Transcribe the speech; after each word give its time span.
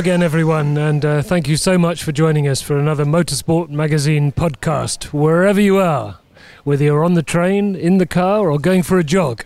Again, 0.00 0.22
everyone, 0.22 0.78
and 0.78 1.04
uh, 1.04 1.20
thank 1.20 1.46
you 1.46 1.58
so 1.58 1.76
much 1.76 2.02
for 2.02 2.10
joining 2.10 2.48
us 2.48 2.62
for 2.62 2.78
another 2.78 3.04
Motorsport 3.04 3.68
Magazine 3.68 4.32
podcast, 4.32 5.12
wherever 5.12 5.60
you 5.60 5.76
are, 5.76 6.18
whether 6.64 6.84
you're 6.84 7.04
on 7.04 7.12
the 7.12 7.22
train, 7.22 7.76
in 7.76 7.98
the 7.98 8.06
car, 8.06 8.50
or 8.50 8.58
going 8.58 8.82
for 8.82 8.98
a 8.98 9.04
jog. 9.04 9.44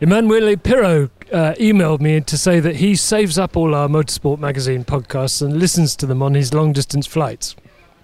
Emanuele 0.00 0.56
Pirro 0.56 1.10
uh, 1.32 1.54
emailed 1.58 2.00
me 2.00 2.20
to 2.20 2.38
say 2.38 2.60
that 2.60 2.76
he 2.76 2.94
saves 2.94 3.36
up 3.36 3.56
all 3.56 3.74
our 3.74 3.88
Motorsport 3.88 4.38
Magazine 4.38 4.84
podcasts 4.84 5.42
and 5.42 5.58
listens 5.58 5.96
to 5.96 6.06
them 6.06 6.22
on 6.22 6.34
his 6.34 6.54
long 6.54 6.72
distance 6.72 7.08
flights. 7.08 7.56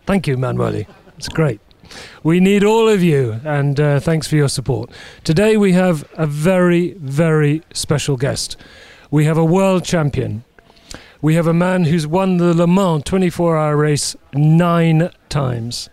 Thank 0.07 0.27
you, 0.27 0.35
Emanuele. 0.35 0.87
It's 1.17 1.29
great. 1.29 1.61
We 2.25 2.41
need 2.41 2.65
all 2.65 2.89
of 2.89 3.01
you, 3.01 3.41
and 3.45 3.79
uh, 3.79 4.01
thanks 4.01 4.27
for 4.27 4.35
your 4.35 4.49
support. 4.49 4.91
Today 5.23 5.57
we 5.57 5.71
have 5.75 6.05
a 6.15 6.27
very, 6.27 6.95
very 6.95 7.63
special 7.73 8.17
guest. 8.17 8.57
We 9.13 9.27
have 9.27 9.39
a 9.39 9.45
world 9.45 9.85
champion, 9.85 10.43
we 11.25 11.37
have 11.37 11.47
a 11.47 11.55
man 11.55 11.85
who's 11.85 12.07
won 12.07 12.37
the 12.37 12.53
Le 12.53 12.67
Mans 12.67 13.03
24 13.03 13.57
hour 13.57 13.79
race 13.79 14.15
nine 14.35 15.09
times, 15.31 15.89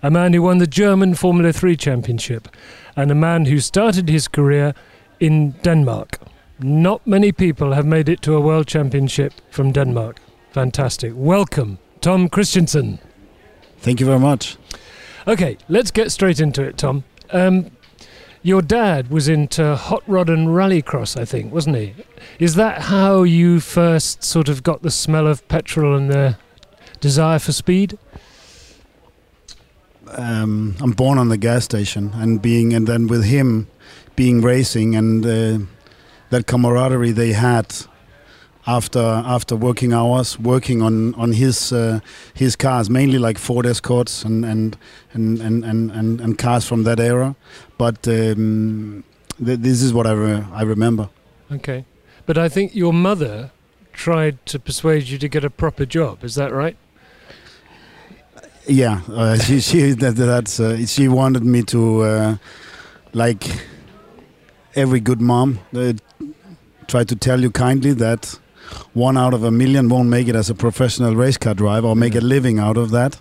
a 0.00 0.12
man 0.12 0.32
who 0.32 0.42
won 0.42 0.58
the 0.58 0.66
German 0.68 1.16
Formula 1.16 1.52
3 1.52 1.76
Championship, 1.76 2.46
and 2.94 3.10
a 3.10 3.14
man 3.16 3.46
who 3.46 3.58
started 3.58 4.08
his 4.08 4.28
career 4.28 4.74
in 5.18 5.50
Denmark. 5.64 6.20
Not 6.60 7.04
many 7.04 7.32
people 7.32 7.72
have 7.72 7.84
made 7.84 8.08
it 8.08 8.22
to 8.22 8.36
a 8.36 8.40
world 8.40 8.68
championship 8.68 9.32
from 9.50 9.72
Denmark. 9.72 10.20
Fantastic. 10.52 11.14
Welcome, 11.16 11.78
Tom 12.00 12.28
Kristensen. 12.28 13.00
Thank 13.78 13.98
you 13.98 14.06
very 14.06 14.20
much. 14.20 14.56
Okay, 15.26 15.58
let's 15.68 15.90
get 15.90 16.12
straight 16.12 16.38
into 16.38 16.62
it, 16.62 16.78
Tom. 16.78 17.02
Um, 17.30 17.72
your 18.46 18.62
dad 18.62 19.10
was 19.10 19.26
into 19.26 19.74
hot 19.74 20.04
rod 20.06 20.30
and 20.30 20.46
rallycross, 20.46 21.20
I 21.20 21.24
think, 21.24 21.52
wasn't 21.52 21.74
he? 21.74 21.96
Is 22.38 22.54
that 22.54 22.82
how 22.82 23.24
you 23.24 23.58
first 23.58 24.22
sort 24.22 24.48
of 24.48 24.62
got 24.62 24.82
the 24.82 24.90
smell 24.92 25.26
of 25.26 25.46
petrol 25.48 25.96
and 25.96 26.08
the 26.08 26.38
desire 27.00 27.40
for 27.40 27.50
speed? 27.50 27.98
Um, 30.12 30.76
I'm 30.80 30.92
born 30.92 31.18
on 31.18 31.28
the 31.28 31.36
gas 31.36 31.64
station, 31.64 32.12
and 32.14 32.40
being 32.40 32.72
and 32.72 32.86
then 32.86 33.08
with 33.08 33.24
him, 33.24 33.66
being 34.14 34.42
racing 34.42 34.94
and 34.94 35.26
uh, 35.26 35.66
that 36.30 36.46
camaraderie 36.46 37.10
they 37.10 37.32
had 37.32 37.74
after 38.66 39.00
after 39.00 39.56
working 39.56 39.92
hours, 39.92 40.38
working 40.38 40.82
on 40.82 41.14
on 41.14 41.32
his 41.32 41.72
uh, 41.72 42.00
his 42.34 42.56
cars, 42.56 42.90
mainly 42.90 43.18
like 43.18 43.38
Ford 43.38 43.66
Escorts 43.66 44.24
and 44.24 44.44
and 44.44 44.76
and 45.12 45.40
and 45.40 45.64
and, 45.64 45.90
and, 45.90 46.20
and 46.20 46.38
cars 46.38 46.66
from 46.66 46.84
that 46.84 46.98
era. 46.98 47.36
But 47.78 48.06
um, 48.08 49.04
th- 49.44 49.60
this 49.60 49.82
is 49.82 49.92
what 49.92 50.06
I 50.06 50.12
re- 50.12 50.44
I 50.52 50.62
remember. 50.62 51.08
Okay, 51.52 51.84
but 52.26 52.36
I 52.36 52.48
think 52.48 52.74
your 52.74 52.92
mother 52.92 53.50
tried 53.92 54.44
to 54.46 54.58
persuade 54.58 55.08
you 55.08 55.18
to 55.18 55.28
get 55.28 55.44
a 55.44 55.50
proper 55.50 55.86
job. 55.86 56.24
Is 56.24 56.34
that 56.34 56.52
right? 56.52 56.76
Yeah, 58.66 59.02
uh, 59.08 59.38
she 59.38 59.60
she 59.60 59.92
that, 59.92 60.16
that's 60.16 60.58
uh, 60.58 60.84
she 60.86 61.08
wanted 61.08 61.44
me 61.44 61.62
to 61.62 62.02
uh, 62.02 62.36
like 63.12 63.44
every 64.74 65.00
good 65.00 65.20
mom 65.20 65.60
uh, 65.74 65.92
try 66.88 67.04
to 67.04 67.16
tell 67.16 67.40
you 67.40 67.50
kindly 67.50 67.92
that 67.94 68.38
one 68.94 69.16
out 69.16 69.34
of 69.34 69.44
a 69.44 69.50
million 69.50 69.88
won't 69.88 70.08
make 70.08 70.28
it 70.28 70.34
as 70.34 70.50
a 70.50 70.54
professional 70.54 71.14
race 71.14 71.36
car 71.36 71.54
driver 71.54 71.88
or 71.88 71.96
make 71.96 72.14
a 72.14 72.20
living 72.20 72.58
out 72.58 72.76
of 72.76 72.90
that. 72.90 73.18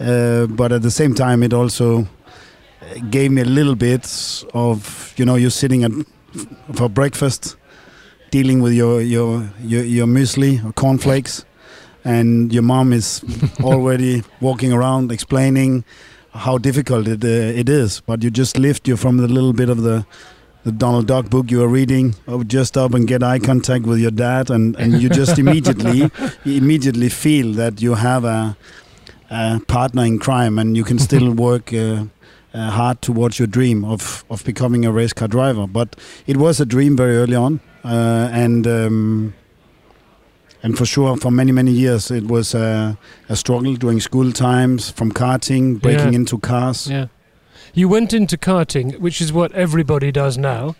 Uh, 0.00 0.46
but 0.46 0.72
at 0.72 0.82
the 0.82 0.90
same 0.90 1.14
time, 1.14 1.42
it 1.42 1.52
also 1.52 2.06
gave 3.10 3.30
me 3.30 3.42
a 3.42 3.44
little 3.46 3.74
bit 3.74 4.44
of 4.54 5.14
you 5.16 5.24
know 5.24 5.36
you're 5.36 5.50
sitting 5.50 5.84
at 5.84 5.92
for 6.74 6.88
breakfast, 6.88 7.56
dealing 8.30 8.62
with 8.62 8.72
your 8.72 9.00
your 9.00 9.50
your, 9.62 9.84
your 9.84 10.06
muesli 10.06 10.64
or 10.64 10.72
cornflakes, 10.72 11.44
and 12.04 12.52
your 12.52 12.62
mom 12.62 12.92
is 12.92 13.22
already 13.60 14.22
walking 14.40 14.72
around 14.72 15.12
explaining 15.12 15.84
how 16.34 16.58
difficult 16.58 17.06
it 17.06 17.24
uh, 17.24 17.60
it 17.60 17.68
is. 17.68 18.00
But 18.00 18.22
you 18.22 18.30
just 18.30 18.58
lift 18.58 18.88
you 18.88 18.96
from 18.96 19.18
the 19.18 19.28
little 19.28 19.52
bit 19.52 19.68
of 19.68 19.82
the 19.82 20.06
the 20.64 20.72
Donald 20.72 21.06
Duck 21.06 21.28
book 21.28 21.50
you 21.50 21.62
are 21.62 21.68
reading, 21.68 22.14
oh, 22.28 22.44
just 22.44 22.76
up 22.76 22.94
and 22.94 23.06
get 23.08 23.22
eye 23.22 23.38
contact 23.38 23.84
with 23.84 23.98
your 23.98 24.10
dad, 24.12 24.50
and, 24.50 24.76
and 24.76 25.02
you 25.02 25.08
just 25.08 25.38
immediately 25.38 26.10
immediately 26.44 27.08
feel 27.08 27.52
that 27.54 27.82
you 27.82 27.94
have 27.94 28.24
a, 28.24 28.56
a, 29.30 29.60
partner 29.66 30.04
in 30.04 30.18
crime, 30.18 30.58
and 30.58 30.76
you 30.76 30.84
can 30.84 30.98
still 30.98 31.32
work 31.48 31.72
uh, 31.72 32.04
uh, 32.54 32.70
hard 32.70 33.02
towards 33.02 33.38
your 33.38 33.48
dream 33.48 33.84
of 33.84 34.24
of 34.30 34.44
becoming 34.44 34.84
a 34.84 34.92
race 34.92 35.12
car 35.12 35.28
driver. 35.28 35.66
But 35.66 35.96
it 36.26 36.36
was 36.36 36.60
a 36.60 36.64
dream 36.66 36.96
very 36.96 37.16
early 37.16 37.36
on, 37.36 37.60
uh, 37.84 38.28
and. 38.32 38.66
Um, 38.66 39.34
and 40.64 40.78
for 40.78 40.86
sure, 40.86 41.16
for 41.16 41.32
many 41.32 41.50
many 41.50 41.72
years, 41.72 42.08
it 42.12 42.28
was 42.28 42.54
a, 42.54 42.96
a 43.28 43.34
struggle 43.34 43.74
during 43.74 43.98
school 43.98 44.30
times, 44.30 44.90
from 44.90 45.10
karting, 45.10 45.80
breaking 45.80 46.12
Yeah. 46.12 46.20
into 46.20 46.38
cars. 46.38 46.86
Yeah. 46.88 47.06
You 47.74 47.88
went 47.88 48.12
into 48.12 48.36
karting, 48.36 48.98
which 48.98 49.20
is 49.20 49.32
what 49.32 49.52
everybody 49.52 50.12
does 50.12 50.36
now. 50.36 50.76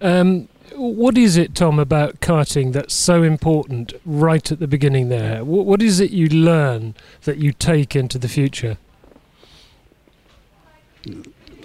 Um, 0.00 0.48
what 0.76 1.16
is 1.18 1.36
it, 1.36 1.54
Tom, 1.54 1.78
about 1.78 2.20
karting 2.20 2.72
that's 2.72 2.94
so 2.94 3.22
important 3.22 3.92
right 4.04 4.50
at 4.52 4.58
the 4.60 4.66
beginning 4.66 5.08
there? 5.08 5.40
Wh- 5.40 5.66
what 5.66 5.82
is 5.82 6.00
it 6.00 6.10
you 6.10 6.28
learn 6.28 6.94
that 7.24 7.38
you 7.38 7.52
take 7.52 7.94
into 7.96 8.18
the 8.18 8.28
future? 8.28 8.76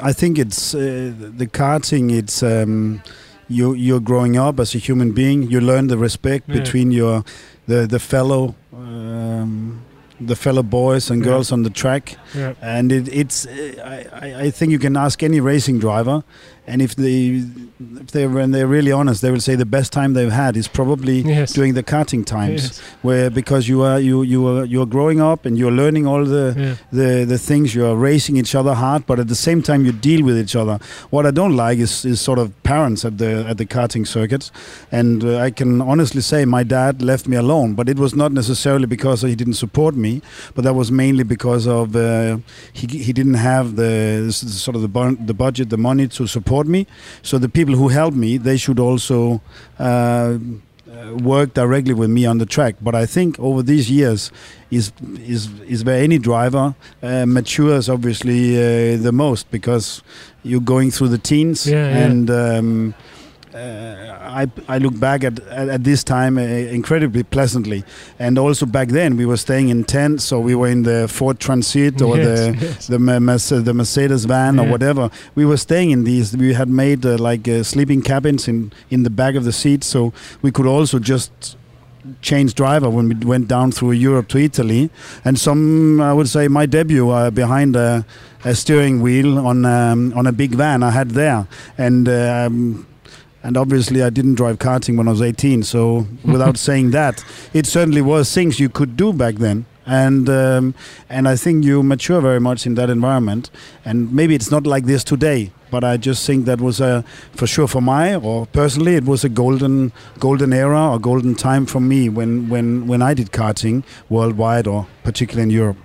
I 0.02 0.14
think 0.14 0.38
it's 0.38 0.74
uh, 0.74 1.14
the 1.38 1.48
karting. 1.48 2.12
It's 2.12 2.42
um, 2.44 3.02
you 3.48 3.74
you're 3.74 4.00
growing 4.00 4.38
up 4.38 4.60
as 4.60 4.76
a 4.76 4.78
human 4.78 5.12
being. 5.12 5.44
You 5.44 5.60
learn 5.62 5.88
the 5.88 5.98
respect 5.98 6.48
Yeah. 6.48 6.60
between 6.60 6.92
your 6.92 7.24
the 7.68 7.88
the 7.88 8.00
fellow 8.00 8.56
um, 8.74 9.82
the 10.20 10.36
fellow 10.36 10.64
boys 10.64 11.10
and 11.10 11.22
Yeah. 11.22 11.32
girls 11.32 11.52
on 11.52 11.64
the 11.64 11.70
track, 11.70 12.16
Yeah. 12.36 12.54
and 12.62 12.92
it, 12.92 13.08
it's 13.12 13.46
uh, 13.46 14.08
I- 14.22 14.46
I 14.46 14.52
think 14.52 14.72
you 14.72 14.80
can 14.80 14.98
ask 14.98 15.24
any 15.24 15.40
racing 15.40 15.80
driver, 15.80 16.24
and 16.72 16.82
if 16.82 16.92
they 16.96 17.44
if 18.04 18.10
they 18.16 18.28
when 18.28 18.52
they're 18.52 18.68
really 18.78 18.92
honest, 18.92 19.22
they 19.22 19.32
will 19.32 19.40
say 19.50 19.56
the 19.56 19.66
best 19.78 19.90
time 19.94 20.10
they've 20.14 20.38
had 20.46 20.54
is 20.62 20.68
probably 20.68 21.18
Yes. 21.22 21.54
during 21.58 21.74
the 21.76 21.84
karting 21.84 22.24
times, 22.26 22.62
Yes. 22.64 22.82
where 23.08 23.30
because 23.40 23.64
you 23.72 23.82
are 23.90 24.00
you 24.00 24.18
you 24.34 24.42
are 24.52 24.66
you 24.74 24.82
are 24.84 24.90
growing 24.96 25.20
up 25.32 25.46
and 25.46 25.58
you're 25.60 25.78
learning 25.84 26.06
all 26.12 26.24
the 26.26 26.46
Yeah. 26.58 26.76
the 27.00 27.10
the 27.34 27.38
things 27.50 27.74
you 27.76 27.86
are 27.90 27.96
racing 28.10 28.38
each 28.38 28.54
other 28.60 28.74
hard, 28.84 29.02
but 29.10 29.20
at 29.20 29.28
the 29.28 29.40
same 29.48 29.62
time 29.62 29.86
you 29.88 29.94
deal 30.10 30.22
with 30.30 30.38
each 30.44 30.56
other. 30.62 30.78
What 31.10 31.26
I 31.26 31.32
don't 31.32 31.56
like 31.56 31.78
is, 31.80 32.06
is 32.06 32.20
sort 32.30 32.40
of 32.40 32.48
parents 32.64 33.06
at 33.06 33.18
the 33.18 33.32
at 33.52 33.58
the 33.58 33.66
karting 33.66 34.06
circuits, 34.08 34.52
and 34.92 35.24
uh, 35.24 35.46
I 35.48 35.52
can 35.52 35.82
honestly 35.82 36.22
say 36.22 36.46
my 36.46 36.64
dad 36.64 37.02
left 37.02 37.26
me 37.28 37.38
alone, 37.38 37.74
but 37.76 37.88
it 37.90 37.98
was 37.98 38.14
not 38.16 38.32
necessarily 38.42 38.88
because 38.88 39.22
he 39.22 39.36
didn't 39.36 39.58
support 39.66 39.96
me, 39.96 40.22
but 40.56 40.64
that 40.66 40.76
was 40.76 40.92
mainly 40.92 41.24
because 41.24 41.66
of 41.68 41.96
uh, 41.96 42.38
he 42.74 42.86
he 43.08 43.14
didn't 43.14 43.40
have 43.52 43.76
the 43.76 43.94
sort 44.66 44.76
of 44.76 44.82
the 44.82 44.94
bun- 45.00 45.18
the 45.32 45.34
budget, 45.46 45.70
the 45.70 45.78
money 45.90 46.08
to 46.08 46.28
support 46.28 46.59
me. 46.68 46.88
So 47.22 47.38
the 47.38 47.50
people 47.50 47.76
who 47.76 47.88
help 47.90 48.14
me, 48.14 48.38
they 48.38 48.58
should 48.58 48.80
also. 48.80 49.42
Uh, 49.78 50.38
uh, 50.90 51.16
work 51.18 51.54
directly 51.54 51.94
with 51.94 52.10
me 52.10 52.26
on 52.26 52.40
the 52.40 52.48
track. 52.48 52.76
But 52.82 52.96
I 52.96 53.06
think 53.06 53.40
over 53.40 53.62
these 53.62 53.92
years, 53.92 54.32
is 54.72 54.92
is 55.20 55.48
is 55.68 55.86
where 55.86 56.02
any 56.04 56.18
driver 56.18 56.74
uh, 57.04 57.26
matures 57.28 57.88
obviously 57.90 58.58
uh, 58.58 58.98
the 58.98 59.12
most 59.12 59.50
because 59.52 60.02
you're 60.42 60.62
going 60.62 60.90
through 60.90 61.10
the 61.10 61.20
teens 61.20 61.68
Yeah, 61.68 61.76
yeah. 61.90 62.06
and. 62.06 62.30
Um, 62.30 62.96
uh, 63.54 64.18
I, 64.22 64.48
I 64.68 64.78
look 64.78 65.00
back 65.00 65.24
at, 65.24 65.40
at, 65.48 65.70
at 65.70 65.84
this 65.84 66.04
time 66.04 66.38
uh, 66.38 66.42
incredibly 66.42 67.24
pleasantly, 67.24 67.84
and 68.20 68.38
also 68.38 68.66
back 68.66 68.90
then 68.90 69.18
we 69.18 69.26
were 69.26 69.38
staying 69.38 69.70
in 69.70 69.84
tents, 69.84 70.24
so 70.24 70.40
we 70.40 70.56
were 70.56 70.68
in 70.68 70.84
the 70.84 71.08
Ford 71.08 71.40
Transit 71.40 72.02
or 72.02 72.18
Yes, 72.20 72.40
the 72.40 72.66
yes. 72.66 72.88
the, 72.88 73.00
Ma- 73.00 73.20
the 73.64 73.74
Mercedes 73.74 74.26
van 74.26 74.60
or 74.60 74.68
whatever. 74.68 75.10
We 75.36 75.46
were 75.46 75.58
staying 75.58 75.92
in 75.92 76.04
these. 76.04 76.36
We 76.36 76.54
had 76.54 76.70
made 76.70 77.06
uh, 77.06 77.18
like 77.18 77.48
uh, 77.48 77.64
sleeping 77.64 78.02
cabins 78.02 78.48
in 78.48 78.72
in 78.90 79.04
the 79.04 79.10
back 79.10 79.36
of 79.36 79.44
the 79.46 79.52
seat, 79.54 79.84
so 79.84 80.14
we 80.42 80.52
could 80.52 80.68
also 80.68 81.00
just 81.00 81.58
change 82.22 82.54
driver 82.56 82.90
when 82.90 83.10
we 83.10 83.16
went 83.26 83.48
down 83.48 83.72
through 83.72 83.92
Europe 83.92 84.28
to 84.30 84.38
Italy. 84.38 84.90
And 85.26 85.38
some, 85.38 86.00
I 86.02 86.14
would 86.14 86.30
say, 86.30 86.48
my 86.48 86.66
debut 86.66 87.10
uh, 87.10 87.30
behind 87.30 87.76
a, 87.76 88.06
a 88.46 88.56
steering 88.56 89.02
wheel 89.02 89.38
on 89.38 89.66
um, 89.66 90.14
on 90.16 90.28
a 90.28 90.32
big 90.32 90.52
van 90.56 90.84
I 90.84 90.92
had 90.92 91.12
there, 91.12 91.48
and. 91.78 92.08
Um, 92.08 92.86
and 93.44 93.56
obviously, 93.58 94.04
I 94.04 94.10
didn't 94.10 94.36
drive 94.36 94.60
karting 94.60 94.98
when 94.98 95.08
I 95.08 95.12
was 95.12 95.22
18. 95.22 95.64
So, 95.64 96.08
without 96.24 96.58
saying 96.58 96.92
that, 96.92 97.24
it 97.54 97.66
certainly 97.66 98.02
was 98.02 98.34
things 98.34 98.60
you 98.60 98.70
could 98.70 98.98
do 98.98 99.14
back 99.14 99.36
then. 99.36 99.66
And 99.86 100.30
um, 100.30 100.76
and 101.10 101.28
I 101.28 101.36
think 101.36 101.66
you 101.66 101.82
mature 101.82 102.22
very 102.22 102.40
much 102.40 102.68
in 102.68 102.76
that 102.76 102.90
environment. 102.92 103.50
And 103.84 104.14
maybe 104.14 104.36
it's 104.36 104.52
not 104.52 104.68
like 104.68 104.86
this 104.86 105.04
today, 105.04 105.52
but 105.72 105.84
I 105.84 105.98
just 105.98 106.28
think 106.28 106.46
that 106.46 106.62
was 106.62 106.80
a 106.80 107.04
for 107.32 107.48
sure 107.48 107.68
for 107.68 107.82
my 107.82 108.14
or 108.16 108.46
personally 108.46 108.96
it 108.96 109.06
was 109.06 109.24
a 109.24 109.30
golden 109.30 109.92
golden 110.20 110.54
era 110.54 110.92
or 110.92 111.00
golden 111.00 111.34
time 111.34 111.66
for 111.66 111.80
me 111.80 112.08
when 112.08 112.50
when 112.50 112.86
when 112.86 113.02
I 113.02 113.16
did 113.16 113.32
karting 113.32 113.84
worldwide 114.10 114.68
or 114.68 114.86
particularly 115.04 115.44
in 115.44 115.50
Europe. 115.50 115.78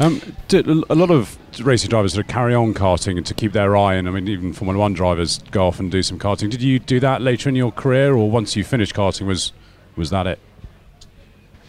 Um, 0.00 0.22
a 0.50 0.94
lot 0.94 1.10
of 1.10 1.38
racing 1.62 1.90
drivers 1.90 2.14
sort 2.14 2.24
of 2.24 2.32
carry 2.32 2.54
on 2.54 2.72
karting 2.72 3.18
and 3.18 3.26
to 3.26 3.34
keep 3.34 3.52
their 3.52 3.76
eye, 3.76 3.96
and 3.96 4.08
I 4.08 4.10
mean, 4.10 4.28
even 4.28 4.54
Formula 4.54 4.80
One 4.80 4.94
drivers 4.94 5.40
go 5.50 5.66
off 5.66 5.78
and 5.78 5.90
do 5.90 6.02
some 6.02 6.18
karting. 6.18 6.50
Did 6.50 6.62
you 6.62 6.78
do 6.78 7.00
that 7.00 7.20
later 7.20 7.50
in 7.50 7.54
your 7.54 7.70
career, 7.70 8.14
or 8.14 8.30
once 8.30 8.56
you 8.56 8.64
finished 8.64 8.94
karting, 8.94 9.26
was 9.26 9.52
was 9.96 10.08
that 10.08 10.26
it? 10.26 10.38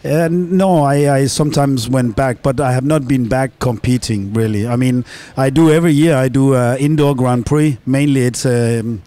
Uh, 0.02 0.28
no, 0.32 0.82
I, 0.82 1.14
I 1.14 1.26
sometimes 1.26 1.90
went 1.90 2.16
back, 2.16 2.42
but 2.42 2.58
I 2.58 2.72
have 2.72 2.84
not 2.84 3.06
been 3.06 3.28
back 3.28 3.58
competing 3.58 4.32
really. 4.32 4.66
I 4.66 4.76
mean, 4.76 5.04
I 5.36 5.50
do 5.50 5.70
every 5.70 5.92
year. 5.92 6.16
I 6.16 6.28
do 6.28 6.54
uh, 6.54 6.76
indoor 6.80 7.14
Grand 7.14 7.44
Prix. 7.44 7.78
Mainly, 7.84 8.22
it's 8.22 8.46
um, 8.46 9.02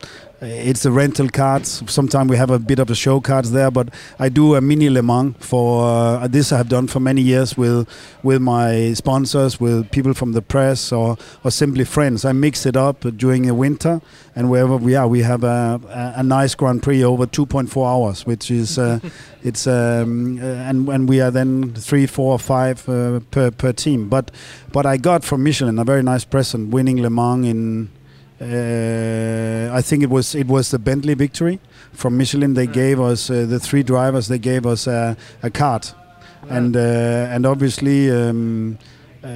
it's 0.45 0.83
the 0.83 0.91
rental 0.91 1.29
cards. 1.29 1.83
Sometimes 1.87 2.29
we 2.29 2.37
have 2.37 2.49
a 2.49 2.59
bit 2.59 2.79
of 2.79 2.87
the 2.87 2.95
show 2.95 3.19
cards 3.19 3.51
there, 3.51 3.71
but 3.71 3.89
I 4.19 4.29
do 4.29 4.55
a 4.55 4.61
mini 4.61 4.89
Le 4.89 5.01
Mans 5.01 5.35
for 5.39 5.85
uh, 5.85 6.27
this. 6.27 6.51
I 6.51 6.57
have 6.57 6.69
done 6.69 6.87
for 6.87 6.99
many 6.99 7.21
years 7.21 7.57
with 7.57 7.87
with 8.23 8.41
my 8.41 8.93
sponsors, 8.93 9.59
with 9.59 9.91
people 9.91 10.13
from 10.13 10.33
the 10.33 10.41
press, 10.41 10.91
or 10.91 11.17
or 11.43 11.51
simply 11.51 11.85
friends. 11.85 12.25
I 12.25 12.31
mix 12.31 12.65
it 12.65 12.77
up 12.77 13.01
during 13.17 13.43
the 13.43 13.53
winter, 13.53 14.01
and 14.35 14.49
wherever 14.49 14.77
we 14.77 14.95
are, 14.95 15.07
we 15.07 15.21
have 15.21 15.43
a, 15.43 15.81
a, 15.89 16.19
a 16.19 16.23
nice 16.23 16.55
Grand 16.55 16.83
Prix 16.83 17.03
over 17.03 17.25
2.4 17.25 17.87
hours, 17.87 18.25
which 18.25 18.51
is 18.51 18.77
uh, 18.77 18.99
it's 19.43 19.67
um, 19.67 20.37
uh, 20.37 20.45
and 20.45 20.87
and 20.89 21.09
we 21.09 21.21
are 21.21 21.31
then 21.31 21.73
three, 21.73 22.05
four, 22.05 22.37
five 22.39 22.87
uh, 22.87 23.19
per 23.31 23.51
per 23.51 23.73
team. 23.73 24.09
But 24.09 24.31
but 24.71 24.85
I 24.85 24.97
got 24.97 25.23
from 25.23 25.43
Michelin 25.43 25.79
a 25.79 25.83
very 25.83 26.03
nice 26.03 26.25
present, 26.25 26.71
winning 26.71 27.01
Le 27.01 27.09
Mans 27.09 27.45
in 27.45 27.89
uh, 28.41 29.69
I 29.77 29.81
think 29.81 30.03
it 30.03 30.09
was 30.09 30.35
it 30.35 30.47
was 30.47 30.69
the 30.71 30.79
Bentley 30.79 31.13
victory 31.15 31.59
from 31.93 32.17
Michelin. 32.17 32.53
They 32.53 32.67
gave 32.67 32.99
us 32.99 33.29
uh, 33.29 33.45
the 33.47 33.59
three 33.59 33.83
drivers. 33.83 34.27
They 34.27 34.39
gave 34.39 34.65
us 34.65 34.87
a, 34.87 35.15
a 35.43 35.49
card, 35.49 35.87
and 36.49 36.75
uh, 36.75 37.33
and 37.35 37.45
obviously. 37.45 38.11
Um, 38.11 38.77
uh, 39.23 39.29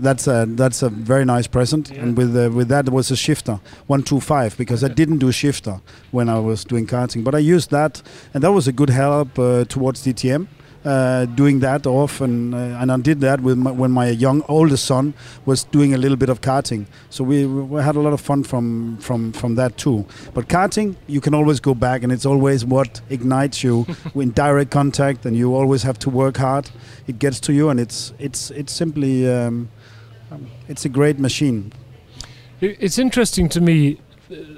that's 0.00 0.28
a 0.28 0.46
that's 0.50 0.82
a 0.84 0.88
very 0.88 1.24
nice 1.24 1.48
present, 1.48 1.90
Yeah. 1.90 2.02
and 2.02 2.16
with 2.16 2.36
uh, 2.36 2.48
with 2.54 2.68
that 2.68 2.88
was 2.90 3.10
a 3.10 3.16
shifter 3.16 3.58
one 3.88 4.04
two 4.04 4.20
five 4.20 4.56
because 4.56 4.84
I 4.84 4.88
didn't 4.88 5.18
do 5.18 5.32
shifter 5.32 5.80
when 6.12 6.28
I 6.28 6.38
was 6.38 6.64
doing 6.64 6.86
karting, 6.86 7.24
but 7.24 7.34
I 7.34 7.38
used 7.40 7.70
that, 7.72 8.02
and 8.34 8.44
that 8.44 8.52
was 8.52 8.68
a 8.68 8.72
good 8.72 8.90
help 8.90 9.36
uh, 9.40 9.64
towards 9.64 10.04
DTM. 10.06 10.46
Uh, 10.84 11.26
doing 11.26 11.60
that 11.60 11.86
often, 11.86 12.52
uh, 12.52 12.78
and 12.80 12.90
I 12.90 12.96
did 12.96 13.20
that 13.20 13.40
with 13.40 13.56
my, 13.56 13.70
when 13.70 13.92
my 13.92 14.08
young 14.08 14.42
oldest 14.48 14.84
son 14.84 15.14
was 15.46 15.62
doing 15.62 15.94
a 15.94 15.96
little 15.96 16.16
bit 16.16 16.28
of 16.28 16.40
karting. 16.40 16.86
So 17.08 17.22
we, 17.22 17.46
we 17.46 17.80
had 17.80 17.94
a 17.94 18.00
lot 18.00 18.12
of 18.12 18.20
fun 18.20 18.42
from 18.42 18.96
from 18.96 19.32
from 19.32 19.54
that 19.54 19.76
too. 19.76 20.04
But 20.34 20.48
karting, 20.48 20.96
you 21.06 21.20
can 21.20 21.34
always 21.34 21.60
go 21.60 21.72
back, 21.72 22.02
and 22.02 22.10
it's 22.10 22.26
always 22.26 22.64
what 22.64 23.00
ignites 23.10 23.62
you 23.62 23.86
in 24.16 24.32
direct 24.32 24.72
contact, 24.72 25.24
and 25.24 25.36
you 25.36 25.54
always 25.54 25.84
have 25.84 26.00
to 26.00 26.10
work 26.10 26.38
hard. 26.38 26.68
It 27.06 27.20
gets 27.20 27.38
to 27.40 27.52
you, 27.52 27.68
and 27.68 27.78
it's 27.78 28.12
it's 28.18 28.50
it's 28.50 28.72
simply 28.72 29.30
um, 29.30 29.68
um, 30.32 30.48
it's 30.66 30.84
a 30.84 30.88
great 30.88 31.20
machine. 31.20 31.72
It's 32.60 32.98
interesting 32.98 33.48
to 33.50 33.60
me 33.60 34.00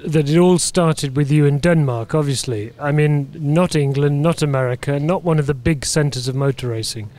that 0.05 0.29
it 0.29 0.37
all 0.37 0.59
started 0.59 1.15
with 1.15 1.31
you 1.31 1.45
in 1.45 1.59
Denmark, 1.59 2.13
obviously. 2.13 2.71
I 2.79 2.91
mean, 2.91 3.29
not 3.33 3.75
England, 3.75 4.21
not 4.21 4.41
America, 4.41 4.99
not 4.99 5.23
one 5.23 5.39
of 5.39 5.47
the 5.47 5.53
big 5.53 5.85
centres 5.85 6.27
of 6.27 6.35
motor 6.35 6.67
racing. 6.69 7.09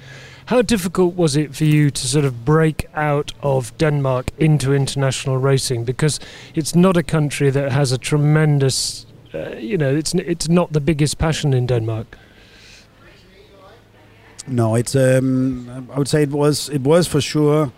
How 0.47 0.63
difficult 0.63 1.17
was 1.17 1.37
it 1.37 1.57
for 1.57 1.65
you 1.65 1.91
to 1.91 2.07
sort 2.07 2.25
of 2.25 2.45
break 2.45 2.89
out 2.95 3.33
of 3.43 3.77
Denmark 3.79 4.31
into 4.39 4.73
international 4.73 5.39
racing? 5.39 5.85
Because 5.85 6.21
it's 6.55 6.75
not 6.75 6.97
a 6.97 7.03
country 7.03 7.51
that 7.51 7.73
has 7.73 7.91
a 7.91 7.99
tremendous, 7.99 9.07
uh, 9.35 9.57
you 9.57 9.77
know, 9.77 9.95
it's 9.95 10.15
it's 10.15 10.49
not 10.49 10.73
the 10.73 10.81
biggest 10.81 11.19
passion 11.19 11.53
in 11.53 11.67
Denmark. 11.67 12.17
No, 14.47 14.77
it's 14.77 14.95
um, 14.95 15.89
I 15.93 15.99
would 15.99 16.09
say 16.09 16.23
it 16.23 16.31
was 16.31 16.69
it 16.69 16.83
was 16.83 17.09
for 17.09 17.21
sure 17.21 17.73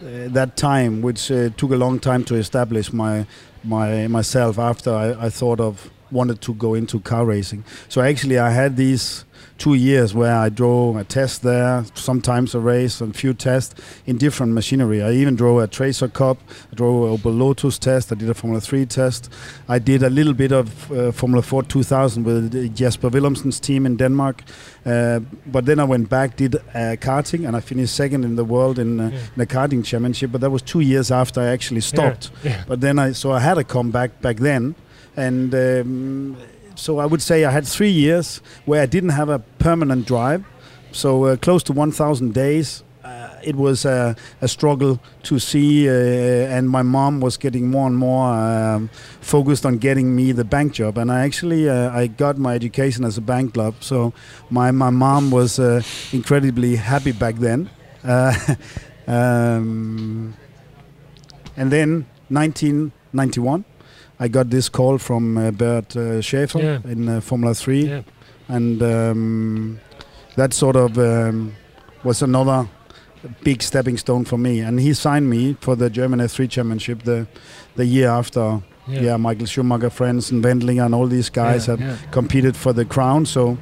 that 0.00 0.56
time 0.56 1.02
which 1.02 1.30
uh, 1.30 1.50
took 1.56 1.70
a 1.70 1.76
long 1.76 1.98
time 1.98 2.24
to 2.24 2.34
establish 2.34 2.92
my 2.92 3.26
my 3.64 4.06
myself 4.06 4.58
after 4.58 4.92
I, 4.94 5.26
I 5.26 5.30
thought 5.30 5.60
of 5.60 5.90
wanted 6.10 6.40
to 6.40 6.54
go 6.54 6.74
into 6.74 7.00
car 7.00 7.26
racing. 7.26 7.64
So 7.88 8.00
actually 8.00 8.38
I 8.38 8.50
had 8.50 8.76
these 8.76 9.24
two 9.58 9.74
years 9.74 10.14
where 10.14 10.34
I 10.46 10.48
drove 10.48 10.96
a 10.96 11.04
test 11.04 11.42
there, 11.42 11.84
sometimes 11.94 12.54
a 12.54 12.60
race 12.60 13.00
and 13.00 13.14
few 13.14 13.34
tests 13.34 13.74
in 14.06 14.16
different 14.16 14.52
machinery. 14.52 15.02
I 15.02 15.12
even 15.12 15.36
drove 15.36 15.58
a 15.62 15.66
Tracer 15.66 16.08
Cup, 16.08 16.38
I 16.72 16.76
drove 16.76 17.10
a 17.10 17.16
Opel 17.18 17.36
Lotus 17.38 17.78
test, 17.78 18.12
I 18.12 18.14
did 18.14 18.30
a 18.30 18.34
Formula 18.34 18.60
3 18.60 18.86
test. 18.86 19.28
I 19.68 19.78
did 19.80 20.02
a 20.02 20.10
little 20.10 20.32
bit 20.34 20.52
of 20.52 20.90
uh, 20.92 21.10
Formula 21.12 21.42
4 21.42 21.64
2000 21.64 22.24
with 22.24 22.76
Jesper 22.76 23.10
Willemsen's 23.10 23.60
team 23.60 23.84
in 23.86 23.96
Denmark. 23.96 24.42
Uh, 24.86 25.20
but 25.46 25.66
then 25.66 25.80
I 25.80 25.84
went 25.84 26.08
back, 26.08 26.36
did 26.36 26.54
uh, 26.54 26.96
karting, 27.00 27.46
and 27.46 27.56
I 27.56 27.60
finished 27.60 27.94
second 27.94 28.24
in 28.24 28.36
the 28.36 28.44
world 28.44 28.78
in, 28.78 29.00
uh, 29.00 29.08
Yeah. 29.12 29.18
in 29.18 29.38
the 29.38 29.46
karting 29.46 29.84
championship. 29.84 30.30
But 30.32 30.40
that 30.40 30.50
was 30.50 30.62
two 30.62 30.80
years 30.80 31.10
after 31.10 31.40
I 31.40 31.46
actually 31.52 31.80
stopped. 31.82 32.30
Yeah. 32.44 32.62
But 32.68 32.80
then 32.80 32.98
I 32.98 33.12
so 33.12 33.32
I 33.32 33.40
had 33.40 33.58
a 33.58 33.64
comeback 33.64 34.10
back 34.22 34.36
then, 34.36 34.74
and 35.16 35.52
um, 35.54 36.36
so 36.78 36.98
I 36.98 37.06
would 37.06 37.20
say 37.20 37.44
I 37.44 37.50
had 37.50 37.66
three 37.66 37.90
years 37.90 38.40
where 38.64 38.80
I 38.80 38.86
didn't 38.86 39.10
have 39.10 39.28
a 39.28 39.40
permanent 39.58 40.06
drive. 40.06 40.44
So 40.92 41.24
uh, 41.24 41.36
close 41.36 41.62
to 41.64 41.72
1,000 41.72 42.32
days. 42.32 42.84
Uh, 43.04 43.30
it 43.42 43.56
was 43.56 43.84
a, 43.84 44.14
a 44.42 44.48
struggle 44.48 45.00
to 45.22 45.38
see, 45.38 45.88
uh, 45.88 45.92
and 45.92 46.68
my 46.68 46.82
mom 46.82 47.20
was 47.20 47.36
getting 47.36 47.68
more 47.70 47.86
and 47.86 47.96
more 47.96 48.28
um, 48.32 48.90
focused 49.20 49.64
on 49.64 49.78
getting 49.78 50.14
me 50.14 50.30
the 50.32 50.44
bank 50.44 50.74
job. 50.74 50.98
And 50.98 51.10
I 51.10 51.24
actually 51.24 51.68
uh, 51.68 51.90
I 51.90 52.06
got 52.06 52.38
my 52.38 52.54
education 52.54 53.04
as 53.04 53.16
a 53.16 53.22
bank 53.22 53.54
club. 53.54 53.76
So 53.80 54.12
my 54.50 54.70
my 54.70 54.90
mom 54.90 55.30
was 55.30 55.58
uh, 55.58 55.82
incredibly 56.12 56.76
happy 56.76 57.12
back 57.12 57.36
then. 57.36 57.70
Uh, 58.04 58.34
um, 59.06 60.34
and 61.56 61.72
then 61.72 62.06
1991, 62.28 63.64
I 64.20 64.28
got 64.28 64.50
this 64.50 64.68
call 64.68 64.98
from 64.98 65.36
uh, 65.38 65.50
Bert 65.52 65.96
uh, 65.96 66.20
Schaefer 66.20 66.58
Yeah. 66.60 66.78
in 66.92 67.08
uh, 67.08 67.20
Formula 67.20 67.54
3 67.54 67.86
Yeah. 67.86 68.02
and 68.48 68.82
um, 68.82 69.80
that 70.36 70.52
sort 70.54 70.76
of 70.76 70.98
um, 70.98 71.54
was 72.04 72.22
another 72.22 72.68
big 73.44 73.62
stepping 73.62 73.96
stone 73.96 74.24
for 74.24 74.38
me. 74.38 74.60
And 74.60 74.78
he 74.80 74.94
signed 74.94 75.28
me 75.28 75.56
for 75.60 75.76
the 75.76 75.90
German 75.90 76.20
F3 76.20 76.48
Championship 76.50 77.02
the 77.04 77.26
the 77.76 77.84
year 77.84 78.08
after. 78.08 78.60
Yeah, 78.90 79.18
Michael 79.18 79.44
Schumacher, 79.46 79.90
Frentzen, 79.90 80.32
and 80.32 80.42
Wendlinger, 80.44 80.82
and 80.86 80.94
all 80.94 81.06
these 81.06 81.28
guys 81.28 81.66
yeah, 81.68 81.76
have 81.76 81.80
yeah. 81.80 82.10
competed 82.10 82.56
for 82.56 82.72
the 82.72 82.86
crown. 82.86 83.26
So, 83.26 83.58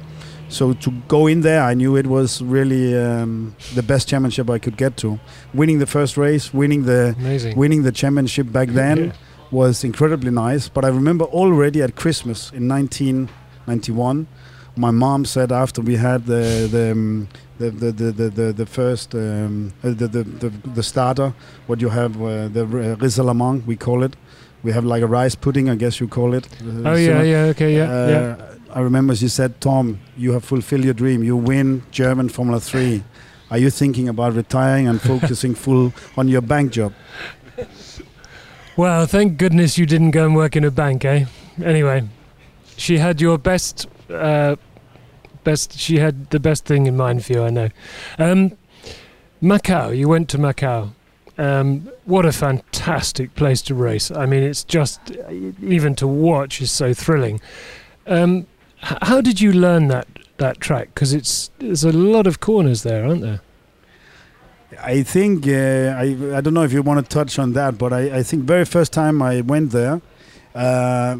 so 0.47 0.71
to 0.71 0.91
go 1.09 1.27
in 1.27 1.41
there, 1.41 1.61
I 1.63 1.73
knew 1.73 1.97
it 1.97 2.07
was 2.07 2.41
really 2.41 2.95
um, 2.97 3.53
the 3.75 3.83
best 3.83 4.07
championship 4.07 4.49
I 4.49 4.57
could 4.57 4.77
get 4.77 4.95
to. 4.97 5.19
Winning 5.53 5.79
the 5.79 5.85
first 5.85 6.15
race, 6.15 6.53
winning 6.53 6.83
the 6.85 7.13
Amazing. 7.19 7.57
winning 7.57 7.83
the 7.83 7.91
championship 7.91 8.53
back 8.53 8.69
then 8.69 8.97
Yeah. 8.97 9.11
Was 9.51 9.83
incredibly 9.83 10.31
nice. 10.31 10.69
But 10.69 10.85
I 10.85 10.89
remember 10.89 11.25
already 11.25 11.81
at 11.81 11.95
Christmas 11.95 12.51
in 12.51 12.67
1991, 12.67 14.27
my 14.75 14.91
mom 14.91 15.25
said 15.25 15.51
after 15.51 15.81
we 15.81 15.95
had 15.95 16.25
the 16.25 16.67
the 16.71 16.91
um, 16.91 17.27
the, 17.59 17.71
the, 17.71 17.91
the, 17.91 18.29
the, 18.29 18.53
the, 18.53 18.65
first 18.67 19.15
um, 19.15 19.73
uh, 19.83 19.89
the, 19.89 20.07
the, 20.07 20.23
the 20.23 20.49
the 20.75 20.83
starter, 20.83 21.33
what 21.65 21.81
you 21.81 21.89
have 21.89 22.15
uh, 22.21 22.47
the 22.49 22.63
uh, 22.63 22.95
risalamande 22.97 23.65
we 23.65 23.75
call 23.75 24.03
it. 24.03 24.15
We 24.63 24.71
have 24.73 24.85
like 24.85 25.01
a 25.03 25.07
rice 25.07 25.35
pudding, 25.35 25.69
I 25.69 25.75
guess 25.75 25.99
you 25.99 26.07
call 26.07 26.33
it. 26.33 26.47
uh, 26.61 26.89
Oh 26.91 26.95
yeah, 26.95 27.21
yeah, 27.23 27.43
okay, 27.51 27.75
yeah, 27.75 27.83
Uh, 27.91 28.09
yeah. 28.09 28.53
I 28.75 28.81
remember 28.81 29.15
she 29.15 29.27
said, 29.29 29.59
Tom, 29.61 29.99
you 30.17 30.33
have 30.33 30.43
fulfilled 30.43 30.83
your 30.83 30.93
dream. 30.93 31.23
You 31.23 31.37
win 31.37 31.83
German 31.91 32.29
Formula 32.29 32.59
3. 32.59 33.01
Are 33.49 33.57
you 33.57 33.69
thinking 33.69 34.09
about 34.09 34.33
retiring 34.35 34.87
and 34.87 34.99
focusing 35.01 35.55
full 35.55 35.93
on 36.17 36.27
your 36.27 36.41
bank 36.41 36.71
job? 36.73 36.91
Well, 38.77 39.07
thank 39.07 39.39
goodness 39.39 39.79
you 39.79 39.87
didn't 39.87 40.11
go 40.11 40.23
and 40.23 40.35
work 40.35 40.55
in 40.55 40.63
a 40.63 40.69
bank, 40.69 41.03
eh? 41.03 41.25
Anyway, 41.65 42.03
she 42.77 42.99
had 42.99 43.19
your 43.19 43.39
best, 43.39 43.87
uh, 44.07 44.55
best. 45.43 45.79
She 45.79 45.97
had 45.97 46.29
the 46.29 46.39
best 46.39 46.65
thing 46.65 46.85
in 46.85 46.95
mind 46.95 47.25
for 47.25 47.33
you, 47.33 47.43
I 47.43 47.49
know. 47.49 47.69
Um, 48.19 48.55
Macau, 49.41 49.97
you 49.97 50.07
went 50.07 50.29
to 50.29 50.37
Macau. 50.37 50.91
Um, 51.39 51.89
what 52.05 52.23
a 52.23 52.31
fantastic 52.31 53.33
place 53.33 53.63
to 53.63 53.73
race! 53.73 54.11
I 54.11 54.27
mean, 54.27 54.43
it's 54.43 54.63
just 54.63 54.99
even 55.59 55.95
to 55.95 56.05
watch 56.05 56.61
is 56.61 56.71
so 56.71 56.93
thrilling. 56.93 57.41
Um, 58.05 58.45
how 58.81 59.21
did 59.21 59.41
you 59.41 59.53
learn 59.53 59.87
that 59.87 60.07
that 60.37 60.59
track? 60.59 60.89
Because 60.93 61.15
it's 61.15 61.49
there's 61.57 61.83
a 61.83 61.91
lot 61.91 62.27
of 62.27 62.39
corners 62.39 62.83
there, 62.83 63.07
aren't 63.07 63.21
there? 63.21 63.41
I 64.81 65.03
think, 65.03 65.47
uh, 65.47 65.51
I, 65.97 66.37
I 66.37 66.41
don't 66.41 66.53
know 66.53 66.63
if 66.63 66.73
you 66.73 66.81
want 66.81 67.03
to 67.03 67.09
touch 67.09 67.39
on 67.39 67.53
that, 67.53 67.77
but 67.77 67.93
I, 67.93 68.17
I 68.17 68.23
think 68.23 68.43
very 68.43 68.65
first 68.65 68.91
time 68.91 69.21
I 69.21 69.41
went 69.41 69.71
there, 69.71 70.01
uh, 70.53 71.17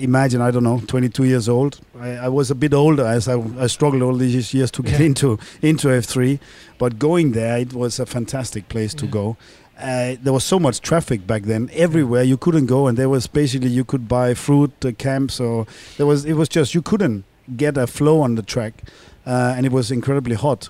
imagine, 0.00 0.40
I 0.40 0.50
don't 0.50 0.62
know, 0.62 0.80
22 0.86 1.24
years 1.24 1.48
old. 1.48 1.80
I, 1.98 2.10
I 2.10 2.28
was 2.28 2.50
a 2.50 2.54
bit 2.54 2.72
older 2.74 3.04
as 3.06 3.26
I, 3.28 3.36
I 3.58 3.66
struggled 3.66 4.02
all 4.02 4.14
these 4.14 4.54
years 4.54 4.70
to 4.72 4.82
get 4.82 5.00
Yeah. 5.00 5.06
into, 5.06 5.38
into 5.62 5.88
F3. 5.88 6.38
But 6.78 6.98
going 6.98 7.32
there, 7.32 7.58
it 7.58 7.72
was 7.72 7.98
a 7.98 8.06
fantastic 8.06 8.68
place 8.68 8.94
to 8.94 9.06
go. 9.06 9.36
Uh, 9.76 10.14
there 10.22 10.32
was 10.32 10.44
so 10.44 10.60
much 10.60 10.80
traffic 10.80 11.26
back 11.26 11.42
then 11.42 11.68
everywhere 11.72 12.22
you 12.22 12.36
couldn't 12.36 12.66
go 12.66 12.86
and 12.86 12.96
there 12.96 13.08
was 13.08 13.26
basically 13.26 13.68
you 13.70 13.84
could 13.84 14.06
buy 14.06 14.32
fruit 14.32 14.70
uh, 14.84 14.92
camps 14.92 15.40
or 15.40 15.66
there 15.96 16.06
was 16.06 16.24
it 16.24 16.34
was 16.34 16.48
just 16.48 16.76
you 16.76 16.80
couldn't 16.80 17.24
get 17.56 17.76
a 17.76 17.84
flow 17.88 18.20
on 18.20 18.36
the 18.36 18.42
track 18.42 18.84
uh, 19.26 19.52
and 19.56 19.66
it 19.66 19.72
was 19.72 19.90
incredibly 19.90 20.36
hot 20.36 20.68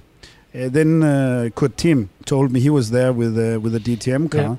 then 0.55 1.03
uh, 1.03 1.51
Kurt 1.55 1.77
Thiim 1.77 2.09
told 2.25 2.53
me 2.53 2.61
he 2.61 2.71
was 2.71 2.91
there 2.91 3.13
with 3.13 3.37
uh, 3.37 3.61
with 3.61 3.75
a 3.75 3.81
DTM 3.81 4.31
car. 4.31 4.41
Yeah. 4.41 4.57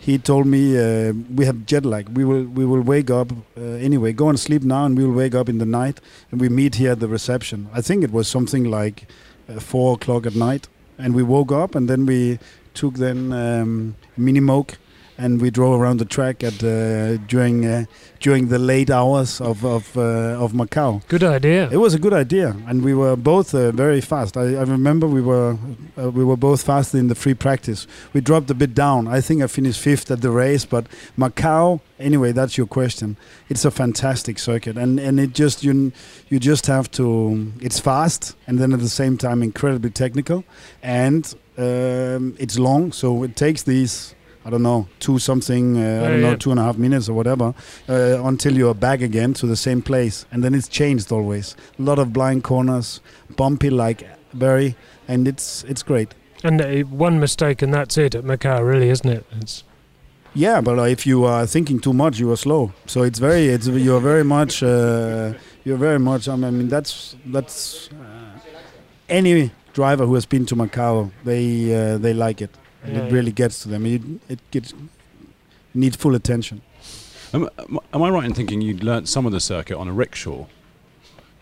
He 0.00 0.16
told 0.18 0.46
me 0.46 0.78
uh, 0.78 1.12
we 1.34 1.44
have 1.46 1.66
jet 1.66 1.84
lag. 1.84 2.08
We 2.10 2.24
will 2.24 2.44
we 2.44 2.64
will 2.64 2.82
wake 2.82 3.10
up 3.10 3.32
uh, 3.56 3.60
anyway. 3.60 4.12
Go 4.12 4.28
and 4.28 4.38
sleep 4.38 4.62
now, 4.62 4.84
and 4.84 4.96
we 4.96 5.04
will 5.04 5.14
wake 5.14 5.34
up 5.34 5.48
in 5.48 5.58
the 5.58 5.66
night, 5.66 6.00
and 6.30 6.40
we 6.40 6.48
meet 6.48 6.76
here 6.76 6.92
at 6.92 7.00
the 7.00 7.08
reception. 7.08 7.68
I 7.72 7.80
think 7.80 8.04
it 8.04 8.12
was 8.12 8.28
something 8.28 8.64
like 8.64 9.06
uh, 9.48 9.58
four 9.58 9.94
o'clock 9.94 10.26
at 10.26 10.34
night, 10.34 10.68
and 10.98 11.14
we 11.14 11.22
woke 11.22 11.50
up, 11.50 11.74
and 11.74 11.88
then 11.88 12.06
we 12.06 12.38
took 12.74 12.94
then 12.94 13.32
um, 13.32 13.96
mini 14.16 14.40
moke 14.40 14.78
and 15.18 15.40
we 15.40 15.50
drove 15.50 15.80
around 15.80 15.98
the 15.98 16.04
track 16.04 16.44
at 16.44 16.62
uh, 16.62 17.16
during 17.26 17.66
uh, 17.66 17.84
during 18.20 18.48
the 18.48 18.58
late 18.58 18.88
hours 18.88 19.40
of 19.40 19.64
of, 19.64 19.96
uh, 19.96 20.44
of 20.44 20.52
Macau. 20.52 21.06
Good 21.08 21.24
idea. 21.24 21.68
It 21.70 21.78
was 21.78 21.92
a 21.92 21.98
good 21.98 22.12
idea, 22.14 22.56
and 22.66 22.82
we 22.84 22.94
were 22.94 23.16
both 23.16 23.54
uh, 23.54 23.72
very 23.72 24.00
fast. 24.00 24.36
I, 24.36 24.54
I 24.54 24.62
remember 24.62 25.06
we 25.06 25.20
were 25.20 25.58
uh, 25.98 26.10
we 26.10 26.24
were 26.24 26.36
both 26.36 26.62
fast 26.62 26.94
in 26.94 27.08
the 27.08 27.14
free 27.14 27.34
practice. 27.34 27.86
We 28.12 28.20
dropped 28.20 28.48
a 28.50 28.54
bit 28.54 28.74
down. 28.74 29.08
I 29.08 29.20
think 29.20 29.42
I 29.42 29.48
finished 29.48 29.80
fifth 29.80 30.10
at 30.10 30.20
the 30.22 30.30
race, 30.30 30.64
but 30.64 30.86
Macau. 31.18 31.80
Anyway, 31.98 32.30
that's 32.30 32.56
your 32.56 32.68
question. 32.68 33.16
It's 33.48 33.64
a 33.64 33.72
fantastic 33.72 34.38
circuit, 34.38 34.76
and 34.76 35.00
and 35.00 35.18
it 35.18 35.32
just 35.34 35.64
you 35.64 35.92
you 36.28 36.38
just 36.38 36.66
have 36.66 36.88
to. 36.92 37.52
It's 37.60 37.80
fast, 37.80 38.36
and 38.46 38.60
then 38.60 38.72
at 38.72 38.78
the 38.78 38.88
same 38.88 39.18
time 39.18 39.42
incredibly 39.42 39.90
technical, 39.90 40.44
and 40.80 41.34
um, 41.56 42.36
it's 42.38 42.56
long, 42.56 42.92
so 42.92 43.24
it 43.24 43.34
takes 43.34 43.64
these 43.64 44.14
I 44.48 44.50
don't 44.50 44.62
know, 44.62 44.88
two 44.98 45.18
something, 45.18 45.76
uh, 45.76 46.04
I 46.06 46.08
don't 46.08 46.22
know, 46.22 46.30
yeah. 46.30 46.36
two 46.36 46.50
and 46.50 46.58
a 46.58 46.62
half 46.62 46.78
minutes 46.78 47.06
or 47.06 47.12
whatever, 47.12 47.52
uh, 47.86 48.24
until 48.24 48.56
you're 48.56 48.72
back 48.72 49.02
again 49.02 49.34
to 49.34 49.46
the 49.46 49.56
same 49.56 49.82
place. 49.82 50.24
And 50.32 50.42
then 50.42 50.54
it's 50.54 50.68
changed 50.68 51.12
always. 51.12 51.54
A 51.78 51.82
lot 51.82 51.98
of 51.98 52.14
blind 52.14 52.44
corners, 52.44 53.02
bumpy 53.36 53.68
like 53.68 54.08
very, 54.32 54.74
and 55.06 55.28
it's 55.28 55.64
it's 55.64 55.82
great. 55.82 56.14
And 56.42 56.62
uh, 56.62 56.80
one 56.84 57.20
mistake 57.20 57.60
and 57.60 57.74
that's 57.74 57.98
it 57.98 58.14
at 58.14 58.24
Macau, 58.24 58.66
really, 58.66 58.88
isn't 58.88 59.10
it? 59.10 59.26
It's, 59.32 59.64
Yeah, 60.34 60.62
but 60.62 60.78
uh, 60.78 60.84
if 60.84 61.06
you 61.06 61.26
are 61.26 61.46
thinking 61.46 61.78
too 61.78 61.92
much, 61.92 62.18
you 62.18 62.32
are 62.32 62.36
slow. 62.38 62.72
So 62.86 63.02
it's 63.02 63.18
very, 63.18 63.48
it's 63.48 63.66
you're 63.66 64.00
very 64.00 64.24
much, 64.24 64.62
uh, 64.62 65.34
you're 65.64 65.76
very 65.76 65.98
much. 65.98 66.26
I 66.26 66.36
mean, 66.36 66.68
that's 66.68 67.16
that's 67.26 67.90
uh, 67.92 68.38
any 69.10 69.50
driver 69.74 70.06
who 70.06 70.14
has 70.14 70.26
been 70.26 70.46
to 70.46 70.56
Macau, 70.56 71.10
they 71.24 71.74
uh, 71.74 71.98
they 71.98 72.14
like 72.14 72.40
it, 72.40 72.50
and 72.82 72.92
Yeah, 72.94 73.02
it 73.02 73.08
yeah. 73.08 73.14
really 73.14 73.32
gets 73.32 73.62
to 73.62 73.68
them. 73.68 73.86
It, 73.86 74.02
it 74.28 74.38
gets 74.50 74.74
needs 75.74 75.96
full 75.96 76.14
attention. 76.14 76.62
Am, 77.34 77.48
am 77.92 78.02
I 78.02 78.10
right 78.10 78.24
in 78.24 78.34
thinking 78.34 78.60
you'd 78.62 78.82
learnt 78.82 79.08
some 79.08 79.26
of 79.26 79.32
the 79.32 79.40
circuit 79.40 79.76
on 79.76 79.86
a 79.88 79.92
rickshaw? 79.92 80.46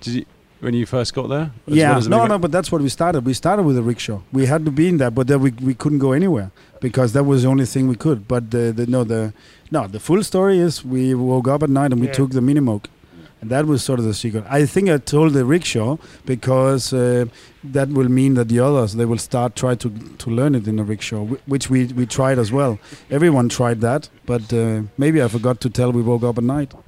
Did 0.00 0.14
you 0.14 0.24
when 0.60 0.72
you 0.74 0.86
first 0.86 1.12
got 1.14 1.28
there? 1.28 1.50
As 1.68 1.74
yeah, 1.74 1.92
well 1.98 2.08
no, 2.08 2.26
no, 2.26 2.38
but 2.38 2.50
that's 2.50 2.72
what 2.72 2.80
we 2.80 2.88
started. 2.88 3.24
We 3.26 3.34
started 3.34 3.62
with 3.64 3.76
a 3.76 3.82
rickshaw. 3.82 4.20
We 4.32 4.46
had 4.46 4.64
to 4.64 4.70
be 4.70 4.88
in 4.88 4.96
that, 4.96 5.14
but 5.14 5.26
then 5.26 5.40
we, 5.40 5.50
we 5.52 5.74
couldn't 5.74 5.98
go 5.98 6.12
anywhere 6.12 6.50
because 6.80 7.12
that 7.12 7.24
was 7.24 7.42
the 7.42 7.48
only 7.48 7.66
thing 7.66 7.88
we 7.88 7.94
could. 7.94 8.26
But 8.26 8.50
the, 8.50 8.72
the 8.72 8.86
no 8.86 9.04
the 9.04 9.32
no 9.70 9.86
the 9.86 10.00
full 10.00 10.22
story 10.24 10.58
is 10.58 10.84
we 10.84 11.14
woke 11.14 11.46
up 11.46 11.62
at 11.62 11.70
night 11.70 11.92
and 11.92 12.00
we 12.00 12.06
Yeah. 12.08 12.14
took 12.14 12.30
the 12.30 12.40
minimoke, 12.40 12.86
and 12.86 12.95
that 13.42 13.66
was 13.66 13.84
sort 13.84 13.98
of 13.98 14.04
the 14.06 14.14
secret. 14.14 14.44
I 14.48 14.66
think 14.66 14.88
I 14.88 14.98
told 14.98 15.32
the 15.32 15.44
rickshaw 15.44 15.98
because 16.24 16.92
uh, 16.92 17.26
that 17.62 17.88
will 17.88 18.08
mean 18.08 18.34
that 18.34 18.48
the 18.48 18.60
others 18.60 18.94
they 18.94 19.04
will 19.04 19.18
start 19.18 19.54
try 19.56 19.74
to 19.74 19.90
to 19.90 20.30
learn 20.30 20.54
it 20.54 20.66
in 20.66 20.76
the 20.76 20.84
rickshaw, 20.84 21.24
which 21.46 21.68
we 21.70 21.86
we 21.86 22.06
tried 22.06 22.38
as 22.38 22.50
well. 22.50 22.78
Everyone 23.10 23.48
tried 23.48 23.80
that, 23.82 24.08
but 24.24 24.52
uh, 24.52 24.82
maybe 24.96 25.22
I 25.22 25.28
forgot 25.28 25.60
to 25.60 25.70
tell 25.70 25.92
we 25.92 26.02
woke 26.02 26.22
up 26.22 26.38
at 26.38 26.44
night. 26.44 26.72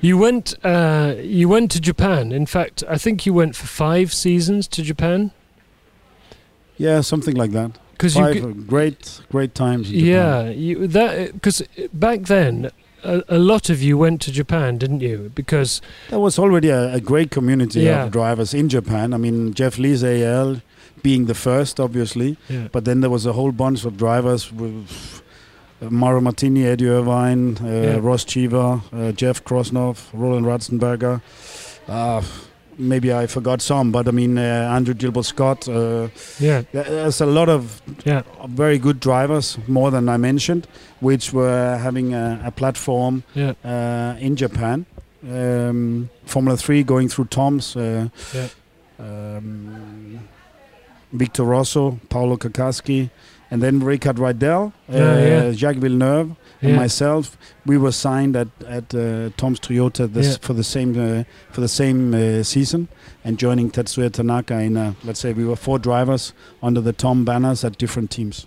you 0.00 0.18
went. 0.18 0.54
Uh, 0.64 1.14
you 1.20 1.48
went 1.48 1.70
to 1.72 1.80
Japan. 1.80 2.32
In 2.32 2.46
fact, 2.46 2.82
I 2.88 2.98
think 2.98 3.26
you 3.26 3.34
went 3.34 3.54
for 3.56 3.66
five 3.66 4.12
seasons 4.12 4.66
to 4.68 4.82
Japan 4.82 5.30
Yeah, 6.78 7.02
something 7.02 7.36
like 7.36 7.52
that. 7.52 7.78
because 7.92 8.16
you. 8.16 8.34
G- 8.34 8.40
great 8.66 9.20
great 9.30 9.54
times. 9.54 9.90
In 9.90 10.00
Japan. 10.00 10.06
Yeah, 10.06 10.48
you, 10.50 10.86
that 10.88 11.32
because 11.34 11.62
back 11.92 12.22
then 12.22 12.70
a, 13.04 13.22
a 13.28 13.38
lot 13.38 13.70
of 13.70 13.82
you 13.82 13.98
went 13.98 14.20
to 14.22 14.32
Japan, 14.32 14.78
didn't 14.78 15.00
you? 15.00 15.30
Because 15.34 15.80
There 16.10 16.18
was 16.20 16.38
already 16.38 16.68
a, 16.70 16.94
a 16.94 17.00
great 17.00 17.30
community 17.30 17.80
Yeah. 17.80 18.04
of 18.04 18.10
drivers 18.12 18.54
in 18.54 18.68
Japan. 18.68 19.12
I 19.12 19.16
mean, 19.18 19.52
Geoff 19.54 19.78
Lees 19.78 20.02
AL 20.04 20.60
being 21.02 21.26
the 21.26 21.34
first, 21.34 21.80
obviously, 21.80 22.36
yeah, 22.48 22.68
but 22.70 22.84
then 22.84 23.00
there 23.00 23.10
was 23.10 23.26
a 23.26 23.32
whole 23.32 23.50
bunch 23.52 23.84
of 23.84 23.96
drivers 23.96 24.52
with 24.52 25.22
uh, 25.82 25.90
Mauro 25.90 26.20
Martini, 26.20 26.64
Eddie 26.64 26.88
Irvine, 26.88 27.58
uh, 27.60 27.66
Yeah. 27.66 27.98
Ross 28.00 28.24
Cheever, 28.24 28.80
uh, 28.92 29.10
Jeff 29.12 29.42
Krosnoff, 29.44 30.06
Roland 30.12 30.46
Ratzenberger. 30.46 31.20
Uh, 31.88 32.22
maybe 32.78 33.12
I 33.12 33.26
forgot 33.26 33.60
some, 33.62 33.92
but 33.92 34.08
I 34.08 34.10
mean, 34.10 34.38
uh, 34.38 34.42
Andrew 34.76 34.94
Gilbert 34.94 35.24
Scott. 35.24 35.68
Uh, 35.68 36.08
yeah, 36.40 36.62
there's 36.72 37.20
a 37.20 37.26
lot 37.26 37.48
of 37.48 37.80
yeah, 38.04 38.22
very 38.48 38.78
good 38.78 39.00
drivers, 39.00 39.58
more 39.68 39.90
than 39.90 40.08
I 40.08 40.16
mentioned, 40.16 40.66
which 41.00 41.32
were 41.32 41.76
having 41.78 42.14
a, 42.14 42.40
a 42.46 42.50
platform 42.50 43.22
yeah, 43.34 43.52
uh, 43.64 44.16
in 44.18 44.36
Japan. 44.36 44.86
Um, 45.24 46.08
Formula 46.24 46.56
Three 46.56 46.82
going 46.82 47.08
through 47.08 47.26
Toms, 47.26 47.76
uh, 47.76 48.08
Yeah. 48.34 48.48
um, 48.98 50.20
Victor 51.12 51.44
Rosso, 51.44 51.98
Paulo 52.08 52.36
Carcasci, 52.36 53.10
and 53.50 53.62
then 53.62 53.80
Rickard 53.80 54.16
Rydell, 54.16 54.72
uh, 54.90 55.52
Yeah, 55.52 55.52
yeah. 56.62 56.68
And 56.70 56.76
myself. 56.78 57.36
We 57.66 57.76
were 57.76 57.92
signed 57.92 58.36
at 58.36 58.48
at 58.66 58.94
uh, 58.94 59.30
Tom's 59.36 59.60
Toyota 59.60 60.06
this, 60.12 60.26
Yeah. 60.26 60.36
for 60.40 60.54
the 60.54 60.64
same 60.64 60.90
uh, 61.20 61.24
for 61.50 61.60
the 61.60 61.68
same 61.68 62.14
uh, 62.14 62.42
season, 62.44 62.88
and 63.24 63.38
joining 63.38 63.70
Tetsuya 63.70 64.10
Tanaka 64.12 64.58
in 64.60 64.76
uh, 64.76 64.94
let's 65.04 65.20
say 65.20 65.32
we 65.32 65.44
were 65.44 65.56
four 65.56 65.78
drivers 65.78 66.32
under 66.62 66.80
the 66.80 66.92
Tom 66.92 67.24
banners 67.24 67.64
at 67.64 67.78
different 67.78 68.10
teams. 68.10 68.46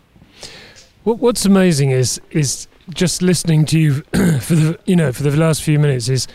What, 1.03 1.19
what's 1.19 1.45
amazing 1.45 1.91
is 1.91 2.19
is 2.31 2.67
just 2.93 3.21
listening 3.21 3.65
to 3.65 3.77
you 3.79 3.93
for 4.39 4.55
the 4.55 4.79
you 4.85 4.95
know 4.95 5.11
for 5.11 5.23
the 5.23 5.35
last 5.37 5.61
few 5.63 5.77
minutes 5.79 6.07
is 6.09 6.27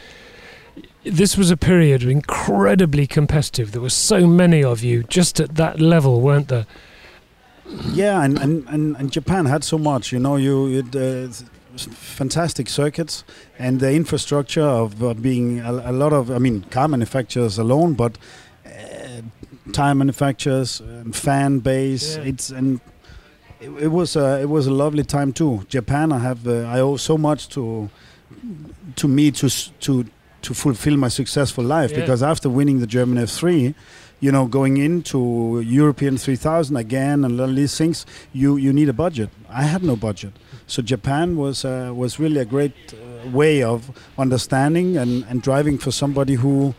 this 1.04 1.37
was 1.38 1.50
a 1.50 1.56
period 1.56 2.02
incredibly 2.02 3.06
competitive. 3.06 3.72
There 3.72 3.80
were 3.80 3.88
so 3.90 4.26
many 4.26 4.62
of 4.62 4.82
you 4.84 5.02
just 5.04 5.40
at 5.40 5.54
that 5.54 5.80
level, 5.80 6.20
weren't 6.20 6.49
there? 6.49 6.66
Yeah, 7.92 8.22
and, 8.25 8.38
and, 8.38 8.66
and, 8.68 8.96
and 8.96 9.12
Japan 9.12 9.46
had 9.46 9.64
so 9.64 9.78
much. 9.78 10.12
You 10.12 10.18
know, 10.18 10.37
you 10.37 10.66
it, 10.80 10.94
uh, 10.96 11.32
fantastic 11.87 12.68
circuits 12.68 13.25
and 13.58 13.80
the 13.80 13.92
infrastructure 13.92 14.62
of 14.64 15.02
uh, 15.02 15.14
being 15.14 15.60
a, 15.60 15.72
a 15.72 15.92
lot 15.92 16.12
of. 16.12 16.30
I 16.30 16.38
mean, 16.38 16.62
car 16.70 16.88
manufacturers 16.88 17.58
alone, 17.58 17.94
but 17.94 18.18
uh, 18.66 19.22
tire 19.72 19.94
manufacturers, 19.94 20.80
um, 20.80 21.12
fan 21.12 21.58
base. 21.60 22.16
Yeah. 22.16 22.22
It's 22.25 22.50
and 22.50 22.80
it, 23.60 23.70
it 23.70 23.88
was 23.88 24.16
a, 24.16 24.40
it 24.40 24.49
was 24.49 24.66
a 24.66 24.72
lovely 24.72 25.04
time 25.04 25.32
too. 25.32 25.64
Japan, 25.68 26.12
I 26.12 26.18
have 26.18 26.46
uh, 26.46 26.62
I 26.62 26.80
owe 26.80 26.96
so 26.96 27.16
much 27.18 27.49
to 27.50 27.90
to 28.96 29.08
me 29.08 29.30
to 29.32 29.49
to 29.80 30.04
to 30.42 30.54
fulfill 30.54 30.96
my 30.96 31.08
successful 31.08 31.64
life 31.64 31.90
Yeah. 31.90 32.00
because 32.00 32.22
after 32.22 32.49
winning 32.49 32.80
the 32.80 32.87
German 32.87 33.18
F3 33.18 33.75
you 34.22 34.30
know, 34.30 34.46
going 34.46 34.76
into 34.76 35.62
European 35.64 36.18
3000 36.18 36.76
again 36.76 37.25
and 37.25 37.40
all 37.40 37.49
these 37.49 37.76
things, 37.78 38.04
you, 38.34 38.58
you 38.58 38.70
need 38.70 38.88
a 38.88 38.92
budget. 38.92 39.30
I 39.49 39.62
had 39.62 39.82
no 39.82 39.96
budget. 39.96 40.32
So 40.70 40.82
Japan 40.82 41.36
was, 41.36 41.64
uh, 41.64 41.90
was 41.92 42.20
really 42.20 42.38
a 42.38 42.44
great 42.44 42.94
uh, 42.94 43.28
way 43.30 43.60
of 43.60 43.90
understanding 44.16 44.96
and, 44.96 45.24
and 45.24 45.42
driving 45.42 45.78
for 45.78 45.90
somebody 45.90 46.34
who 46.34 46.76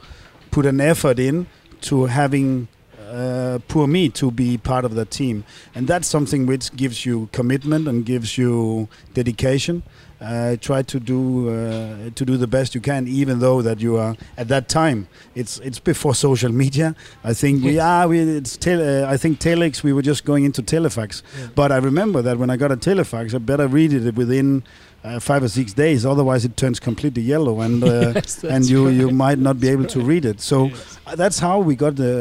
put 0.50 0.66
an 0.66 0.80
effort 0.80 1.20
in 1.20 1.48
to 1.82 2.06
having 2.06 2.70
uh, 3.10 3.60
poor 3.68 3.88
me 3.88 4.08
to 4.08 4.32
be 4.32 4.58
part 4.58 4.86
of 4.86 4.96
the 4.96 5.04
team. 5.04 5.44
And 5.76 5.90
that's 5.90 6.08
something 6.08 6.46
which 6.46 6.74
gives 6.74 7.06
you 7.06 7.28
commitment 7.34 7.86
and 7.90 8.06
gives 8.06 8.38
you 8.38 8.88
dedication. 9.14 9.84
Uh, 10.22 10.56
try 10.58 10.84
to 10.84 11.00
do 11.00 11.50
uh, 11.50 12.12
to 12.14 12.24
do 12.26 12.38
the 12.38 12.46
best 12.46 12.76
you 12.76 12.82
can, 12.82 13.08
even 13.08 13.40
though 13.40 13.64
that 13.64 13.80
you 13.82 13.98
are 13.98 14.16
at 14.38 14.48
that 14.50 14.70
time. 14.70 15.08
It's 15.34 15.58
it's 15.60 15.80
before 15.80 16.14
social 16.14 16.52
media. 16.52 16.96
I 17.24 17.34
think 17.34 17.64
we 17.64 17.80
are. 17.80 18.08
We, 18.08 18.20
it's 18.20 18.56
tele, 18.56 19.04
uh, 19.04 19.12
I 19.12 19.18
think 19.18 19.40
telex. 19.40 19.82
We 19.82 19.94
were 19.94 20.04
just 20.04 20.24
going 20.24 20.46
into 20.46 20.62
telefax. 20.62 21.24
Yeah. 21.40 21.48
But 21.56 21.72
I 21.72 21.78
remember 21.78 22.22
that 22.22 22.38
when 22.38 22.52
I 22.52 22.58
got 22.58 22.72
a 22.72 22.78
telefax, 22.78 23.34
I 23.34 23.40
better 23.40 23.68
read 23.68 23.94
it 23.94 24.14
within 24.14 24.64
uh, 25.04 25.20
five 25.20 25.42
or 25.42 25.50
six 25.50 25.74
days. 25.74 26.06
Otherwise, 26.06 26.46
it 26.46 26.56
turns 26.56 26.80
completely 26.80 27.24
yellow, 27.24 27.60
and 27.62 27.84
uh, 27.84 27.88
Yes, 28.16 28.44
and 28.44 28.64
you 28.70 28.86
right. 28.86 28.94
you 28.94 29.10
might 29.10 29.40
not 29.40 29.60
be 29.60 29.70
able 29.70 29.86
to 29.86 30.02
read 30.02 30.26
it. 30.26 30.40
So 30.40 30.68
Yes. 30.68 31.00
that's 31.16 31.40
how 31.40 31.58
we 31.62 31.76
got 31.76 31.96
the 31.96 32.14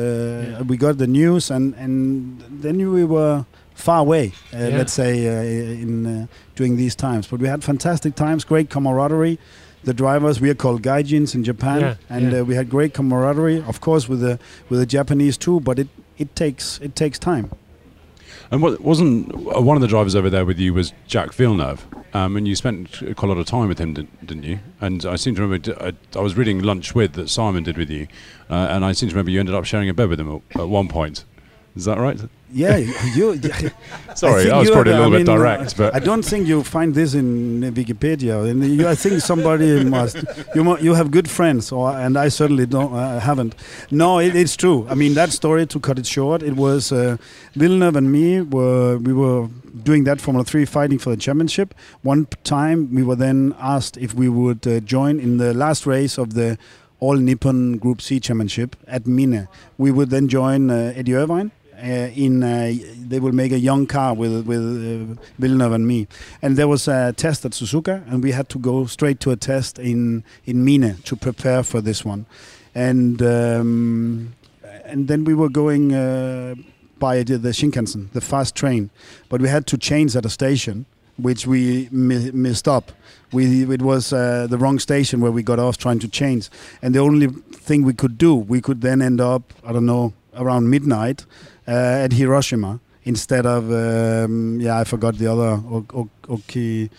Yeah. 0.52 0.62
we 0.62 0.78
got 0.78 0.96
the 0.96 1.06
news, 1.06 1.50
and 1.50 1.74
and 1.74 2.40
then 2.62 2.76
we 2.92 3.04
were 3.04 3.44
far 3.80 4.00
away. 4.00 4.32
Uh, 4.52 4.58
Yeah. 4.58 4.78
Let's 4.78 4.92
say 4.92 5.26
uh, 5.28 5.82
in 5.82 6.06
uh, 6.06 6.26
during 6.56 6.76
these 6.76 6.94
times, 6.94 7.26
but 7.26 7.40
we 7.40 7.48
had 7.48 7.62
fantastic 7.64 8.14
times, 8.14 8.44
great 8.44 8.70
camaraderie. 8.70 9.38
The 9.82 9.94
drivers 9.94 10.40
we 10.40 10.50
are 10.50 10.54
called 10.54 10.82
gaijins 10.82 11.34
in 11.34 11.42
Japan, 11.42 11.80
Yeah, 11.80 11.94
and 12.10 12.32
yeah. 12.32 12.40
Uh, 12.40 12.44
we 12.44 12.54
had 12.54 12.68
great 12.68 12.92
camaraderie. 12.92 13.62
Of 13.66 13.80
course, 13.80 14.08
with 14.10 14.20
the 14.20 14.38
with 14.68 14.78
the 14.80 14.86
Japanese 14.86 15.38
too, 15.38 15.60
but 15.60 15.78
it 15.78 15.88
it 16.18 16.36
takes 16.36 16.78
it 16.82 16.94
takes 16.94 17.18
time. 17.18 17.50
And 18.52 18.62
what, 18.62 18.80
wasn't 18.80 19.32
uh, 19.32 19.60
one 19.62 19.76
of 19.76 19.80
the 19.80 19.86
drivers 19.86 20.14
over 20.16 20.28
there 20.28 20.44
with 20.44 20.58
you 20.58 20.74
was 20.74 20.92
Jacques 21.06 21.34
Villeneuve, 21.34 21.86
um, 22.14 22.36
and 22.36 22.48
you 22.48 22.56
spent 22.56 22.90
quite 23.16 23.22
a 23.22 23.32
lot 23.32 23.38
of 23.38 23.46
time 23.46 23.68
with 23.68 23.78
him, 23.78 23.94
didn't, 23.94 24.26
didn't 24.26 24.42
you? 24.42 24.58
And 24.80 25.04
I 25.06 25.16
seem 25.16 25.34
to 25.36 25.42
remember 25.42 25.92
I 26.16 26.20
was 26.20 26.36
reading 26.36 26.60
Lunch 26.60 26.92
with 26.94 27.12
that 27.12 27.30
Simon 27.30 27.62
did 27.62 27.76
with 27.78 27.90
you, 27.90 28.08
uh, 28.50 28.66
and 28.70 28.84
I 28.84 28.92
seem 28.92 29.08
to 29.08 29.14
remember 29.14 29.30
you 29.30 29.38
ended 29.40 29.54
up 29.54 29.64
sharing 29.64 29.88
a 29.88 29.94
bed 29.94 30.08
with 30.08 30.18
him 30.18 30.28
at, 30.34 30.60
at 30.60 30.68
one 30.68 30.88
point. 30.88 31.24
Is 31.76 31.84
that 31.84 31.98
right? 31.98 32.20
Yeah, 32.52 32.76
you. 32.76 33.40
Sorry, 34.14 34.42
think 34.42 34.54
I 34.54 34.58
was 34.58 34.70
probably 34.70 34.92
a 34.92 34.96
little 34.96 35.14
I 35.14 35.18
bit 35.18 35.26
direct, 35.26 35.72
uh, 35.74 35.76
but 35.76 35.94
I 35.94 36.00
don't 36.00 36.22
think 36.24 36.48
you 36.48 36.62
find 36.64 36.94
this 36.94 37.14
in 37.14 37.60
Wikipedia. 37.74 38.50
And 38.50 38.64
you, 38.64 38.88
I 38.88 38.94
think 38.94 39.20
somebody 39.20 39.84
must. 39.96 40.16
You 40.54 40.78
you 40.78 40.94
have 40.94 41.10
good 41.10 41.28
friends, 41.30 41.70
or 41.72 41.90
and 41.92 42.16
I 42.16 42.28
certainly 42.28 42.66
don't. 42.66 42.92
uh, 42.92 43.20
haven't. 43.20 43.54
No, 43.90 44.18
it, 44.18 44.34
it's 44.34 44.56
true. 44.56 44.86
I 44.88 44.94
mean 44.94 45.14
that 45.14 45.30
story. 45.30 45.66
To 45.66 45.78
cut 45.78 45.98
it 45.98 46.06
short, 46.06 46.42
it 46.42 46.56
was 46.56 46.90
uh, 46.92 47.16
Villeneuve 47.54 47.96
and 47.96 48.10
me 48.10 48.40
were 48.40 48.98
we 48.98 49.12
were 49.12 49.48
doing 49.84 50.04
that 50.04 50.20
Formula 50.20 50.44
Three, 50.44 50.64
fighting 50.64 50.98
for 50.98 51.10
the 51.10 51.16
championship. 51.16 51.74
One 52.02 52.26
time 52.42 52.92
we 52.94 53.02
were 53.02 53.16
then 53.16 53.54
asked 53.60 53.96
if 53.96 54.14
we 54.14 54.28
would 54.28 54.66
uh, 54.66 54.80
join 54.80 55.20
in 55.20 55.36
the 55.38 55.54
last 55.54 55.86
race 55.86 56.18
of 56.18 56.34
the 56.34 56.58
All 56.98 57.16
Nippon 57.16 57.78
Group 57.78 58.02
C 58.02 58.18
Championship 58.18 58.76
at 58.86 59.06
Mine. 59.06 59.46
We 59.78 59.90
would 59.92 60.10
then 60.10 60.26
join 60.28 60.70
uh, 60.70 60.92
Eddie 60.96 61.14
Irvine. 61.14 61.52
Uh, 61.82 62.10
in 62.14 62.42
uh, 62.42 62.74
they 63.08 63.18
will 63.18 63.32
make 63.32 63.52
a 63.52 63.58
young 63.58 63.86
car 63.86 64.12
with 64.12 64.46
with 64.46 64.60
uh, 64.60 65.14
Villeneuve 65.38 65.72
and 65.72 65.86
me, 65.86 66.06
and 66.42 66.58
there 66.58 66.68
was 66.68 66.86
a 66.88 67.14
test 67.14 67.44
at 67.46 67.52
Suzuka, 67.52 68.02
and 68.10 68.22
we 68.22 68.32
had 68.32 68.50
to 68.50 68.58
go 68.58 68.84
straight 68.84 69.18
to 69.20 69.30
a 69.30 69.36
test 69.36 69.78
in 69.78 70.22
in 70.44 70.62
Mine 70.62 70.96
to 71.04 71.16
prepare 71.16 71.62
for 71.62 71.80
this 71.80 72.04
one, 72.04 72.26
and 72.74 73.22
um, 73.22 74.34
and 74.84 75.08
then 75.08 75.24
we 75.24 75.32
were 75.32 75.48
going 75.48 75.88
by 76.98 77.22
the, 77.22 77.38
the 77.38 77.48
Shinkansen, 77.48 78.12
the 78.12 78.20
fast 78.20 78.54
train, 78.54 78.90
but 79.30 79.40
we 79.40 79.48
had 79.48 79.66
to 79.68 79.78
change 79.78 80.14
at 80.14 80.26
a 80.26 80.30
station, 80.30 80.84
which 81.16 81.46
we 81.46 81.88
mi- 81.90 82.30
missed 82.32 82.68
up. 82.68 82.92
We 83.32 83.62
it 83.72 83.80
was 83.80 84.12
uh, 84.12 84.46
the 84.50 84.58
wrong 84.58 84.78
station 84.78 85.20
where 85.20 85.32
we 85.32 85.42
got 85.42 85.58
off 85.58 85.78
trying 85.78 86.00
to 86.00 86.08
change, 86.08 86.50
and 86.82 86.94
the 86.94 87.00
only 87.00 87.28
thing 87.52 87.84
we 87.84 87.94
could 87.94 88.18
do, 88.18 88.34
we 88.34 88.60
could 88.60 88.82
then 88.82 89.00
end 89.00 89.20
up 89.20 89.54
I 89.64 89.72
don't 89.72 89.86
know 89.86 90.12
around 90.36 90.70
midnight 90.70 91.24
uh, 91.70 92.04
at 92.04 92.12
Hiroshima 92.12 92.72
instead 93.04 93.46
of 93.46 93.62
um, 93.72 94.60
yeah 94.60 94.80
I 94.82 94.84
forgot 94.84 95.14
the 95.16 95.28
other 95.34 95.50
o- 95.76 95.86
o- 96.00 96.10
Oki. 96.28 96.90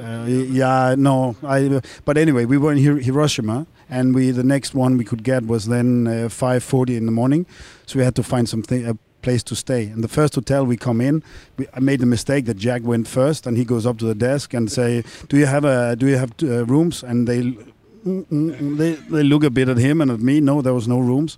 Uh, 0.00 0.24
yeah, 0.60 0.94
no, 0.96 1.36
I. 1.42 1.80
But 2.06 2.16
anyway, 2.16 2.46
we 2.46 2.56
were 2.56 2.72
in 2.72 2.78
Hiroshima, 3.08 3.66
and 3.90 4.14
we 4.14 4.30
the 4.30 4.44
next 4.54 4.74
one 4.74 4.96
we 4.96 5.04
could 5.04 5.22
get 5.22 5.42
was 5.46 5.66
then 5.66 6.06
uh, 6.06 6.10
5:40 6.30 6.96
in 6.96 7.04
the 7.06 7.12
morning, 7.12 7.44
so 7.86 7.98
we 7.98 8.04
had 8.04 8.14
to 8.14 8.22
find 8.22 8.48
something 8.48 8.86
a 8.88 8.94
place 9.22 9.42
to 9.42 9.54
stay. 9.54 9.82
And 9.92 10.02
the 10.02 10.08
first 10.08 10.34
hotel 10.36 10.64
we 10.64 10.76
come 10.78 11.02
in, 11.08 11.22
we, 11.58 11.66
I 11.76 11.80
made 11.80 12.00
the 12.00 12.06
mistake 12.06 12.46
that 12.46 12.56
Jack 12.56 12.82
went 12.82 13.08
first, 13.08 13.46
and 13.46 13.58
he 13.58 13.64
goes 13.64 13.84
up 13.84 13.98
to 13.98 14.06
the 14.06 14.14
desk 14.14 14.54
and 14.54 14.70
say, 14.72 15.02
"Do 15.28 15.36
you 15.36 15.46
have 15.46 15.64
a 15.66 15.96
Do 15.96 16.06
you 16.06 16.16
have 16.16 16.32
uh, 16.42 16.64
rooms?" 16.64 17.02
And 17.04 17.28
they, 17.28 17.42
mm, 17.42 17.64
mm, 18.06 18.24
mm, 18.60 18.76
they 18.78 18.92
they 19.16 19.22
look 19.22 19.44
a 19.44 19.50
bit 19.50 19.68
at 19.68 19.76
him 19.78 20.00
and 20.00 20.10
at 20.10 20.20
me. 20.20 20.40
No, 20.40 20.62
there 20.62 20.74
was 20.74 20.86
no 20.88 20.98
rooms, 21.00 21.36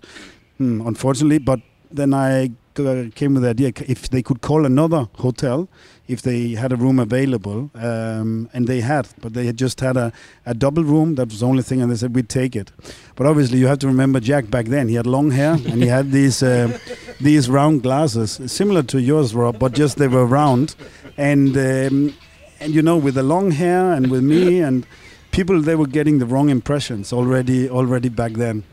Hmm, 0.58 0.86
unfortunately. 0.86 1.38
But 1.38 1.60
then 1.90 2.14
I 2.14 2.52
came 2.74 3.34
with 3.34 3.42
the 3.42 3.50
idea 3.50 3.72
if 3.86 4.08
they 4.10 4.22
could 4.22 4.40
call 4.40 4.64
another 4.64 5.08
hotel 5.18 5.68
if 6.08 6.22
they 6.22 6.50
had 6.50 6.72
a 6.72 6.76
room 6.76 6.98
available 6.98 7.70
um, 7.74 8.48
and 8.52 8.66
they 8.66 8.80
had 8.80 9.08
but 9.20 9.34
they 9.34 9.46
had 9.46 9.56
just 9.56 9.80
had 9.80 9.96
a, 9.96 10.12
a 10.46 10.54
double 10.54 10.84
room 10.84 11.14
that 11.14 11.28
was 11.28 11.40
the 11.40 11.46
only 11.46 11.62
thing 11.62 11.80
and 11.80 11.90
they 11.90 11.96
said 11.96 12.14
we'd 12.14 12.28
take 12.28 12.56
it. 12.56 12.72
But 13.16 13.26
obviously 13.26 13.58
you 13.58 13.66
have 13.66 13.78
to 13.80 13.86
remember 13.86 14.20
Jacques 14.20 14.50
back 14.50 14.66
then 14.66 14.88
he 14.88 14.94
had 14.94 15.06
long 15.06 15.30
hair 15.30 15.52
and 15.52 15.82
he 15.82 15.86
had 15.86 16.10
these 16.12 16.42
uh, 16.42 16.78
these 17.20 17.48
round 17.48 17.82
glasses 17.82 18.40
similar 18.46 18.82
to 18.84 19.00
yours 19.00 19.34
rob 19.34 19.58
but 19.58 19.72
just 19.72 19.98
they 19.98 20.08
were 20.08 20.26
round. 20.26 20.74
And 21.16 21.56
um, 21.56 22.14
and 22.60 22.74
you 22.74 22.82
know 22.82 22.96
with 22.96 23.14
the 23.14 23.22
long 23.22 23.50
hair 23.50 23.92
and 23.92 24.10
with 24.10 24.22
me 24.22 24.60
and 24.60 24.86
people 25.30 25.60
they 25.60 25.74
were 25.74 25.86
getting 25.86 26.18
the 26.18 26.26
wrong 26.26 26.48
impressions 26.48 27.12
already 27.12 27.68
already 27.68 28.08
back 28.08 28.32
then 28.32 28.64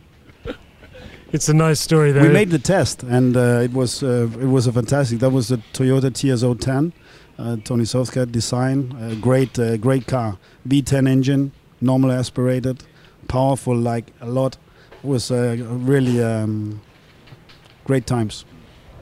It's 1.32 1.48
a 1.48 1.54
nice 1.54 1.80
story, 1.80 2.12
though. 2.12 2.24
we 2.24 2.30
made 2.30 2.50
the 2.50 2.58
test, 2.58 3.04
and 3.04 3.38
uh, 3.38 3.62
it 3.64 3.72
was 3.72 4.02
uh, 4.02 4.28
it 4.42 4.48
was 4.48 4.66
a 4.66 4.72
fantastic. 4.72 5.20
That 5.20 5.30
was 5.30 5.50
the 5.50 5.58
Toyota 5.74 6.10
TS010, 6.10 6.92
uh, 7.38 7.58
Tony 7.64 7.86
Southgate 7.86 8.32
design. 8.32 8.96
Uh, 9.00 9.14
great 9.22 9.60
uh, 9.60 9.78
great 9.78 10.08
car, 10.08 10.40
V10 10.68 11.08
engine, 11.08 11.52
normally 11.82 12.16
aspirated, 12.16 12.84
powerful 13.28 13.76
like 13.76 14.12
a 14.22 14.26
lot. 14.26 14.58
It 15.04 15.08
was 15.08 15.30
uh, 15.30 15.56
really 15.60 16.24
um, 16.24 16.82
great 17.86 18.08
times. 18.08 18.44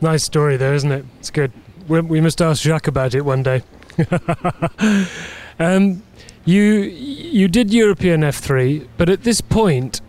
Nice 0.01 0.23
story, 0.23 0.57
though, 0.57 0.73
isn't 0.73 0.91
it? 0.91 1.05
It's 1.19 1.31
good. 1.31 1.53
We, 1.87 2.01
we 2.01 2.19
must 2.19 2.41
ask 2.41 2.61
Jacques 2.61 2.87
about 2.87 3.15
it 3.15 3.21
one 3.21 3.41
day. 3.41 3.63
um, 5.59 6.03
you 6.43 6.63
you 6.63 7.47
did 7.47 7.73
European 7.73 8.21
F3, 8.21 8.85
but 8.97 9.07
at 9.07 9.23
this 9.23 9.39
point, 9.39 10.01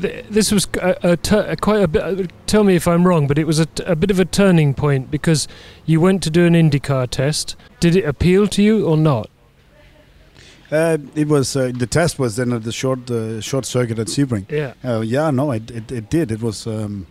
th- 0.00 0.24
this 0.30 0.50
was 0.52 0.66
a, 0.80 0.96
a 1.12 1.16
tur- 1.16 1.46
a 1.48 1.56
quite 1.56 1.82
a 1.82 1.88
bit. 1.88 2.02
uh, 2.02 2.26
Tell 2.46 2.64
me 2.64 2.74
if 2.76 2.86
I'm 2.86 3.06
wrong, 3.06 3.26
but 3.26 3.38
it 3.38 3.46
was 3.46 3.58
a, 3.58 3.66
t- 3.66 3.82
a 3.84 3.96
bit 3.96 4.10
of 4.10 4.18
a 4.20 4.24
turning 4.24 4.74
point 4.74 5.10
because 5.10 5.48
you 5.86 6.00
went 6.00 6.22
to 6.24 6.30
do 6.30 6.44
an 6.46 6.54
IndyCar 6.54 7.08
test. 7.08 7.56
Did 7.80 7.96
it 7.96 8.04
appeal 8.04 8.46
to 8.48 8.62
you 8.62 8.86
or 8.86 8.96
not? 8.96 9.28
Uh, 10.70 10.96
it 11.14 11.28
was 11.28 11.54
uh, 11.54 11.70
the 11.74 11.86
test 11.86 12.18
was 12.18 12.36
then 12.36 12.52
at 12.52 12.62
the 12.62 12.72
short 12.72 13.10
uh, 13.10 13.40
short 13.42 13.66
circuit 13.66 13.98
at 13.98 14.06
Sebring. 14.06 14.50
Yeah. 14.50 14.72
Uh, 14.82 15.00
yeah, 15.00 15.30
no, 15.30 15.50
it, 15.52 15.70
it, 15.70 15.92
it 15.92 16.08
did. 16.10 16.30
It 16.32 16.40
was 16.40 16.66
um, 16.66 17.06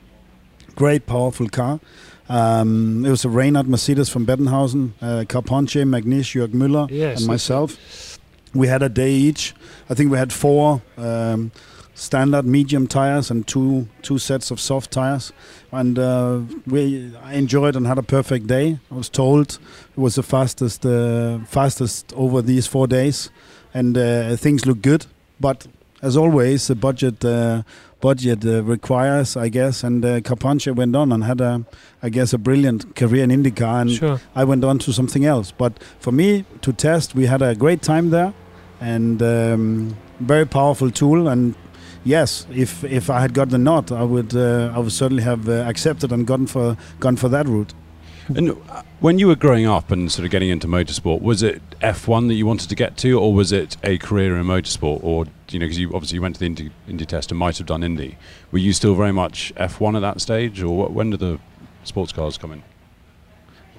great, 0.76 1.06
powerful 1.06 1.48
car. 1.48 1.80
Um, 2.28 3.06
it 3.06 3.10
was 3.10 3.24
a 3.26 3.30
Reynard 3.30 3.68
Mercedes 3.68 4.10
from 4.10 4.26
Bettenhausen, 4.26 4.94
uh, 5.02 5.26
Carponche, 5.28 5.84
Magnish, 5.86 6.34
Jörg 6.34 6.54
Müller, 6.54 6.90
Yes. 6.90 7.20
and 7.20 7.28
myself. 7.28 8.18
We 8.54 8.68
had 8.68 8.82
a 8.82 8.90
day 8.90 9.12
each. 9.14 9.54
I 9.90 9.94
think 9.94 10.12
we 10.12 10.18
had 10.18 10.34
four 10.34 10.82
um, 10.98 11.52
standard 12.02 12.46
medium 12.46 12.88
tires 12.88 13.32
and 13.32 13.46
two 13.46 13.88
two 14.02 14.18
sets 14.18 14.52
of 14.52 14.60
soft 14.60 14.90
tires, 14.92 15.34
and 15.72 16.00
uh, 16.00 16.40
we 16.66 17.12
I 17.24 17.34
enjoyed 17.36 17.76
and 17.76 17.86
had 17.88 17.98
a 17.98 18.04
perfect 18.04 18.48
day. 18.48 18.80
I 18.92 18.96
was 18.96 19.10
told 19.10 19.60
it 19.96 20.00
was 20.00 20.16
the 20.16 20.24
fastest 20.24 20.86
uh, 20.86 21.40
fastest 21.46 22.14
over 22.16 22.42
these 22.42 22.68
four 22.68 22.88
days, 22.88 23.30
and 23.74 23.98
uh, 23.98 24.36
things 24.36 24.66
look 24.66 24.82
good. 24.82 25.06
But 25.40 25.68
as 26.02 26.18
always, 26.18 26.68
the 26.68 26.76
budget 26.76 27.24
uh, 27.24 27.62
budget 28.02 28.44
uh, 28.46 28.64
requires, 28.64 29.38
I 29.38 29.50
guess. 29.50 29.84
And 29.84 30.04
uh, 30.04 30.20
went 30.76 30.96
on 30.96 31.12
and 31.12 31.24
had 31.24 31.40
a, 31.42 31.64
I 32.02 32.10
guess, 32.10 32.34
a 32.34 32.38
brilliant 32.38 32.96
career 32.96 33.24
in 33.24 33.30
IndyCar, 33.30 33.82
and 33.82 33.92
Sure. 33.92 34.20
I 34.36 34.44
went 34.44 34.64
on 34.64 34.80
to 34.80 34.92
something 34.92 35.24
else. 35.26 35.54
But 35.56 35.74
for 36.00 36.12
me 36.12 36.46
to 36.62 36.74
test, 36.74 37.16
we 37.16 37.28
had 37.28 37.42
a 37.42 37.54
great 37.56 37.82
time 37.84 38.10
there, 38.10 38.34
and 38.80 39.22
um, 39.22 39.96
very 40.20 40.46
powerful 40.46 40.90
tool. 40.92 41.28
And 41.28 41.54
yes, 42.04 42.46
if 42.52 42.84
if 42.84 43.10
I 43.10 43.22
had 43.22 43.34
got 43.34 43.50
the 43.50 43.58
nod, 43.58 43.92
I 43.92 44.04
would 44.04 44.36
uh, 44.36 44.72
I 44.76 44.80
would 44.80 44.92
certainly 44.92 45.24
have 45.24 45.48
uh, 45.48 45.64
accepted 45.68 46.12
and 46.12 46.26
gone 46.26 46.48
for 46.48 46.78
gone 47.00 47.16
for 47.16 47.30
that 47.30 47.48
route. 47.48 47.74
And 48.28 48.52
uh, 48.70 48.84
when 49.00 49.20
you 49.20 49.28
were 49.28 49.36
growing 49.36 49.66
up 49.66 49.92
and 49.92 50.12
sort 50.12 50.26
of 50.26 50.32
getting 50.32 50.50
into 50.50 50.68
motorsport, 50.68 51.22
was 51.22 51.44
it 51.44 51.62
F1 51.82 52.28
that 52.28 52.36
you 52.36 52.46
wanted 52.46 52.70
to 52.70 52.76
get 52.76 52.96
to, 52.98 53.20
or 53.20 53.34
was 53.34 53.52
it 53.52 53.76
a 53.84 53.98
career 53.98 54.38
in 54.38 54.46
motorsport? 54.46 55.04
Or 55.04 55.26
you 55.50 55.60
know, 55.60 55.66
because 55.66 55.80
you 55.80 55.94
obviously 55.94 56.20
went 56.20 56.36
to 56.36 56.40
the 56.40 56.46
Indy, 56.46 56.72
Indy 56.88 57.06
test 57.06 57.32
and 57.32 57.40
might 57.40 57.58
have 57.58 57.68
done 57.68 57.84
Indy. 57.84 58.18
Were 58.52 58.60
you 58.60 58.74
still 58.74 58.96
very 58.96 59.12
much 59.12 59.54
F1 59.56 59.96
at 59.96 60.02
that 60.02 60.22
stage, 60.22 60.62
or 60.62 60.88
when 60.88 61.10
did 61.10 61.20
the 61.20 61.40
sports 61.84 62.12
cars 62.12 62.38
come 62.38 62.52
in? 62.54 62.64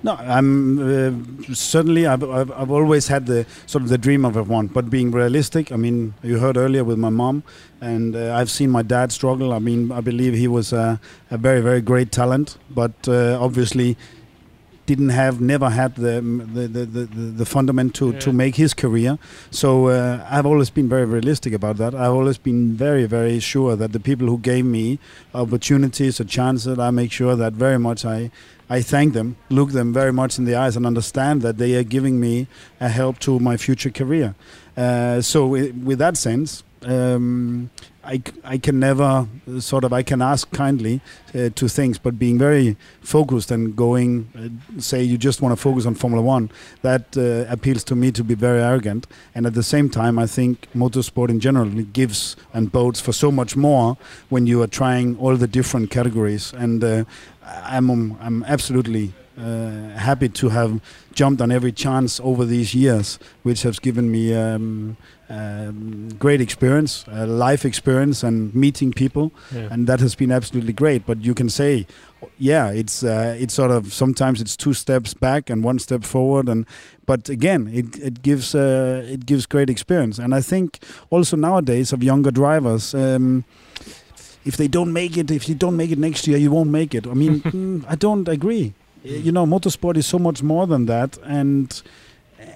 No, 0.04 0.16
I'm 0.16 0.78
uh, 0.78 1.54
certainly. 1.54 2.06
I've, 2.06 2.24
I've 2.24 2.50
I've 2.50 2.70
always 2.70 3.06
had 3.06 3.26
the 3.26 3.46
sort 3.66 3.82
of 3.82 3.88
the 3.88 3.98
dream 3.98 4.24
of 4.24 4.34
F1, 4.34 4.72
but 4.72 4.90
being 4.90 5.12
realistic. 5.12 5.70
I 5.70 5.76
mean, 5.76 6.14
you 6.22 6.38
heard 6.38 6.56
earlier 6.56 6.82
with 6.82 6.98
my 6.98 7.10
mom, 7.10 7.44
and 7.80 8.16
uh, 8.16 8.34
I've 8.34 8.50
seen 8.50 8.70
my 8.70 8.82
dad 8.82 9.12
struggle. 9.12 9.52
I 9.52 9.60
mean, 9.60 9.92
I 9.92 10.00
believe 10.00 10.34
he 10.34 10.48
was 10.48 10.72
a, 10.72 11.00
a 11.30 11.38
very 11.38 11.60
very 11.60 11.80
great 11.80 12.10
talent, 12.10 12.58
but 12.70 12.92
uh, 13.06 13.38
obviously 13.40 13.96
didn't 14.86 15.10
have 15.10 15.40
never 15.40 15.70
had 15.70 15.94
the 15.94 16.20
the 16.52 16.66
the, 16.66 16.84
the, 16.84 17.04
the 17.40 17.46
fundament 17.46 17.94
to, 17.94 18.12
to 18.18 18.32
make 18.32 18.56
his 18.56 18.74
career. 18.74 19.18
So 19.50 19.88
uh, 19.88 20.26
I've 20.28 20.46
always 20.46 20.70
been 20.70 20.88
very 20.88 21.04
realistic 21.04 21.52
about 21.52 21.76
that. 21.76 21.94
I've 21.94 22.12
always 22.12 22.38
been 22.38 22.72
very 22.72 23.06
very 23.06 23.38
sure 23.38 23.76
that 23.76 23.92
the 23.92 24.00
people 24.00 24.26
who 24.26 24.38
gave 24.38 24.64
me 24.64 24.98
opportunities 25.34 26.20
or 26.20 26.24
chances, 26.24 26.78
I 26.78 26.90
make 26.90 27.12
sure 27.12 27.36
that 27.36 27.52
very 27.52 27.78
much 27.78 28.04
I 28.04 28.30
I 28.72 28.80
thank 28.80 29.12
them, 29.12 29.37
look 29.50 29.72
them 29.72 29.92
very 29.92 30.14
much 30.14 30.38
in 30.38 30.46
the 30.46 30.54
eyes, 30.54 30.76
and 30.76 30.87
understand 30.87 31.42
that 31.42 31.58
they 31.58 31.74
are 31.74 31.85
giving 31.85 32.18
me 32.18 32.46
a 32.80 32.88
help 32.88 33.18
to 33.18 33.38
my 33.38 33.58
future 33.58 33.90
career. 33.90 34.35
Uh, 34.74 35.20
so, 35.20 35.46
with 35.46 35.98
that 35.98 36.16
sense, 36.16 36.64
um, 36.85 37.70
I, 38.04 38.20
I 38.42 38.58
can 38.58 38.80
never 38.80 39.28
sort 39.61 39.85
of 39.85 39.92
I 39.92 40.02
can 40.02 40.20
ask 40.20 40.50
kindly 40.50 41.00
uh, 41.35 41.50
to 41.54 41.68
things, 41.68 41.98
but 41.98 42.18
being 42.18 42.37
very 42.38 42.76
focused 43.00 43.50
and 43.50 43.76
going, 43.76 44.28
uh, 44.37 44.80
say 44.80 45.02
you 45.02 45.16
just 45.16 45.40
want 45.40 45.56
to 45.56 45.61
focus 45.61 45.87
on 45.87 45.94
Formula 45.94 46.22
One, 46.22 46.50
that 46.82 47.16
uh, 47.16 47.52
appeals 47.52 47.85
to 47.85 47.94
me 47.94 48.11
to 48.12 48.24
be 48.24 48.35
very 48.35 48.61
arrogant. 48.61 49.06
And 49.35 49.46
at 49.46 49.54
the 49.54 49.62
same 49.62 49.88
time, 49.88 50.18
I 50.18 50.26
think 50.26 50.66
motorsport 50.74 51.28
in 51.28 51.38
general 51.38 51.68
gives 51.68 52.37
and 52.52 52.72
bodes 52.72 53.00
for 53.00 53.12
so 53.12 53.30
much 53.30 53.54
more 53.54 53.96
when 54.30 54.46
you 54.46 54.62
are 54.62 54.66
trying 54.66 55.16
all 55.18 55.37
the 55.37 55.46
different 55.46 55.90
categories. 55.90 56.52
And 56.54 56.82
uh, 56.82 57.04
I'm 57.46 57.90
um, 57.90 58.16
I'm 58.20 58.44
absolutely 58.44 59.12
uh, 59.38 59.88
happy 59.96 60.28
to 60.28 60.48
have 60.50 60.81
jumped 61.14 61.40
on 61.42 61.50
every 61.50 61.72
chance 61.72 62.20
over 62.22 62.44
these 62.44 62.74
years, 62.74 63.18
which 63.42 63.62
has 63.62 63.78
given 63.78 64.11
me 64.11 64.35
um, 64.35 64.96
um, 65.31 66.09
great 66.18 66.40
experience, 66.40 67.05
uh, 67.09 67.26
life 67.26 67.64
experience, 67.64 68.22
and 68.22 68.55
meeting 68.55 68.92
people, 68.92 69.33
Yeah. 69.55 69.68
and 69.70 69.87
that 69.87 70.00
has 70.00 70.14
been 70.14 70.31
absolutely 70.31 70.72
great. 70.74 71.07
But 71.07 71.24
you 71.24 71.35
can 71.35 71.48
say, 71.48 71.87
yeah, 72.38 72.70
it's 72.70 73.02
uh, 73.02 73.37
it's 73.40 73.55
sort 73.55 73.70
of 73.70 73.92
sometimes 73.92 74.40
it's 74.40 74.57
two 74.57 74.74
steps 74.74 75.14
back 75.14 75.50
and 75.50 75.64
one 75.64 75.78
step 75.78 76.05
forward, 76.05 76.48
and 76.48 76.66
but 77.07 77.28
again, 77.28 77.68
it 77.72 77.96
it 77.98 78.22
gives 78.22 78.55
uh, 78.55 79.02
it 79.12 79.26
gives 79.26 79.46
great 79.46 79.70
experience, 79.70 80.18
and 80.22 80.35
I 80.35 80.42
think 80.42 80.78
also 81.11 81.37
nowadays 81.37 81.92
of 81.92 82.02
younger 82.02 82.31
drivers. 82.31 82.94
Um, 82.94 83.44
if 84.44 84.57
they 84.57 84.68
don't 84.68 84.92
make 84.92 85.16
it, 85.16 85.31
if 85.31 85.48
you 85.48 85.55
don't 85.55 85.76
make 85.76 85.90
it 85.90 85.98
next 85.98 86.26
year, 86.26 86.38
you 86.38 86.50
won't 86.50 86.70
make 86.70 86.94
it. 86.94 87.07
I 87.07 87.14
mean, 87.14 87.40
mm, 87.42 87.85
I 87.88 87.94
don't 87.94 88.28
agree. 88.28 88.74
You 89.05 89.33
know, 89.33 89.44
motorsport 89.46 89.96
is 89.96 90.07
so 90.07 90.18
much 90.18 90.42
more 90.44 90.66
than 90.66 90.87
that, 90.87 91.18
and 91.24 91.83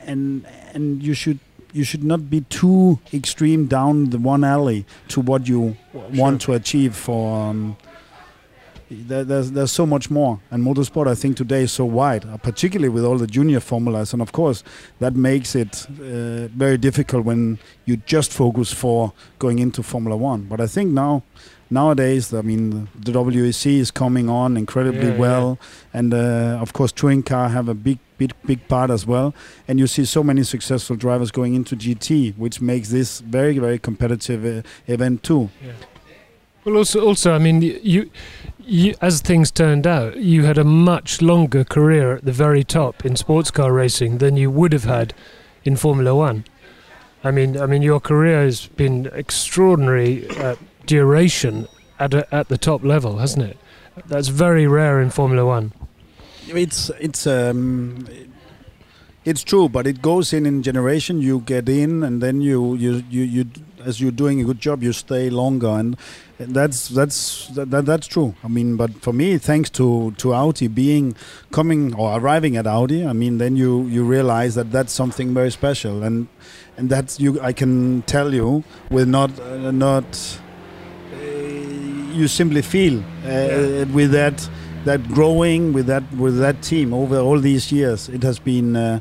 and 0.04 0.46
and 0.74 1.02
you 1.02 1.12
should 1.12 1.40
you 1.72 1.82
should 1.84 2.04
not 2.04 2.30
be 2.30 2.42
too 2.42 3.00
extreme 3.12 3.66
down 3.66 4.10
the 4.10 4.18
one 4.18 4.44
alley 4.44 4.86
to 5.08 5.20
what 5.20 5.48
you 5.48 5.76
want 6.14 6.40
to 6.42 6.52
achieve 6.52 6.94
for. 6.94 7.48
Um, 7.50 7.76
there's 8.90 9.50
there's 9.50 9.72
so 9.72 9.86
much 9.86 10.10
more, 10.10 10.40
and 10.50 10.64
motorsport 10.64 11.08
I 11.08 11.14
think 11.14 11.36
today 11.36 11.62
is 11.62 11.72
so 11.72 11.84
wide, 11.84 12.24
uh, 12.24 12.36
particularly 12.36 12.88
with 12.88 13.04
all 13.04 13.18
the 13.18 13.26
junior 13.26 13.60
formulas, 13.60 14.12
and 14.12 14.22
of 14.22 14.32
course 14.32 14.62
that 15.00 15.14
makes 15.14 15.54
it 15.54 15.86
uh, 15.90 16.48
very 16.48 16.78
difficult 16.78 17.24
when 17.24 17.58
you 17.84 17.96
just 17.96 18.32
focus 18.32 18.72
for 18.72 19.12
going 19.38 19.58
into 19.58 19.82
Formula 19.82 20.16
One. 20.16 20.42
But 20.42 20.60
I 20.60 20.66
think 20.66 20.92
now 20.92 21.22
nowadays, 21.70 22.32
I 22.32 22.42
mean, 22.42 22.88
the 22.94 23.12
WEC 23.12 23.78
is 23.78 23.90
coming 23.90 24.28
on 24.28 24.56
incredibly 24.56 25.08
Yeah, 25.08 25.18
well, 25.18 25.58
and 25.92 26.14
uh, 26.14 26.58
of 26.60 26.72
course, 26.72 26.92
touring 26.92 27.22
car 27.22 27.48
have 27.48 27.68
a 27.68 27.74
big, 27.74 27.98
big, 28.18 28.32
big 28.44 28.66
part 28.68 28.90
as 28.90 29.06
well. 29.06 29.34
And 29.66 29.78
you 29.78 29.86
see 29.86 30.04
so 30.04 30.22
many 30.22 30.42
successful 30.44 30.96
drivers 30.96 31.30
going 31.30 31.54
into 31.54 31.76
GT, 31.76 32.36
which 32.36 32.60
makes 32.60 32.90
this 32.90 33.20
very, 33.20 33.58
very 33.58 33.78
competitive 33.78 34.44
uh, 34.44 34.62
event 34.86 35.22
too. 35.22 35.50
Well, 36.66 36.78
also, 36.78 37.06
also, 37.06 37.32
I 37.32 37.38
mean, 37.38 37.62
you, 37.62 38.10
you, 38.58 38.96
as 39.00 39.20
things 39.20 39.52
turned 39.52 39.86
out, 39.86 40.16
you 40.16 40.42
had 40.42 40.58
a 40.58 40.64
much 40.64 41.22
longer 41.22 41.62
career 41.62 42.16
at 42.16 42.24
the 42.24 42.32
very 42.32 42.64
top 42.64 43.04
in 43.04 43.14
sports 43.14 43.52
car 43.52 43.72
racing 43.72 44.18
than 44.18 44.36
you 44.36 44.50
would 44.50 44.72
have 44.72 44.82
had 44.82 45.14
in 45.62 45.76
Formula 45.76 46.12
One. 46.12 46.44
I 47.22 47.30
mean, 47.30 47.56
I 47.56 47.66
mean, 47.66 47.82
your 47.82 48.00
career 48.00 48.42
has 48.42 48.66
been 48.66 49.08
extraordinary 49.12 50.28
uh, 50.38 50.56
duration 50.86 51.68
at 52.00 52.12
a, 52.12 52.34
at 52.34 52.48
the 52.48 52.58
top 52.58 52.82
level, 52.82 53.18
hasn't 53.18 53.44
it? 53.44 53.58
That's 54.08 54.26
very 54.26 54.66
rare 54.66 55.00
in 55.00 55.10
Formula 55.10 55.46
One. 55.46 55.72
It's 56.48 56.90
it's 56.98 57.28
um, 57.28 58.08
it's 59.24 59.44
true, 59.44 59.68
but 59.68 59.86
it 59.86 60.02
goes 60.02 60.32
in 60.32 60.46
in 60.46 60.64
generation. 60.64 61.22
You 61.22 61.42
get 61.46 61.68
in, 61.68 62.02
and 62.02 62.20
then 62.20 62.40
you 62.40 62.74
you 62.74 63.04
you, 63.08 63.22
you 63.22 63.44
as 63.84 64.00
you're 64.00 64.10
doing 64.10 64.40
a 64.40 64.44
good 64.44 64.60
job, 64.60 64.82
you 64.82 64.92
stay 64.92 65.30
longer, 65.30 65.68
and 65.68 65.96
that's 66.38 66.88
that's 66.88 67.48
that, 67.48 67.70
that, 67.70 67.86
that's 67.86 68.06
true. 68.06 68.34
I 68.44 68.48
mean, 68.48 68.76
but 68.76 68.92
for 69.02 69.12
me, 69.12 69.38
thanks 69.38 69.70
to 69.70 70.12
to 70.18 70.34
Audi 70.34 70.68
being 70.68 71.14
coming 71.50 71.94
or 71.94 72.18
arriving 72.18 72.56
at 72.56 72.66
Audi, 72.66 73.06
I 73.06 73.12
mean, 73.14 73.38
then 73.38 73.56
you 73.56 73.86
you 73.86 74.04
realize 74.04 74.54
that 74.54 74.70
that's 74.70 74.92
something 74.92 75.32
very 75.32 75.50
special, 75.50 76.02
and 76.02 76.28
and 76.76 76.90
that's 76.90 77.18
you. 77.18 77.40
I 77.40 77.52
can 77.52 78.02
tell 78.02 78.34
you 78.34 78.64
with 78.90 79.08
not 79.08 79.30
uh, 79.40 79.70
not. 79.70 80.38
Uh, 81.12 81.16
you 82.16 82.28
simply 82.28 82.62
feel 82.62 82.98
uh, 82.98 83.28
Yeah. 83.28 83.84
with 83.84 84.10
that 84.12 84.48
that 84.84 85.00
growing 85.08 85.72
with 85.72 85.86
that 85.86 86.02
with 86.16 86.38
that 86.38 86.62
team 86.62 86.92
over 86.94 87.18
all 87.18 87.40
these 87.40 87.72
years. 87.72 88.08
It 88.08 88.22
has 88.22 88.38
been, 88.38 88.76
uh, 88.76 89.00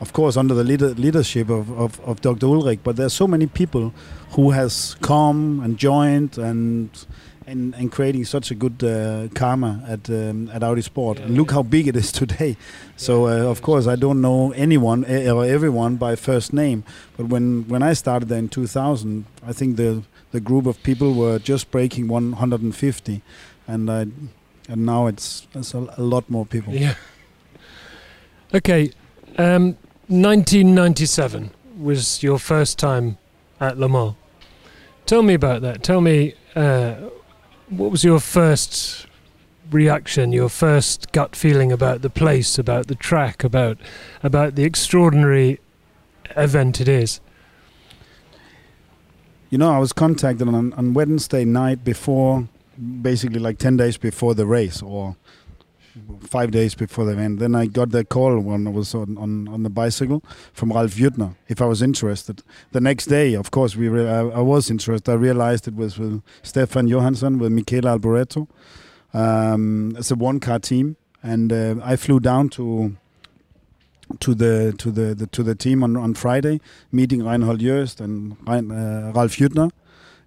of 0.00 0.12
course, 0.12 0.36
under 0.36 0.54
the 0.54 0.64
leader, 0.64 0.88
leadership 0.94 1.48
of, 1.50 1.70
of, 1.78 1.98
of 2.00 2.20
Dr. 2.20 2.46
Ulrich. 2.46 2.80
But 2.84 2.96
there's 2.96 3.12
so 3.14 3.26
many 3.26 3.46
people 3.46 3.92
who 4.34 4.50
has 4.50 4.96
come 5.00 5.60
and 5.64 5.78
joined 5.78 6.38
and 6.38 7.06
and, 7.46 7.74
and 7.74 7.92
creating 7.92 8.24
such 8.24 8.50
a 8.50 8.54
good 8.54 8.82
uh, 8.82 9.28
karma 9.34 9.84
at 9.86 10.08
um, 10.08 10.48
at 10.50 10.62
Audi 10.62 10.80
Sport. 10.82 11.20
And 11.20 11.36
look 11.36 11.50
how 11.50 11.62
big 11.62 11.88
it 11.88 11.96
is 11.96 12.10
today. 12.22 12.56
So 12.96 13.26
uh, 13.26 13.50
of 13.50 13.60
course 13.62 13.86
I 13.86 13.96
don't 13.96 14.20
know 14.20 14.52
anyone 14.52 15.04
or 15.04 15.44
everyone 15.44 15.96
by 15.96 16.16
first 16.16 16.52
name. 16.52 16.84
But 17.16 17.26
when 17.26 17.68
when 17.68 17.82
I 17.82 17.92
started 17.92 18.28
there 18.28 18.38
in 18.38 18.48
2000, 18.48 19.26
I 19.46 19.52
think 19.52 19.76
the 19.76 20.02
the 20.32 20.40
group 20.40 20.66
of 20.66 20.82
people 20.82 21.14
were 21.14 21.38
just 21.38 21.70
breaking 21.70 22.08
150, 22.08 23.22
and 23.68 23.90
I 23.90 24.06
and 24.68 24.86
now 24.86 25.06
it's, 25.06 25.46
it's 25.54 25.74
a, 25.74 25.86
a 25.96 26.02
lot 26.02 26.28
more 26.30 26.46
people. 26.46 26.72
Yeah. 26.74 26.94
Okay, 28.54 28.90
um, 29.36 29.76
1997 30.08 31.50
was 31.78 32.22
your 32.22 32.38
first 32.38 32.78
time 32.78 33.18
at 33.60 33.78
Le 33.78 33.88
Mans. 33.88 34.14
Tell 35.06 35.22
me 35.22 35.34
about 35.34 35.60
that. 35.62 35.82
Tell 35.82 36.00
me 36.00 36.34
uh, 36.56 36.94
what 37.68 37.90
was 37.90 38.04
your 38.04 38.20
first 38.20 39.06
reaction, 39.70 40.32
your 40.32 40.48
first 40.48 41.12
gut 41.12 41.36
feeling 41.36 41.70
about 41.70 42.00
the 42.00 42.08
place, 42.08 42.58
about 42.58 42.86
the 42.86 42.94
track, 42.94 43.44
about 43.44 43.76
about 44.22 44.54
the 44.54 44.64
extraordinary 44.64 45.60
event 46.36 46.80
it 46.80 46.88
is. 46.88 47.20
You 49.50 49.58
know, 49.58 49.70
I 49.70 49.78
was 49.78 49.92
contacted 49.92 50.48
on, 50.48 50.72
on 50.72 50.94
Wednesday 50.94 51.44
night 51.44 51.84
before, 51.84 52.48
basically 53.02 53.38
like 53.38 53.58
10 53.58 53.76
days 53.76 53.96
before 53.96 54.34
the 54.34 54.46
race 54.46 54.82
or 54.82 55.16
five 56.20 56.50
days 56.50 56.74
before 56.74 57.04
the 57.04 57.12
event. 57.12 57.38
Then 57.38 57.54
I 57.54 57.66
got 57.66 57.90
the 57.90 58.04
call 58.04 58.38
when 58.40 58.66
I 58.66 58.70
was 58.70 58.94
on, 58.94 59.16
on, 59.18 59.48
on 59.48 59.62
the 59.62 59.70
bicycle 59.70 60.22
from 60.52 60.72
Ralf 60.72 60.94
Jüttner 60.94 61.36
if 61.48 61.60
I 61.60 61.66
was 61.66 61.82
interested. 61.82 62.42
The 62.72 62.80
next 62.80 63.06
day, 63.06 63.34
of 63.34 63.50
course, 63.50 63.76
we 63.76 63.88
re- 63.88 64.08
I, 64.08 64.20
I 64.20 64.40
was 64.40 64.70
interested. 64.70 65.10
I 65.10 65.14
realized 65.14 65.68
it 65.68 65.76
was 65.76 65.98
with 65.98 66.22
Stefan 66.42 66.88
Johansson, 66.88 67.38
with 67.38 67.52
Michele 67.52 67.86
Alboreto. 67.86 68.48
Um, 69.12 69.94
it's 69.98 70.10
a 70.10 70.16
one 70.16 70.40
car 70.40 70.58
team. 70.58 70.96
And 71.22 71.52
uh, 71.52 71.76
I 71.82 71.96
flew 71.96 72.20
down 72.20 72.50
to 72.50 72.96
to 74.20 74.34
the 74.34 74.74
to 74.76 74.90
the, 74.90 75.14
the 75.14 75.26
to 75.28 75.42
the 75.42 75.54
team 75.54 75.82
on, 75.82 75.96
on 75.96 76.12
Friday, 76.12 76.60
meeting 76.92 77.24
Reinhold 77.24 77.60
Joest 77.60 78.00
and 78.00 78.36
Rein, 78.46 78.70
uh, 78.70 79.10
Ralf 79.14 79.36
Jüttner, 79.36 79.70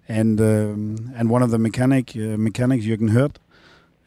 and 0.08 0.40
um, 0.40 1.12
and 1.16 1.30
one 1.30 1.44
of 1.44 1.50
the 1.50 1.58
mechanic 1.58 2.16
uh, 2.16 2.36
mechanics 2.36 2.84
Jürgen 2.84 3.10
Hurt, 3.10 3.38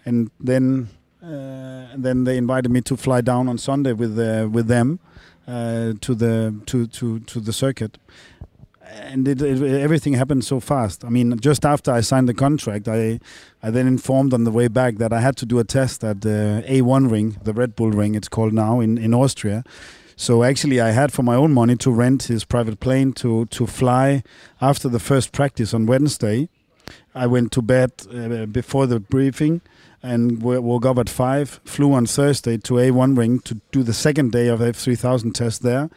and 0.03 0.31
then 0.37 0.89
uh, 1.23 1.87
then 1.95 2.23
they 2.23 2.37
invited 2.37 2.69
me 2.71 2.81
to 2.81 2.97
fly 2.97 3.21
down 3.21 3.47
on 3.47 3.57
Sunday 3.57 3.93
with 3.93 4.17
uh, 4.17 4.47
with 4.49 4.67
them 4.67 4.99
uh, 5.47 5.93
to 6.01 6.15
the 6.15 6.55
to 6.65 6.87
to 6.87 7.19
to 7.19 7.39
the 7.39 7.53
circuit. 7.53 7.97
And 8.93 9.25
it, 9.25 9.41
it, 9.41 9.61
everything 9.61 10.13
happened 10.13 10.43
so 10.43 10.59
fast. 10.59 11.05
I 11.05 11.09
mean, 11.09 11.39
just 11.39 11.65
after 11.65 11.91
I 11.91 12.01
signed 12.01 12.27
the 12.27 12.33
contract, 12.33 12.87
I 12.87 13.19
I 13.61 13.69
then 13.69 13.87
informed 13.87 14.33
on 14.33 14.43
the 14.43 14.51
way 14.51 14.67
back 14.67 14.97
that 14.97 15.13
I 15.13 15.21
had 15.21 15.37
to 15.37 15.45
do 15.45 15.59
a 15.59 15.63
test 15.63 16.03
at 16.03 16.21
the 16.21 16.63
A1 16.67 17.09
ring, 17.09 17.37
the 17.43 17.53
Red 17.53 17.75
Bull 17.75 17.91
ring, 17.91 18.15
it's 18.15 18.27
called 18.27 18.53
now 18.53 18.79
in, 18.79 18.97
in 18.97 19.13
Austria. 19.13 19.63
So 20.17 20.43
actually, 20.43 20.81
I 20.81 20.91
had 20.91 21.13
for 21.13 21.23
my 21.23 21.35
own 21.35 21.53
money 21.53 21.75
to 21.77 21.91
rent 21.91 22.23
his 22.23 22.43
private 22.45 22.79
plane 22.79 23.13
to 23.13 23.45
to 23.45 23.67
fly 23.67 24.23
after 24.59 24.89
the 24.89 24.99
first 24.99 25.31
practice 25.31 25.73
on 25.73 25.85
Wednesday. 25.85 26.49
I 27.13 27.27
went 27.27 27.51
to 27.51 27.61
bed 27.61 27.91
uh, 28.13 28.45
before 28.47 28.87
the 28.87 28.99
briefing 28.99 29.61
and 30.03 30.41
woke 30.41 30.85
up 30.85 30.97
at 30.97 31.09
five. 31.09 31.59
Flew 31.65 31.93
on 31.93 32.05
Thursday 32.05 32.57
to 32.57 32.75
A1 32.75 33.17
ring 33.17 33.39
to 33.39 33.55
do 33.71 33.83
the 33.83 33.93
second 33.93 34.31
day 34.31 34.47
of 34.47 34.59
F3000 34.59 35.33
test 35.33 35.63
there, 35.63 35.89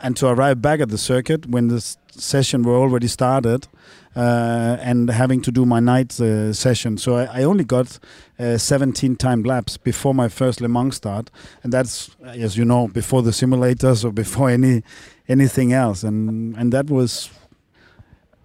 and 0.00 0.16
to 0.16 0.28
arrive 0.28 0.62
back 0.62 0.80
at 0.80 0.88
the 0.88 0.98
circuit 0.98 1.46
when 1.46 1.68
the 1.68 1.80
session 2.10 2.62
were 2.62 2.76
already 2.76 3.08
started, 3.08 3.68
uh, 4.14 4.76
and 4.80 5.08
having 5.10 5.40
to 5.42 5.50
do 5.50 5.64
my 5.64 5.80
night 5.80 6.20
uh, 6.20 6.52
session. 6.52 6.98
So 6.98 7.16
I, 7.16 7.40
I 7.40 7.42
only 7.44 7.64
got 7.64 7.98
uh, 8.38 8.58
17 8.58 9.16
time 9.16 9.42
laps 9.42 9.76
before 9.76 10.14
my 10.14 10.28
first 10.28 10.60
Le 10.60 10.68
Mans 10.68 10.94
start, 10.94 11.30
and 11.62 11.72
that's 11.72 12.14
as 12.24 12.56
you 12.56 12.64
know 12.64 12.88
before 12.88 13.22
the 13.22 13.30
simulators 13.30 14.04
or 14.04 14.12
before 14.12 14.50
any 14.50 14.82
anything 15.28 15.72
else, 15.72 16.02
and 16.02 16.56
and 16.56 16.72
that 16.72 16.90
was. 16.90 17.30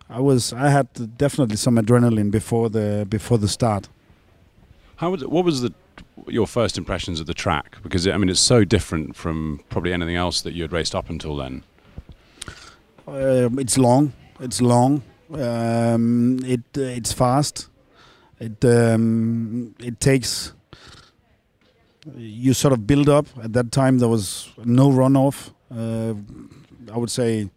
I 0.09 0.21
was 0.21 0.53
I 0.53 0.69
had 0.69 1.17
definitely 1.17 1.57
some 1.57 1.75
adrenaline 1.75 2.31
before 2.31 2.69
the 2.69 3.05
before 3.09 3.37
the 3.37 3.49
start. 3.49 3.89
How 4.97 5.11
was 5.11 5.21
it, 5.21 5.31
what 5.31 5.45
was 5.45 5.61
the 5.61 5.73
your 6.27 6.47
first 6.47 6.77
impressions 6.77 7.19
of 7.19 7.27
the 7.27 7.33
track? 7.33 7.77
Because 7.83 8.07
I 8.07 8.17
mean, 8.17 8.29
it's 8.29 8.39
so 8.39 8.63
different 8.63 9.15
from 9.15 9.61
probably 9.69 9.93
anything 9.93 10.15
else 10.15 10.41
that 10.41 10.53
you 10.53 10.63
had 10.63 10.71
raced 10.71 10.95
up 10.95 11.09
until 11.09 11.35
then. 11.35 11.63
Um, 13.07 13.59
it's 13.59 13.77
long. 13.77 14.13
It's 14.39 14.61
long. 14.61 15.03
Um, 15.33 16.39
it 16.43 16.61
uh, 16.77 16.81
it's 16.81 17.13
fast. 17.13 17.69
It 18.39 18.63
um, 18.65 19.75
it 19.79 19.99
takes. 19.99 20.53
You 22.15 22.53
sort 22.53 22.73
of 22.73 22.87
build 22.87 23.09
up. 23.09 23.27
At 23.43 23.53
that 23.53 23.71
time, 23.71 23.99
there 23.99 24.09
was 24.09 24.49
no 24.63 24.89
runoff. 24.89 25.51
Uh, 25.69 26.15
I 26.93 26.97
would 26.97 27.11
say. 27.11 27.49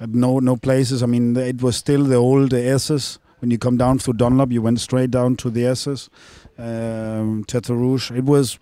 at 0.00 0.08
no 0.08 0.38
no 0.38 0.56
places. 0.56 1.02
I 1.02 1.06
mean, 1.06 1.36
it 1.36 1.60
was 1.62 1.76
still 1.76 2.04
the 2.04 2.16
old 2.16 2.54
S's. 2.54 3.18
When 3.40 3.50
you 3.50 3.58
come 3.58 3.76
down 3.76 3.98
through 3.98 4.14
Dunlop, 4.14 4.52
you 4.52 4.62
went 4.62 4.80
straight 4.80 5.10
down 5.10 5.36
to 5.36 5.50
the 5.50 5.66
S's, 5.66 6.10
um, 6.58 7.44
Tertre 7.46 7.76
Rouge. 7.76 8.10
It 8.10 8.24
was. 8.24 8.58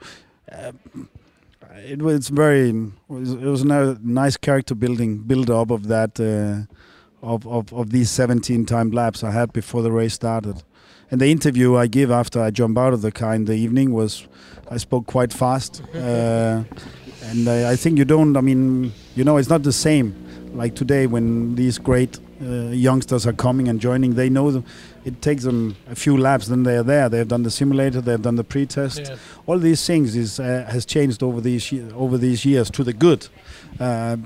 Uh, 0.51 0.73
it 1.81 2.03
was 2.03 2.29
very. 2.29 2.71
It 2.71 2.93
was, 3.09 3.33
it 3.33 3.45
was 3.45 3.62
a 3.62 3.99
nice 4.03 4.37
character 4.37 4.75
building 4.75 5.19
build 5.19 5.51
up 5.51 5.71
of 5.71 5.88
that 5.88 6.19
uh, 6.21 6.73
of, 7.23 7.47
of 7.47 7.73
of 7.73 7.91
these 7.91 8.11
17 8.11 8.67
time 8.67 8.91
laps 8.91 9.23
I 9.23 9.31
had 9.31 9.53
before 9.53 9.83
the 9.83 9.93
race 9.93 10.14
started. 10.14 10.62
And 11.11 11.21
the 11.21 11.31
interview 11.31 11.77
I 11.77 11.87
give 11.87 12.11
after 12.11 12.41
I 12.43 12.51
jump 12.51 12.77
out 12.77 12.93
of 12.93 13.01
the 13.01 13.11
car 13.11 13.35
in 13.35 13.47
the 13.47 13.55
evening 13.55 13.93
was, 13.93 14.29
I 14.71 14.77
spoke 14.77 15.07
quite 15.07 15.33
fast, 15.33 15.83
uh, 15.95 16.64
and 17.23 17.49
I, 17.49 17.73
I 17.73 17.77
think 17.77 17.97
you 17.97 18.05
don't. 18.05 18.37
I 18.37 18.43
mean, 18.43 18.93
you 19.17 19.25
know, 19.25 19.38
it's 19.38 19.49
not 19.49 19.62
the 19.62 19.73
same 19.73 20.14
like 20.55 20.75
today 20.75 21.07
when 21.07 21.55
these 21.55 21.79
great 21.79 22.19
uh, 22.42 22.70
youngsters 22.70 23.27
are 23.27 23.33
coming 23.33 23.68
and 23.68 23.81
joining. 23.81 24.14
They 24.14 24.29
know 24.31 24.51
them, 24.51 24.64
it 25.05 25.20
takes 25.22 25.42
them 25.44 25.77
a 25.90 25.94
few 25.94 26.16
laps, 26.16 26.46
then 26.46 26.62
they 26.62 26.77
are 26.77 26.83
there. 26.83 27.09
They've 27.09 27.27
done 27.29 27.42
the 27.42 27.51
simulator, 27.51 28.01
they've 28.01 28.22
done 28.22 28.37
the 28.37 28.44
pre-test. 28.44 29.01
Yeah. 29.01 29.16
All 29.46 29.59
these 29.59 29.85
things 29.87 30.14
is 30.16 30.38
uh, 30.40 30.66
has 30.70 30.85
changed 30.87 31.22
over 31.22 31.40
these 31.40 31.72
over 31.94 32.18
these 32.18 32.44
years 32.44 32.70
to 32.70 32.85
the 32.85 32.92
good. 32.92 33.29
Uh, 33.81 34.16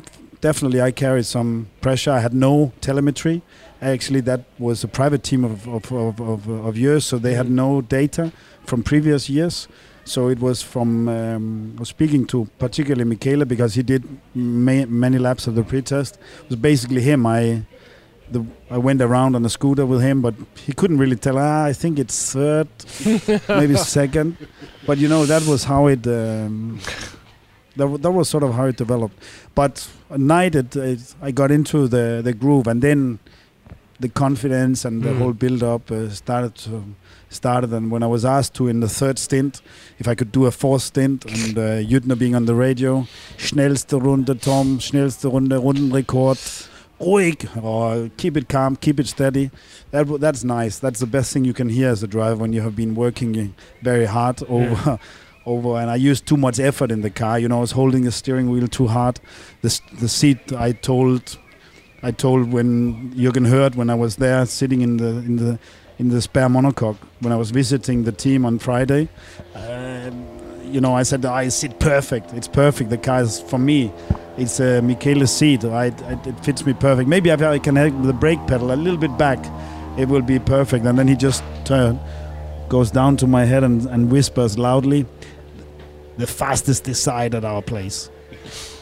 definitely, 0.41 0.81
I 0.83 0.91
carried 0.93 1.27
some 1.27 1.67
pressure. 1.81 2.11
I 2.13 2.21
had 2.21 2.35
no 2.35 2.73
telemetry. 2.81 3.43
Actually, 3.81 4.21
that 4.23 4.41
was 4.59 4.85
a 4.85 4.89
private 4.89 5.23
team 5.23 5.45
of 5.45 5.67
of, 5.69 5.91
of, 5.93 6.21
of, 6.21 6.49
of 6.49 6.77
years, 6.77 7.05
so 7.05 7.19
they 7.19 7.35
had 7.35 7.47
Mhm. 7.47 7.51
no 7.55 7.81
data 7.81 8.31
from 8.67 8.83
previous 8.83 9.29
years. 9.29 9.69
So 10.05 10.29
it 10.31 10.41
was 10.41 10.63
from 10.63 11.09
um, 11.09 11.79
speaking 11.85 12.27
to 12.27 12.49
particularly 12.59 13.05
Michele 13.05 13.45
because 13.45 13.75
he 13.75 13.83
did 13.85 14.03
ma- 14.35 14.87
many 14.89 15.17
laps 15.19 15.47
of 15.47 15.55
the 15.55 15.63
pre-test. 15.63 16.17
It 16.45 16.49
was 16.51 16.57
basically 16.57 17.03
him. 17.03 17.25
I 17.25 17.63
the, 18.33 18.45
I 18.71 18.79
went 18.79 19.01
around 19.03 19.35
on 19.37 19.45
a 19.45 19.49
scooter 19.49 19.85
with 19.87 20.01
him, 20.03 20.21
but 20.23 20.35
he 20.67 20.73
couldn't 20.73 20.99
really 20.99 21.17
tell. 21.17 21.39
Ah, 21.39 21.65
I 21.65 21.73
think 21.73 21.99
it's 21.99 22.33
third, 22.33 22.69
maybe 23.49 23.77
second. 23.77 24.37
But 24.87 24.99
you 24.99 25.09
know 25.09 25.25
that 25.27 25.43
was 25.47 25.65
how 25.65 25.87
it. 25.89 26.07
Um, 26.07 26.81
that, 27.77 27.87
wa- 27.89 27.97
that 27.99 28.11
was 28.11 28.29
sort 28.29 28.43
of 28.43 28.55
how 28.55 28.67
it 28.67 28.77
developed. 28.77 29.17
But 29.55 29.89
at 30.11 30.21
night, 30.21 30.55
it, 30.55 30.75
it, 30.77 31.15
I 31.23 31.31
got 31.31 31.51
into 31.51 31.89
the 31.89 32.21
the 32.25 32.33
groove, 32.33 32.67
and 32.67 32.83
then 32.83 33.19
the 34.01 34.09
confidence 34.09 34.85
and 34.85 35.03
the 35.03 35.11
Mm. 35.11 35.19
whole 35.19 35.33
build 35.33 35.63
up 35.63 35.91
uh, 35.91 36.09
started 36.11 36.55
to 36.65 36.83
started. 37.31 37.73
And 37.73 37.91
when 37.91 38.03
I 38.03 38.07
was 38.09 38.25
asked 38.25 38.55
to 38.55 38.69
in 38.69 38.81
the 38.81 38.89
third 38.89 39.19
stint 39.19 39.63
if 39.99 40.09
I 40.09 40.15
could 40.15 40.33
do 40.33 40.47
a 40.47 40.51
fourth 40.51 40.83
stint, 40.83 41.25
and 41.25 41.57
uh, 41.57 41.63
Jüttner 41.91 42.19
being 42.19 42.35
on 42.35 42.45
the 42.47 42.55
radio, 42.55 43.07
schnellste 43.39 43.99
Runde, 44.03 44.35
Tom, 44.41 44.79
schnellste 44.81 45.31
Runde, 45.33 45.57
Rundenrekord. 45.63 46.69
Ruhig, 47.03 47.63
or 47.63 48.11
keep 48.17 48.37
it 48.37 48.49
calm, 48.49 48.77
keep 48.77 49.01
it 49.01 49.09
steady. 49.09 49.51
That 49.91 50.03
w- 50.03 50.19
that's 50.19 50.45
nice. 50.45 50.79
That's 50.79 51.01
the 51.01 51.07
best 51.07 51.33
thing 51.33 51.45
you 51.45 51.53
can 51.53 51.69
hear 51.69 51.89
as 51.91 52.03
a 52.03 52.07
driver 52.07 52.37
when 52.37 52.53
you 52.53 52.61
have 52.61 52.77
been 52.77 52.95
working 52.95 53.55
very 53.83 54.05
hard 54.07 54.43
over, 54.49 54.99
over. 55.47 55.77
And 55.81 55.91
I 55.91 55.97
used 55.97 56.27
too 56.27 56.37
much 56.37 56.61
effort 56.61 56.91
in 56.91 57.01
the 57.03 57.11
car. 57.11 57.39
You 57.39 57.49
know, 57.49 57.59
I 57.59 57.61
was 57.61 57.73
holding 57.73 58.05
the 58.05 58.13
steering 58.13 58.51
wheel 58.51 58.69
too 58.69 58.87
hard. 58.87 59.21
The 59.63 59.81
the 60.01 60.09
seat 60.09 60.53
I 60.53 60.73
told, 60.73 61.39
I 62.03 62.13
told 62.13 62.53
when 62.53 63.13
Jürgen 63.15 63.49
Hurt 63.49 63.75
when 63.75 63.91
I 63.91 63.95
was 63.97 64.17
there 64.17 64.47
sitting 64.47 64.81
in 64.83 64.99
the 64.99 65.09
in 65.29 65.37
the 65.37 65.59
in 65.99 66.09
the 66.09 66.23
spare 66.23 66.49
monocoque 66.49 66.99
when 67.21 67.33
I 67.33 67.37
was 67.37 67.51
visiting 67.51 68.05
the 68.05 68.13
team 68.13 68.47
on 68.47 68.59
Friday. 68.59 69.09
Um, 69.55 70.32
you 70.73 70.81
know, 70.81 70.95
I 70.95 71.03
said 71.03 71.25
I 71.25 71.49
sit 71.49 71.79
perfect. 71.79 72.33
It's 72.33 72.49
perfect. 72.49 72.91
The 72.91 72.99
car 72.99 73.21
is 73.21 73.41
for 73.41 73.59
me. 73.59 73.93
It's 74.39 74.59
a 74.59 74.81
Michele's 74.81 75.31
seat. 75.31 75.65
I, 75.65 75.87
it, 75.87 76.27
it 76.27 76.41
fits 76.45 76.65
me 76.65 76.73
perfect. 76.73 77.09
Maybe 77.09 77.29
if 77.31 77.43
I 77.43 77.59
can 77.59 77.77
have 77.77 78.07
the 78.07 78.15
brake 78.15 78.45
pedal 78.47 78.73
a 78.73 78.75
little 78.75 78.99
bit 78.99 79.17
back, 79.19 79.39
it 79.99 80.09
will 80.09 80.23
be 80.23 80.39
perfect. 80.39 80.87
And 80.87 80.99
then 80.99 81.07
he 81.07 81.15
just 81.15 81.45
turn, 81.65 82.01
goes 82.69 82.91
down 82.91 83.19
to 83.19 83.27
my 83.27 83.45
head 83.45 83.63
and, 83.63 83.85
and 83.87 84.11
whispers 84.11 84.59
loudly, 84.59 85.05
"The 86.17 86.27
fastest 86.27 86.89
is 86.89 86.99
side 86.99 87.35
at 87.35 87.45
our 87.45 87.61
place." 87.61 88.11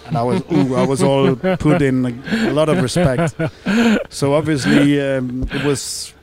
And 0.07 0.17
I 0.17 0.23
was, 0.23 0.43
ooh, 0.53 0.75
I 0.77 0.87
was 0.87 1.03
all 1.03 1.37
put 1.59 1.83
in 1.83 2.07
a, 2.07 2.51
a 2.51 2.53
lot 2.53 2.69
of 2.69 2.81
respect. 2.81 3.35
So 4.13 4.35
obviously, 4.35 5.01
um, 5.01 5.49
it 5.53 5.65
was, 5.65 6.15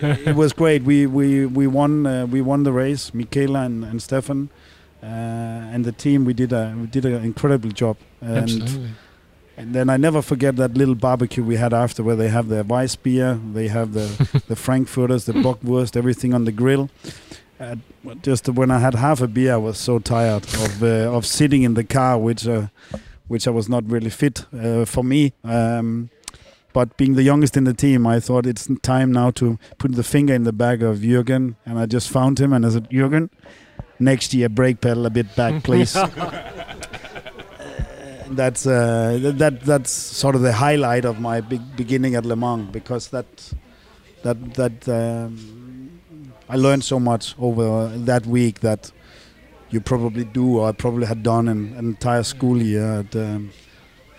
it 0.00 0.36
was 0.36 0.52
great. 0.52 0.82
We 0.84 1.06
we 1.06 1.46
we 1.46 1.66
won 1.66 2.06
uh, 2.06 2.26
we 2.26 2.42
won 2.42 2.64
the 2.64 2.72
race. 2.72 3.14
Michele 3.14 3.56
and, 3.56 3.84
and 3.84 4.02
Stefan. 4.02 4.50
Uh, 5.02 5.06
and 5.06 5.84
the 5.84 5.92
team, 5.92 6.24
we 6.24 6.34
did 6.34 6.52
a 6.52 6.74
we 6.78 6.86
did 6.86 7.04
an 7.04 7.24
incredible 7.24 7.70
job. 7.70 7.96
And 8.20 8.38
Absolutely. 8.38 8.90
and 9.56 9.74
then 9.74 9.90
I 9.90 9.96
never 9.96 10.22
forget 10.22 10.56
that 10.56 10.74
little 10.74 10.94
barbecue 10.94 11.44
we 11.44 11.56
had 11.56 11.72
after, 11.72 12.02
where 12.02 12.16
they 12.16 12.28
have 12.28 12.48
their 12.48 12.64
Weiss 12.64 12.96
beer, 12.96 13.38
they 13.52 13.68
have 13.68 13.92
the 13.92 14.42
the 14.48 14.56
Frankfurters, 14.56 15.26
the 15.26 15.32
Bockwurst, 15.32 15.96
everything 15.96 16.34
on 16.34 16.44
the 16.44 16.52
grill. 16.52 16.90
Uh, 17.58 17.76
just 18.22 18.48
when 18.50 18.70
I 18.70 18.78
had 18.78 18.94
half 18.94 19.20
a 19.22 19.26
beer, 19.28 19.54
I 19.54 19.56
was 19.56 19.78
so 19.78 19.98
tired 19.98 20.44
of 20.44 20.82
uh, 20.82 21.16
of 21.16 21.24
sitting 21.24 21.62
in 21.62 21.74
the 21.74 21.84
car, 21.84 22.18
which 22.18 22.46
uh, 22.46 22.68
which 23.28 23.46
I 23.46 23.50
was 23.50 23.68
not 23.68 23.88
really 23.90 24.10
fit 24.10 24.44
uh, 24.52 24.84
for 24.84 25.02
me. 25.04 25.32
Um, 25.44 26.10
but 26.72 26.94
being 26.98 27.14
the 27.14 27.22
youngest 27.22 27.56
in 27.56 27.64
the 27.64 27.72
team, 27.72 28.06
I 28.06 28.20
thought 28.20 28.44
it's 28.44 28.68
time 28.82 29.10
now 29.10 29.30
to 29.30 29.58
put 29.78 29.92
the 29.94 30.02
finger 30.04 30.34
in 30.34 30.44
the 30.44 30.52
bag 30.52 30.82
of 30.82 30.98
Jürgen, 30.98 31.56
and 31.64 31.78
I 31.78 31.86
just 31.86 32.10
found 32.10 32.38
him 32.38 32.52
and 32.52 32.66
I 32.66 32.68
said, 32.68 32.90
Jürgen, 32.90 33.30
next 33.98 34.34
year 34.34 34.48
brake 34.48 34.80
pedal 34.80 35.06
a 35.06 35.10
bit 35.10 35.34
back, 35.36 35.62
please. 35.62 35.96
that's 38.30 38.66
uh, 38.66 39.18
that 39.22 39.60
that's 39.62 39.90
sort 39.90 40.34
of 40.34 40.42
the 40.42 40.52
highlight 40.52 41.04
of 41.04 41.20
my 41.20 41.40
big 41.40 41.60
beginning 41.76 42.14
at 42.14 42.24
Le 42.24 42.36
Mans 42.36 42.70
because 42.70 43.08
that 43.08 43.26
that 44.22 44.54
that 44.54 44.88
um, 44.88 46.00
I 46.48 46.56
learned 46.56 46.84
so 46.84 46.98
much 47.00 47.34
over 47.38 47.88
that 47.88 48.26
week 48.26 48.60
that 48.60 48.90
you 49.70 49.80
probably 49.80 50.24
do 50.24 50.58
or 50.58 50.68
I 50.68 50.72
probably 50.72 51.06
had 51.06 51.22
done 51.22 51.48
in 51.48 51.74
an 51.74 51.78
entire 51.78 52.22
school 52.22 52.62
year 52.62 53.00
at, 53.00 53.16
um, 53.16 53.50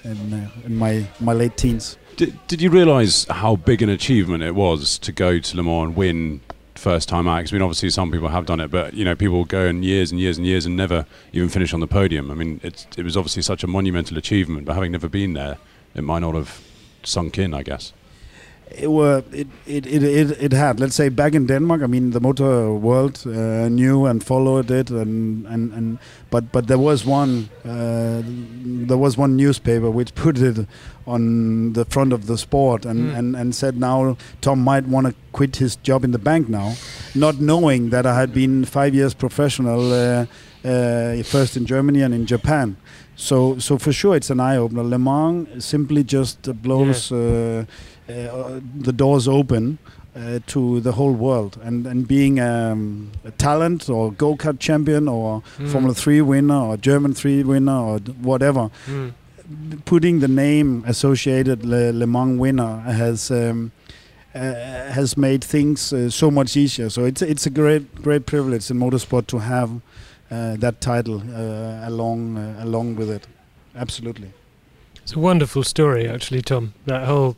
in, 0.03 0.33
uh, 0.33 0.49
in 0.65 0.75
my 0.75 1.07
my 1.19 1.33
late 1.33 1.57
teens. 1.57 1.97
Did, 2.15 2.47
did 2.47 2.61
you 2.61 2.69
realise 2.71 3.25
how 3.29 3.55
big 3.57 3.81
an 3.83 3.89
achievement 3.89 4.41
it 4.43 4.55
was 4.55 4.97
to 4.99 5.11
go 5.11 5.39
to 5.39 5.57
Le 5.57 5.63
Mans 5.63 5.87
and 5.87 5.95
win 5.95 6.41
first 6.77 7.09
time 7.09 7.27
out? 7.27 7.41
'Cause, 7.41 7.53
I 7.53 7.55
mean, 7.55 7.61
obviously 7.63 7.89
some 7.89 8.11
people 8.11 8.29
have 8.29 8.45
done 8.45 8.59
it, 8.59 8.71
but 8.71 8.93
you 8.93 9.03
know, 9.05 9.15
people 9.15 9.43
go 9.45 9.65
in 9.65 9.83
years 9.83 10.11
and 10.11 10.19
years 10.19 10.37
and 10.37 10.45
years 10.45 10.65
and 10.65 10.75
never 10.75 11.05
even 11.33 11.49
finish 11.49 11.73
on 11.73 11.79
the 11.79 11.87
podium. 11.87 12.31
I 12.31 12.33
mean, 12.33 12.59
it 12.63 13.03
was 13.03 13.17
obviously 13.17 13.41
such 13.41 13.63
a 13.63 13.67
monumental 13.67 14.17
achievement, 14.17 14.65
but 14.65 14.73
having 14.73 14.91
never 14.91 15.09
been 15.09 15.33
there, 15.33 15.57
it 15.95 16.03
might 16.03 16.19
not 16.19 16.35
have 16.35 16.61
sunk 17.03 17.37
in, 17.37 17.53
I 17.53 17.63
guess. 17.63 17.93
It 18.71 18.91
were 18.91 19.23
it 19.31 19.47
it, 19.65 19.85
it 19.87 20.31
it 20.41 20.51
had 20.53 20.79
let's 20.79 20.95
say 20.95 21.09
back 21.09 21.33
in 21.33 21.47
Denmark. 21.47 21.81
I 21.81 21.87
mean, 21.87 22.11
the 22.11 22.19
motor 22.19 22.73
world 22.73 23.23
uh, 23.25 23.69
knew 23.69 24.05
and 24.05 24.23
followed 24.23 24.69
it, 24.71 24.89
and 24.91 25.45
and 25.47 25.73
and 25.73 25.97
but 26.29 26.51
but 26.51 26.67
there 26.67 26.77
was 26.77 27.05
one 27.05 27.49
uh, 27.65 28.21
there 28.87 28.97
was 28.97 29.17
one 29.17 29.35
newspaper 29.35 29.89
which 29.89 30.13
put 30.15 30.37
it 30.37 30.67
on 31.05 31.73
the 31.73 31.85
front 31.85 32.13
of 32.13 32.25
the 32.27 32.37
sport 32.37 32.85
and 32.85 32.99
Mm. 32.99 33.17
and 33.17 33.35
and 33.35 33.55
said 33.55 33.77
now 33.79 34.17
Tom 34.41 34.59
might 34.63 34.85
want 34.87 35.07
to 35.07 35.13
quit 35.31 35.55
his 35.57 35.77
job 35.87 36.03
in 36.03 36.11
the 36.11 36.19
bank 36.19 36.49
now, 36.49 36.73
not 37.15 37.35
knowing 37.39 37.89
that 37.91 38.05
I 38.05 38.13
had 38.19 38.33
been 38.33 38.65
five 38.65 38.93
years 38.93 39.13
professional. 39.13 39.91
Uh, 39.93 40.25
uh, 40.65 41.23
first 41.23 41.55
in 41.55 41.65
Germany 41.65 42.01
and 42.03 42.13
in 42.13 42.25
Japan, 42.25 42.75
so 43.15 43.57
so 43.59 43.77
for 43.77 43.93
sure 43.93 44.17
it's 44.17 44.29
an 44.31 44.39
eye 44.39 44.57
opener. 44.57 44.83
Le 44.83 44.97
Mans 44.97 45.47
simply 45.63 46.03
just 46.03 46.41
blows 46.61 47.11
uh, 47.11 47.15
uh, 47.15 47.63
the 48.07 48.93
doors 48.93 49.27
open 49.27 49.77
uh, 50.15 50.39
to 50.47 50.79
the 50.79 50.91
whole 50.93 51.13
world, 51.13 51.59
and 51.63 51.85
and 51.87 52.07
being 52.07 52.39
um, 52.39 53.11
a 53.25 53.31
talent 53.31 53.89
or 53.89 54.11
go 54.11 54.35
kart 54.35 54.59
champion 54.59 55.07
or 55.07 55.41
Mm. 55.59 55.69
Formula 55.71 55.93
Three 55.93 56.21
winner 56.21 56.55
or 56.69 56.77
German 56.77 57.13
Three 57.13 57.43
winner 57.43 57.77
or 57.79 57.99
whatever, 58.21 58.69
Mm. 58.87 59.11
putting 59.85 60.19
the 60.21 60.27
name 60.27 60.83
associated 60.87 61.65
Le, 61.65 61.91
Le 61.91 62.07
Mans 62.07 62.39
winner 62.39 62.79
has. 62.79 63.31
Um, 63.31 63.71
uh, 64.35 64.93
has 64.93 65.17
made 65.17 65.43
things 65.43 65.91
uh, 65.93 66.09
so 66.11 66.29
much 66.29 66.55
easier. 66.55 66.89
So 66.91 67.05
it's 67.05 67.21
it's 67.23 67.47
a 67.47 67.49
great 67.49 67.83
great 68.03 68.25
privilege 68.27 68.69
in 68.69 68.77
motorsport 68.79 69.25
to 69.27 69.39
have 69.39 69.69
uh, 70.29 70.57
that 70.59 70.79
title 70.79 71.15
uh, 71.35 71.87
along 71.89 72.37
uh, 72.37 72.63
along 72.63 72.97
with 72.99 73.09
it. 73.09 73.25
Absolutely. 73.75 74.27
It's 75.03 75.15
a 75.15 75.19
wonderful 75.19 75.63
story, 75.63 76.07
actually, 76.07 76.41
Tom. 76.41 76.73
That 76.85 77.07
whole, 77.07 77.35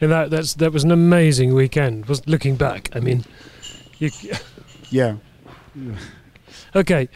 and 0.00 0.10
that 0.10 0.30
that's 0.30 0.54
that 0.54 0.72
was 0.72 0.84
an 0.84 0.90
amazing 0.90 1.54
weekend. 1.54 2.06
Was 2.06 2.26
looking 2.26 2.56
back, 2.56 2.88
I 2.94 3.00
mean, 3.00 3.24
you, 3.98 4.10
Yeah. 4.90 5.16
okay, 6.74 7.08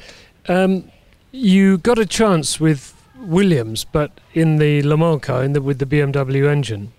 um, 0.49 0.91
you 1.33 1.79
got 1.79 1.99
a 1.99 2.07
chance 2.07 2.61
with 2.61 2.95
Williams, 3.19 3.85
but 3.85 4.11
in 4.33 4.57
the 4.57 4.83
Le 4.83 4.97
Mans 4.97 5.21
car, 5.23 5.43
in 5.43 5.53
the, 5.53 5.63
with 5.63 5.79
the 5.79 5.87
BMW 5.87 6.49
engine. 6.49 6.93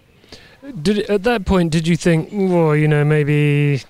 Did 0.81 0.99
at 1.09 1.23
that 1.23 1.45
point 1.45 1.71
did 1.71 1.87
you 1.87 1.95
think, 1.95 2.29
well, 2.31 2.75
you 2.75 2.87
know, 2.87 3.05
maybe 3.05 3.83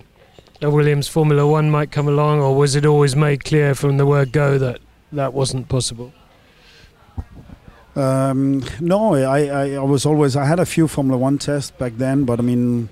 a 0.61 0.69
Williams 0.69 1.07
Formula 1.07 1.47
One 1.47 1.71
might 1.71 1.91
come 1.91 2.07
along, 2.07 2.41
or 2.41 2.55
was 2.55 2.75
it 2.75 2.85
always 2.85 3.15
made 3.15 3.45
clear 3.45 3.73
from 3.73 3.97
the 3.97 4.05
word 4.05 4.31
go 4.31 4.57
that 4.57 4.79
that 5.13 5.33
wasn't 5.33 5.69
possible? 5.69 6.11
Um, 7.95 8.61
no, 8.81 9.15
I, 9.15 9.45
I, 9.47 9.71
I 9.75 9.79
was 9.79 10.05
always 10.05 10.35
I 10.35 10.45
had 10.45 10.59
a 10.59 10.65
few 10.65 10.87
Formula 10.87 11.17
One 11.17 11.37
tests 11.37 11.71
back 11.71 11.93
then, 11.97 12.25
but 12.25 12.39
I 12.39 12.43
mean, 12.43 12.89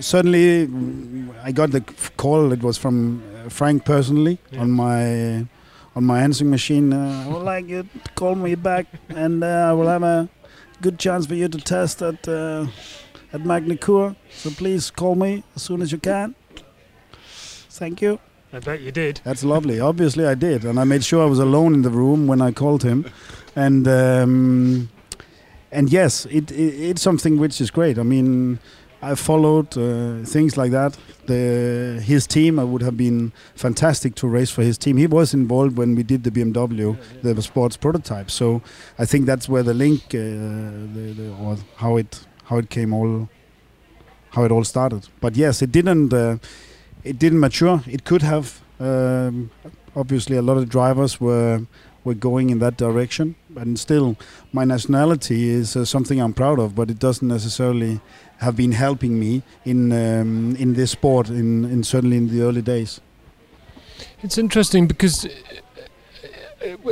certainly 0.00 0.68
I 1.42 1.52
got 1.52 1.70
the 1.70 1.80
call. 2.16 2.52
It 2.52 2.62
was 2.62 2.76
from 2.76 3.22
uh, 3.46 3.48
Frank 3.48 3.84
personally 3.84 4.38
Yeah. 4.50 4.60
on 4.60 4.70
my 4.70 5.46
on 5.96 6.04
my 6.04 6.20
answering 6.20 6.50
machine. 6.50 6.92
Uh, 6.92 7.24
I 7.26 7.28
would 7.32 7.42
like 7.42 7.66
you 7.68 7.82
to 7.82 8.10
call 8.14 8.34
me 8.34 8.54
back, 8.54 8.86
and 9.08 9.42
uh, 9.42 9.70
I 9.70 9.72
will 9.72 9.88
have 9.88 10.02
a 10.02 10.28
good 10.82 10.98
chance 10.98 11.26
for 11.26 11.34
you 11.34 11.48
to 11.48 11.58
test 11.58 12.02
at 12.02 12.28
uh, 12.28 12.66
at 13.32 13.44
Magny-Cours. 13.44 14.14
So 14.30 14.50
please 14.50 14.90
call 14.90 15.14
me 15.14 15.42
as 15.56 15.62
soon 15.62 15.80
as 15.82 15.90
you 15.90 15.98
can. 15.98 16.34
Thank 17.70 18.02
you. 18.02 18.18
I 18.52 18.60
bet 18.60 18.80
you 18.80 18.90
did. 18.90 19.20
That's 19.24 19.44
lovely. 19.44 19.78
Obviously, 19.78 20.24
I 20.26 20.34
did, 20.34 20.64
and 20.64 20.80
I 20.80 20.84
made 20.84 21.04
sure 21.04 21.22
I 21.22 21.26
was 21.26 21.38
alone 21.38 21.74
in 21.74 21.82
the 21.82 21.90
room 21.90 22.26
when 22.26 22.40
I 22.40 22.50
called 22.50 22.82
him, 22.82 23.04
and 23.54 23.86
um, 23.86 24.88
and 25.70 25.90
yes, 25.92 26.24
it, 26.26 26.50
it 26.50 26.54
it's 26.90 27.02
something 27.02 27.36
which 27.38 27.60
is 27.60 27.70
great. 27.70 27.98
I 27.98 28.04
mean, 28.04 28.58
I 29.02 29.14
followed 29.16 29.76
uh, 29.76 30.24
things 30.24 30.56
like 30.56 30.70
that. 30.70 30.96
The 31.26 32.00
his 32.02 32.26
team, 32.26 32.58
I 32.58 32.64
would 32.64 32.80
have 32.80 32.96
been 32.96 33.32
fantastic 33.54 34.14
to 34.16 34.26
race 34.26 34.50
for 34.50 34.62
his 34.62 34.78
team. 34.78 34.96
He 34.96 35.06
was 35.06 35.34
involved 35.34 35.76
when 35.76 35.94
we 35.94 36.02
did 36.02 36.24
the 36.24 36.30
BMW, 36.30 36.96
the 37.22 37.42
sports 37.42 37.76
prototype. 37.76 38.30
So 38.30 38.62
I 38.98 39.04
think 39.04 39.26
that's 39.26 39.46
where 39.46 39.62
the 39.62 39.74
link, 39.74 40.04
uh, 40.06 40.18
the, 40.94 41.14
the, 41.16 41.34
or 41.34 41.58
how 41.76 41.98
it 41.98 42.26
how 42.44 42.56
it 42.56 42.70
came 42.70 42.94
all, 42.94 43.28
how 44.30 44.44
it 44.44 44.50
all 44.50 44.64
started. 44.64 45.06
But 45.20 45.36
yes, 45.36 45.60
it 45.60 45.70
didn't. 45.70 46.14
Uh, 46.14 46.38
it 47.08 47.18
didn't 47.18 47.40
mature. 47.40 47.82
It 47.86 48.04
could 48.04 48.22
have. 48.22 48.60
Um, 48.80 49.50
obviously, 49.96 50.36
a 50.36 50.42
lot 50.42 50.56
of 50.58 50.68
drivers 50.68 51.20
were 51.20 51.66
were 52.04 52.14
going 52.14 52.50
in 52.50 52.58
that 52.58 52.76
direction, 52.76 53.34
and 53.56 53.78
still, 53.78 54.16
my 54.52 54.64
nationality 54.64 55.48
is 55.48 55.76
uh, 55.76 55.84
something 55.84 56.20
I'm 56.20 56.34
proud 56.34 56.58
of. 56.58 56.74
But 56.74 56.90
it 56.90 56.98
doesn't 56.98 57.28
necessarily 57.28 58.00
have 58.38 58.56
been 58.56 58.72
helping 58.72 59.18
me 59.18 59.42
in 59.64 59.92
um, 59.92 60.56
in 60.56 60.74
this 60.74 60.90
sport. 60.90 61.28
In, 61.28 61.64
in 61.64 61.82
certainly 61.82 62.16
in 62.16 62.28
the 62.28 62.42
early 62.42 62.62
days. 62.62 63.00
It's 64.22 64.38
interesting 64.38 64.86
because 64.86 65.26
uh, 65.26 65.30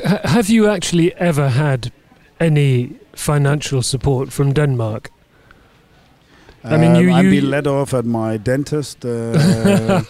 uh, 0.04 0.28
have 0.28 0.48
you 0.48 0.68
actually 0.68 1.14
ever 1.14 1.48
had 1.48 1.92
any 2.40 2.98
financial 3.14 3.82
support 3.82 4.32
from 4.32 4.52
Denmark? 4.52 5.10
I 6.72 6.76
mean, 6.78 6.94
you- 6.96 7.08
Um, 7.10 7.14
I've 7.16 7.30
been 7.30 7.50
let 7.50 7.66
off 7.66 7.94
at 7.94 8.04
my 8.04 8.36
dentist. 8.38 9.04
Uh, 9.04 9.10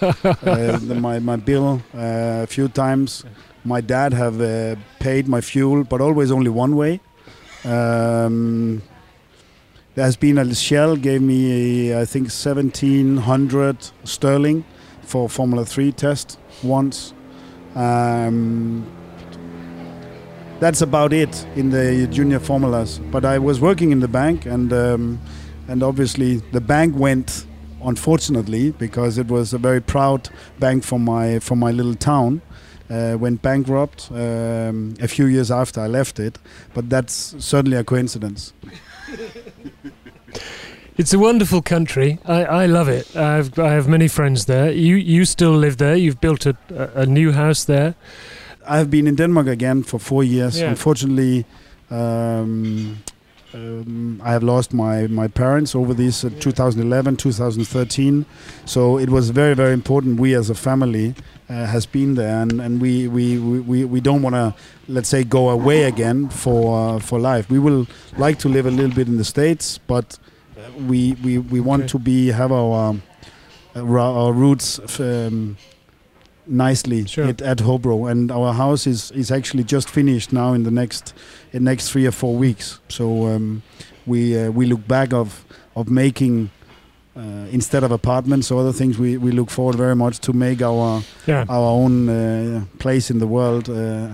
uh, 0.44 0.78
my 1.06 1.18
my 1.18 1.36
bill 1.36 1.82
uh, 1.94 2.44
a 2.44 2.46
few 2.46 2.68
times. 2.68 3.24
My 3.64 3.80
dad 3.80 4.12
have 4.14 4.40
uh, 4.40 4.76
paid 5.00 5.26
my 5.28 5.40
fuel, 5.40 5.84
but 5.84 6.00
always 6.00 6.30
only 6.30 6.50
one 6.50 6.76
way. 6.76 7.00
Um, 7.64 8.82
there 9.94 10.04
has 10.04 10.16
been 10.16 10.38
a 10.38 10.54
Shell 10.54 10.96
gave 10.96 11.20
me 11.20 11.92
I 12.02 12.04
think 12.04 12.30
seventeen 12.30 13.16
hundred 13.18 13.76
sterling 14.04 14.64
for 15.02 15.28
Formula 15.28 15.64
Three 15.64 15.92
test 15.92 16.38
once. 16.62 17.12
Um, 17.74 18.86
that's 20.60 20.80
about 20.80 21.12
it 21.12 21.46
in 21.56 21.70
the 21.70 22.06
junior 22.10 22.38
formulas. 22.38 22.98
But 23.10 23.24
I 23.24 23.38
was 23.38 23.60
working 23.60 23.90
in 23.92 24.00
the 24.00 24.08
bank, 24.08 24.46
and 24.46 24.72
um, 24.72 25.18
and 25.68 25.82
obviously 25.82 26.36
the 26.52 26.60
bank 26.60 26.96
went, 26.96 27.46
unfortunately, 27.82 28.72
because 28.72 29.18
it 29.18 29.28
was 29.28 29.52
a 29.52 29.58
very 29.58 29.80
proud 29.80 30.28
bank 30.58 30.84
from 30.84 31.04
my 31.04 31.38
from 31.38 31.58
my 31.58 31.72
little 31.72 31.94
town. 31.94 32.42
Uh, 32.88 33.16
went 33.18 33.42
bankrupt 33.42 34.08
um, 34.12 34.94
a 35.00 35.08
few 35.08 35.26
years 35.26 35.50
after 35.50 35.80
I 35.80 35.88
left 35.88 36.20
it, 36.20 36.38
but 36.72 36.88
that's 36.88 37.34
certainly 37.38 37.76
a 37.76 37.82
coincidence. 37.82 38.52
It's 40.98 41.12
a 41.12 41.18
wonderful 41.18 41.60
country. 41.60 42.18
I, 42.24 42.44
I 42.44 42.66
love 42.66 42.88
it. 42.88 43.14
I've, 43.14 43.58
I 43.58 43.72
have 43.72 43.86
many 43.86 44.08
friends 44.08 44.46
there. 44.46 44.72
You 44.72 44.96
you 44.96 45.26
still 45.26 45.52
live 45.52 45.76
there. 45.76 45.94
You've 45.94 46.20
built 46.20 46.46
a, 46.46 46.56
a, 46.94 47.04
new 47.04 47.32
house 47.32 47.64
there. 47.64 47.94
I 48.66 48.78
have 48.78 48.90
been 48.90 49.06
in 49.06 49.16
Denmark 49.16 49.46
again 49.46 49.82
for 49.82 50.00
four 50.00 50.24
years. 50.24 50.58
Yeah. 50.58 50.70
Unfortunately, 50.70 51.44
um, 51.90 53.02
um, 53.54 54.20
I 54.24 54.32
have 54.32 54.42
lost 54.42 54.72
my, 54.74 55.06
my 55.06 55.28
parents 55.28 55.74
over 55.74 55.94
these 55.94 56.24
uh, 56.24 56.30
2011, 56.40 57.16
2013. 57.16 58.26
So 58.64 58.98
it 58.98 59.08
was 59.10 59.30
very, 59.30 59.54
very 59.54 59.72
important. 59.72 60.18
We 60.20 60.34
as 60.34 60.50
a 60.50 60.54
family 60.54 61.14
uh, 61.48 61.66
has 61.66 61.86
been 61.86 62.14
there, 62.16 62.42
and, 62.42 62.60
and 62.60 62.80
we, 62.80 63.06
we, 63.08 63.38
we, 63.38 63.84
we- 63.84 64.00
don't 64.00 64.22
want 64.22 64.34
to, 64.34 64.54
let's 64.88 65.08
say, 65.08 65.24
go 65.24 65.48
away 65.50 65.84
again 65.84 66.28
for 66.28 66.96
uh, 66.96 66.98
for 66.98 67.18
life. 67.18 67.48
We 67.50 67.58
will 67.58 67.86
like 68.18 68.38
to 68.40 68.48
live 68.48 68.66
a 68.66 68.70
little 68.70 68.94
bit 68.94 69.06
in 69.08 69.16
the 69.16 69.24
states, 69.24 69.78
but 69.78 70.18
uh, 70.58 70.70
we 70.86 71.14
we, 71.24 71.38
we 71.38 71.60
want 71.60 71.82
Okay. 71.82 71.88
to 71.88 71.98
be 71.98 72.28
have 72.28 72.52
our 72.52 72.94
uh, 73.74 73.80
our 73.80 74.32
roots 74.32 74.80
um, 75.00 75.56
nicely 76.46 77.06
Sure. 77.06 77.26
at, 77.28 77.42
at 77.42 77.58
Hobro, 77.58 78.10
and 78.10 78.30
our 78.30 78.52
house 78.54 78.86
is 78.86 79.10
is 79.12 79.30
actually 79.30 79.64
just 79.64 79.90
finished 79.90 80.32
now 80.32 80.54
in 80.54 80.62
the 80.64 80.70
next 80.70 81.14
in 81.52 81.64
next 81.64 81.90
three 81.90 82.06
or 82.08 82.12
four 82.12 82.36
weeks. 82.38 82.80
So 82.88 83.26
um, 83.26 83.62
we 84.06 84.38
uh, 84.38 84.50
we 84.50 84.66
look 84.66 84.86
back 84.88 85.12
of 85.12 85.44
of 85.74 85.88
making. 85.88 86.50
Uh, 87.18 87.48
instead 87.50 87.82
of 87.82 87.90
apartments 87.90 88.50
or 88.50 88.60
other 88.60 88.72
things, 88.74 88.98
we, 88.98 89.16
we 89.16 89.30
look 89.32 89.48
forward 89.50 89.74
very 89.74 89.94
much 89.96 90.18
to 90.18 90.34
make 90.34 90.60
our 90.60 91.02
Yeah. 91.26 91.46
our 91.48 91.70
own 91.70 92.08
uh, 92.10 92.60
place 92.78 93.10
in 93.12 93.20
the 93.20 93.26
world 93.26 93.68
uh, 93.70 94.08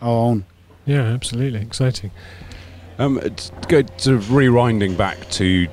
our 0.00 0.16
own. 0.30 0.44
Yeah, 0.86 1.12
absolutely. 1.14 1.60
Exciting. 1.60 2.10
Um, 3.00 3.18
it's 3.18 3.50
good 3.68 3.88
sort 4.00 4.16
of 4.16 4.24
rewinding 4.24 4.96
back 4.96 5.16
to 5.30 5.68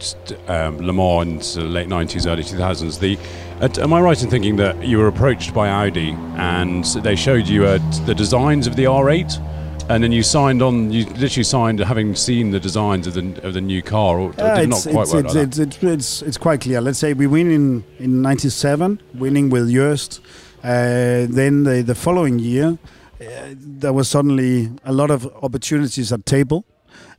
um, 0.47 0.77
Le 0.77 0.93
Mans 0.93 1.27
in 1.27 1.41
sort 1.41 1.65
of 1.65 1.71
late 1.71 1.87
90s, 1.87 2.27
early 2.27 2.43
2000s. 2.43 2.99
The, 2.99 3.17
uh, 3.61 3.81
am 3.81 3.93
I 3.93 4.01
right 4.01 4.21
in 4.21 4.29
thinking 4.29 4.57
that 4.57 4.85
you 4.85 4.99
were 4.99 5.07
approached 5.07 5.51
by 5.51 5.67
Audi 5.67 6.11
and 6.35 6.85
they 6.85 7.15
showed 7.15 7.47
you 7.47 7.65
uh, 7.65 7.79
the 8.05 8.13
designs 8.13 8.67
of 8.67 8.75
the 8.75 8.83
R8? 8.83 9.41
And 9.89 10.03
then 10.03 10.11
you 10.11 10.23
signed 10.23 10.63
on. 10.63 10.91
You 10.91 11.05
literally 11.05 11.43
signed, 11.43 11.79
having 11.79 12.15
seen 12.15 12.49
the 12.49 12.59
designs 12.59 13.05
of 13.05 13.13
the 13.13 13.47
of 13.47 13.53
the 13.53 13.61
new 13.61 13.83
car, 13.83 14.17
or, 14.19 14.29
or 14.29 14.31
it 14.31 14.67
it's, 14.71 14.85
not 14.85 14.93
quite 14.93 15.03
it's, 15.03 15.13
work 15.13 15.25
it's, 15.25 15.35
like 15.35 15.47
it's, 15.47 15.57
it's, 15.59 15.83
it's, 15.83 16.21
it's 16.23 16.37
quite 16.39 16.61
clear. 16.61 16.81
Let's 16.81 16.97
say 16.97 17.13
we 17.13 17.27
win 17.27 17.51
in 17.51 17.83
in 17.99 18.23
'97, 18.23 18.99
winning 19.13 19.51
with 19.51 19.71
Jost. 19.71 20.21
Uh, 20.63 21.27
then 21.29 21.65
the, 21.65 21.83
the 21.83 21.93
following 21.93 22.39
year, 22.39 22.79
uh, 23.21 23.25
there 23.53 23.93
was 23.93 24.09
suddenly 24.09 24.71
a 24.83 24.91
lot 24.91 25.11
of 25.11 25.27
opportunities 25.43 26.11
at 26.11 26.25
table. 26.25 26.65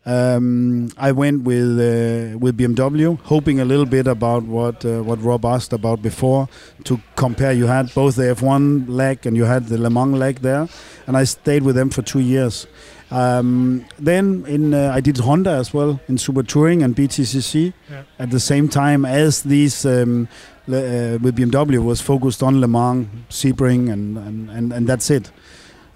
Um, 0.06 0.88
I 0.96 1.10
went 1.10 1.42
with 1.42 1.78
uh, 1.80 2.38
with 2.38 2.56
BMW, 2.56 3.18
hoping 3.24 3.58
a 3.60 3.64
little 3.64 3.86
bit 3.86 4.06
about 4.06 4.44
what 4.44 4.84
uh, 4.84 5.02
what 5.02 5.20
Rob 5.20 5.44
asked 5.44 5.72
about 5.72 6.00
before 6.00 6.48
to 6.84 7.00
compare. 7.16 7.52
You 7.52 7.66
had 7.66 7.92
both 7.92 8.14
the 8.14 8.22
F1 8.34 8.88
leg 8.88 9.26
and 9.26 9.36
you 9.36 9.44
had 9.46 9.66
the 9.66 9.76
Le 9.78 9.90
Mans 9.90 10.14
leg 10.16 10.40
there, 10.42 10.68
and 11.08 11.16
I 11.16 11.24
stayed 11.24 11.64
with 11.64 11.74
them 11.74 11.90
for 11.90 12.02
two 12.02 12.20
years. 12.20 12.68
Um, 13.10 13.84
then 13.98 14.44
in 14.46 14.74
uh, 14.74 14.92
I 14.94 15.00
did 15.00 15.18
Honda 15.18 15.50
as 15.50 15.74
well 15.74 15.98
in 16.08 16.18
Super 16.18 16.44
Touring 16.44 16.82
and 16.84 16.94
BTCC 16.94 17.72
Yeah. 17.90 18.02
at 18.20 18.30
the 18.30 18.40
same 18.40 18.68
time 18.68 19.04
as 19.04 19.42
these 19.42 19.84
um, 19.86 20.28
le- 20.68 20.78
uh, 21.14 21.18
with 21.18 21.36
BMW 21.36 21.78
was 21.84 22.00
focused 22.00 22.42
on 22.44 22.60
Le 22.60 22.68
Mans, 22.68 23.08
Sebring, 23.28 23.90
and 23.92 24.16
and, 24.18 24.50
and, 24.50 24.72
and 24.72 24.86
that's 24.88 25.10
it. 25.10 25.32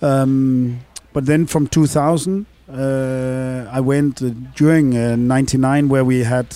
Um, 0.03 0.81
but 1.13 1.27
then 1.27 1.47
from 1.47 1.67
2000, 1.67 2.47
uh, 2.47 2.50
I 2.75 3.81
went 3.81 4.23
uh, 4.23 4.31
during 4.55 4.97
uh, 4.97 5.17
'99 5.17 5.89
where 5.89 6.05
we 6.05 6.25
had 6.25 6.47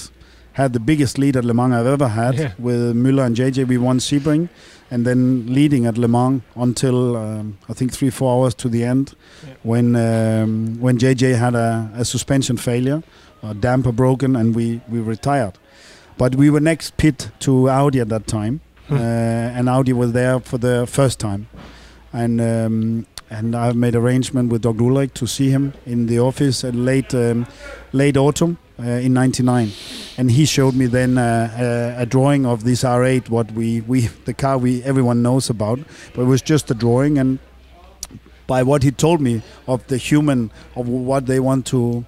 had 0.53 0.73
the 0.73 0.81
biggest 0.81 1.19
lead 1.19 1.37
at 1.37 1.45
Le 1.45 1.53
Mans 1.55 1.73
I've 1.75 1.87
ever 1.87 2.09
had 2.09 2.35
Yeah. 2.39 2.53
with 2.59 2.95
Müller 2.97 3.25
and 3.27 3.37
JJ. 3.37 3.67
We 3.67 3.79
won 3.79 3.99
Sebring, 3.99 4.49
and 4.91 5.05
then 5.07 5.47
leading 5.53 5.87
at 5.87 5.99
Le 5.99 6.07
Mans 6.09 6.43
until 6.55 7.17
um, 7.17 7.59
I 7.69 7.73
think 7.73 7.93
three 7.93 8.11
four 8.11 8.31
hours 8.43 8.55
to 8.57 8.69
the 8.69 8.85
end, 8.85 9.15
Yeah. 9.47 9.55
when 9.63 9.97
um, 9.97 10.77
when 10.81 10.99
JJ 10.99 11.37
had 11.39 11.55
a, 11.55 11.91
a 11.97 12.05
suspension 12.05 12.57
failure, 12.57 13.03
a 13.43 13.55
damper 13.55 13.93
broken, 13.93 14.37
and 14.37 14.55
we 14.55 14.81
we 14.89 15.01
retired. 15.01 15.59
But 16.17 16.37
we 16.37 16.49
were 16.51 16.61
next 16.61 16.97
pit 16.97 17.31
to 17.41 17.69
Audi 17.69 18.01
at 18.01 18.09
that 18.09 18.27
time, 18.27 18.61
Hmm. 18.89 18.95
uh, 18.95 19.59
and 19.59 19.69
Audi 19.69 19.93
was 19.93 20.13
there 20.13 20.41
for 20.41 20.59
the 20.59 20.87
first 20.87 21.19
time, 21.19 21.47
and. 22.13 22.41
Um, 22.41 23.07
and 23.31 23.55
I've 23.57 23.77
made 23.77 23.95
arrangement 23.97 24.51
with 24.53 24.63
Dr. 24.63 24.85
Ulrich 24.85 25.15
to 25.15 25.27
see 25.27 25.51
him 25.51 25.73
in 25.87 26.07
the 26.07 26.19
office 26.19 26.65
at 26.65 26.75
late 26.75 27.15
um, 27.15 27.47
late 27.93 28.17
autumn 28.17 28.59
uh, 28.79 28.83
in 28.85 29.15
'99, 29.15 29.71
and 30.19 30.31
he 30.31 30.45
showed 30.45 30.75
me 30.75 30.87
then 30.87 31.17
uh, 31.19 31.95
a, 31.99 32.03
a 32.03 32.07
drawing 32.07 32.45
of 32.47 32.65
this 32.65 32.83
R8, 32.85 33.29
what 33.31 33.53
we 33.53 33.81
we 33.83 34.09
the 34.25 34.35
car 34.35 34.59
we 34.59 34.83
everyone 34.83 35.23
knows 35.23 35.51
about, 35.51 35.79
but 36.15 36.23
it 36.23 36.27
was 36.27 36.43
just 36.43 36.71
a 36.71 36.75
drawing, 36.75 37.19
and 37.19 37.39
by 38.47 38.63
what 38.63 38.83
he 38.83 38.91
told 38.91 39.21
me 39.21 39.43
of 39.67 39.87
the 39.87 39.97
human 39.97 40.51
of 40.77 40.89
what 40.89 41.27
they 41.27 41.41
want 41.41 41.67
to 41.67 42.05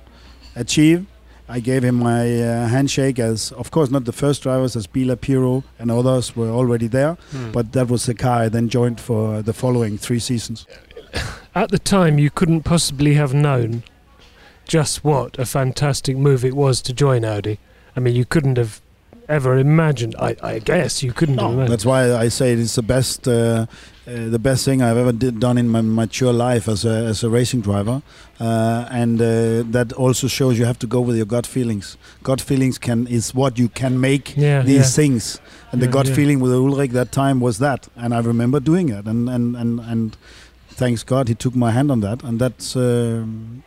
achieve. 0.55 1.07
I 1.49 1.61
gave 1.61 1.85
him 1.85 1.95
my 2.01 2.43
uh, 2.43 2.67
handshake 2.67 3.21
as, 3.21 3.53
of 3.53 3.71
course, 3.71 3.89
not 3.89 4.05
the 4.05 4.11
first 4.13 4.43
drivers, 4.43 4.75
as 4.75 4.89
Biela 4.89 5.15
Pirro 5.21 5.63
and 5.79 5.93
others 5.93 6.35
were 6.35 6.51
already 6.51 6.89
there, 6.89 7.17
Hmm. 7.31 7.53
but 7.53 7.71
that 7.71 7.89
was 7.89 8.07
the 8.07 8.15
car 8.15 8.43
I 8.43 8.49
then 8.49 8.69
joined 8.69 8.99
for 9.01 9.43
the 9.43 9.53
following 9.53 9.97
three 9.97 10.19
seasons. 10.19 10.67
At 11.55 11.71
the 11.71 11.79
time, 11.79 12.19
you 12.19 12.31
couldn't 12.31 12.63
possibly 12.63 13.15
have 13.15 13.33
known 13.35 13.83
just 14.67 15.05
what 15.05 15.39
a 15.39 15.47
fantastic 15.47 16.17
move 16.17 16.45
it 16.45 16.55
was 16.55 16.83
to 16.83 16.93
join 16.93 17.25
Audi. 17.25 17.59
I 17.97 18.01
mean, 18.01 18.15
you 18.15 18.25
couldn't 18.25 18.59
have 18.59 18.81
ever 19.29 19.57
imagined. 19.59 20.15
I, 20.19 20.37
I 20.43 20.59
guess 20.59 21.03
you 21.03 21.13
couldn't 21.13 21.39
have 21.39 21.47
No, 21.49 21.53
imagined. 21.55 21.73
that's 21.73 21.87
why 21.87 22.15
I 22.15 22.29
say 22.29 22.53
it's 22.53 22.75
the 22.77 22.83
best, 22.83 23.27
uh, 23.27 23.67
uh, 24.07 24.29
the 24.29 24.39
best 24.39 24.65
thing 24.65 24.83
I've 24.83 24.97
ever 24.97 25.13
did, 25.13 25.41
done 25.41 25.57
in 25.59 25.69
my 25.69 25.81
mature 25.81 26.33
life 26.33 26.69
as 26.69 26.85
a 26.85 27.07
as 27.07 27.25
a 27.25 27.31
racing 27.31 27.63
driver, 27.63 28.03
uh, 28.39 28.87
and 28.91 29.21
uh, 29.21 29.63
that 29.73 29.93
also 29.97 30.29
shows 30.29 30.59
you 30.59 30.65
have 30.67 30.79
to 30.81 30.87
go 30.87 31.01
with 31.01 31.17
your 31.17 31.27
gut 31.27 31.47
feelings. 31.47 31.97
Gut 32.23 32.41
feelings 32.41 32.79
can 32.79 33.07
is 33.09 33.35
what 33.35 33.59
you 33.59 33.69
can 33.69 33.99
make 34.01 34.37
Yeah, 34.37 34.63
these 34.63 34.77
yeah. 34.77 34.83
things, 35.03 35.41
and 35.73 35.81
the 35.83 35.89
gut 35.89 36.07
yeah. 36.07 36.15
feeling 36.15 36.39
with 36.39 36.53
Ulrich 36.53 36.93
that 36.93 37.11
time 37.11 37.41
was 37.41 37.59
that, 37.59 37.89
and 37.97 38.15
I 38.15 38.21
remember 38.21 38.61
doing 38.61 38.91
it, 38.91 39.07
and 39.07 39.29
and 39.29 39.57
and 39.57 39.81
and 39.81 40.17
thanks 40.77 41.03
God 41.05 41.29
he 41.29 41.35
took 41.35 41.55
my 41.57 41.71
hand 41.73 41.91
on 41.91 42.01
that, 42.01 42.23
and 42.23 42.39
that's. 42.41 42.77
Um, 42.77 43.63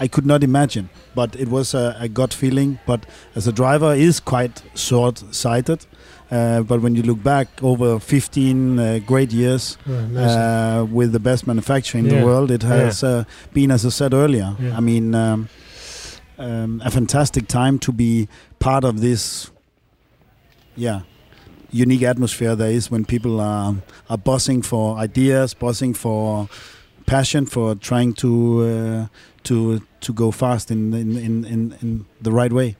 I 0.00 0.06
could 0.06 0.24
not 0.26 0.44
imagine, 0.44 0.90
but 1.16 1.34
it 1.34 1.48
was 1.48 1.74
a, 1.74 1.96
a 1.98 2.08
gut 2.08 2.32
feeling. 2.32 2.78
But 2.86 3.04
as 3.34 3.48
a 3.48 3.52
driver, 3.52 3.92
is 3.94 4.20
quite 4.20 4.62
short-sighted. 4.76 5.86
Uh, 6.30 6.60
but 6.62 6.80
when 6.82 6.94
you 6.94 7.02
look 7.02 7.20
back 7.24 7.48
over 7.64 7.98
15 7.98 8.78
uh, 8.78 8.98
great 9.04 9.32
years 9.32 9.76
Oh, 9.88 9.94
uh, 10.16 10.84
with 10.84 11.10
the 11.12 11.18
best 11.18 11.46
manufacturer 11.48 11.98
in 11.98 12.06
Yeah. 12.06 12.20
the 12.20 12.24
world, 12.26 12.50
it 12.52 12.62
has 12.62 13.02
uh, 13.02 13.24
been, 13.52 13.70
as 13.72 13.84
I 13.84 13.88
said 13.88 14.12
earlier, 14.14 14.54
Yeah. 14.60 14.76
I 14.76 14.80
mean, 14.80 15.14
um, 15.16 15.48
um, 16.38 16.80
a 16.84 16.90
fantastic 16.90 17.48
time 17.48 17.78
to 17.80 17.90
be 17.92 18.28
part 18.60 18.84
of 18.84 19.00
this, 19.00 19.50
yeah, 20.76 21.00
unique 21.70 22.02
atmosphere 22.02 22.56
there 22.56 22.70
is 22.70 22.90
when 22.90 23.04
people 23.04 23.40
are 23.40 23.74
are 24.08 24.18
buzzing 24.18 24.62
for 24.62 24.96
ideas, 24.96 25.54
buzzing 25.54 25.94
for 25.94 26.48
passion, 27.06 27.46
for 27.46 27.74
trying 27.74 28.12
to 28.14 28.62
uh, 28.62 29.06
to 29.44 29.80
to 30.00 30.12
go 30.12 30.30
fast 30.30 30.70
in 30.70 30.94
in, 30.94 31.16
in, 31.16 31.44
in 31.44 31.74
in 31.82 32.04
the 32.20 32.32
right 32.32 32.52
way. 32.52 32.76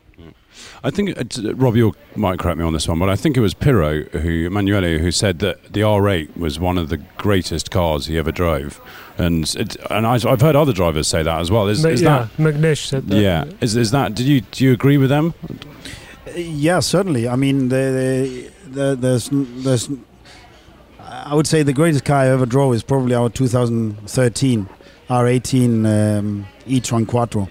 I 0.83 0.91
think, 0.91 1.11
it's, 1.11 1.39
uh, 1.39 1.55
Rob, 1.55 1.77
you 1.77 1.95
might 2.17 2.39
correct 2.39 2.59
me 2.59 2.65
on 2.65 2.73
this 2.73 2.89
one, 2.89 2.99
but 2.99 3.09
I 3.09 3.17
think 3.17 3.37
it 3.37 3.41
was 3.41 3.55
Pirro, 3.55 4.03
who, 4.05 4.47
Emanuele, 4.47 4.99
who 4.99 5.11
said 5.13 5.39
that 5.39 5.73
the 5.73 5.81
R8 5.83 6.37
was 6.37 6.59
one 6.59 6.79
of 6.79 6.89
the 6.89 6.97
greatest 7.17 7.71
cars 7.71 8.07
he 8.07 8.19
ever 8.19 8.33
drove. 8.33 8.81
And 9.19 9.45
it, 9.57 9.77
and 9.91 10.07
I, 10.07 10.15
I've 10.15 10.41
heard 10.41 10.57
other 10.57 10.73
drivers 10.73 11.07
say 11.09 11.23
that 11.23 11.41
as 11.41 11.51
well. 11.51 11.69
Is, 11.69 11.83
Ma- 11.83 11.91
is 11.91 12.03
yeah, 12.03 12.29
McNish 12.39 12.87
said 12.87 13.05
that? 13.09 13.15
that. 13.15 13.21
Yeah. 13.21 13.45
Is, 13.61 13.77
is 13.77 13.91
that? 13.93 14.15
Did 14.15 14.27
you 14.27 14.41
do 14.41 14.65
you 14.65 14.73
agree 14.73 14.97
with 14.99 15.11
them? 15.11 15.35
Uh, 15.49 16.31
Yeah, 16.37 16.81
certainly. 16.81 17.29
I 17.29 17.37
mean, 17.37 17.69
the, 17.69 18.51
the, 18.71 18.91
the, 18.91 18.97
there's 18.97 19.29
there's 19.33 19.89
I 21.01 21.35
would 21.35 21.47
say 21.47 21.63
the 21.63 21.73
greatest 21.73 22.05
car 22.05 22.19
I 22.19 22.29
ever 22.29 22.47
drove 22.47 22.75
is 22.75 22.83
probably 22.83 23.15
our 23.15 23.31
2013 23.31 24.69
R18 25.09 26.19
um, 26.19 26.47
e-tron 26.67 27.07
Quattro, 27.07 27.49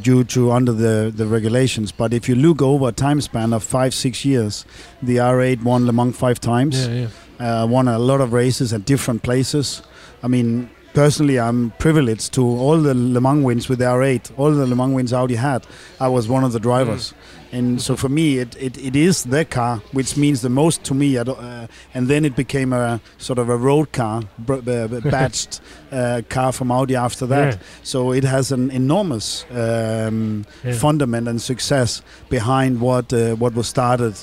due 0.00 0.22
to 0.24 0.52
under 0.52 0.72
the 0.72 1.12
the 1.14 1.26
regulations. 1.26 1.90
But 1.92 2.12
if 2.14 2.28
you 2.28 2.36
look 2.36 2.62
over 2.62 2.88
a 2.88 2.92
time 2.92 3.20
span 3.20 3.52
of 3.52 3.64
five 3.64 3.92
six 3.94 4.24
years, 4.24 4.64
the 5.02 5.16
R8 5.16 5.62
won 5.64 5.86
Le 5.86 5.92
Mans 5.92 6.16
five 6.16 6.38
times. 6.40 6.86
Yeah, 6.86 7.08
yeah. 7.40 7.62
uh, 7.62 7.66
won 7.66 7.88
a 7.88 7.98
lot 7.98 8.20
of 8.20 8.32
races 8.32 8.72
at 8.72 8.84
different 8.84 9.22
places. 9.22 9.82
I 10.22 10.28
mean, 10.28 10.70
personally, 10.94 11.38
I'm 11.38 11.72
privileged 11.78 12.32
to 12.34 12.42
all 12.42 12.78
the 12.80 12.94
Le 12.94 13.20
Mans 13.20 13.44
wins 13.44 13.68
with 13.68 13.80
the 13.80 13.86
R8, 13.86 14.38
all 14.38 14.52
the 14.52 14.66
Le 14.66 14.76
Mans 14.76 14.94
wins 14.94 15.12
Audi 15.12 15.34
had. 15.34 15.66
I 16.00 16.08
was 16.08 16.28
one 16.28 16.44
of 16.44 16.52
the 16.52 16.60
drivers, 16.60 17.12
and 17.54 17.80
so 17.80 17.96
for 17.96 18.08
me, 18.08 18.38
it, 18.38 18.56
it, 18.60 18.76
it 18.78 18.96
is 18.96 19.24
the 19.24 19.44
car 19.44 19.80
which 19.92 20.16
means 20.16 20.40
the 20.40 20.48
most 20.48 20.82
to 20.84 20.94
me. 20.94 21.16
Uh, 21.18 21.66
and 21.94 22.08
then 22.08 22.24
it 22.24 22.34
became 22.36 22.72
a 22.72 23.00
sort 23.18 23.38
of 23.38 23.48
a 23.48 23.56
road 23.56 23.92
car, 23.92 24.22
br- 24.38 24.56
b- 24.56 24.86
b- 24.88 25.00
badged 25.10 25.60
uh, 25.92 26.22
car 26.28 26.52
from 26.52 26.70
Audi 26.70 26.96
after 26.96 27.26
that. 27.26 27.54
Yeah. 27.54 27.58
So 27.82 28.12
it 28.12 28.24
has 28.24 28.52
an 28.52 28.70
enormous 28.70 29.44
um, 29.50 30.44
Yeah. 30.64 30.72
fundament 30.78 31.28
and 31.28 31.40
success 31.40 32.02
behind 32.28 32.80
what 32.80 33.12
uh, 33.12 33.36
what 33.38 33.54
was 33.54 33.66
started, 33.68 34.14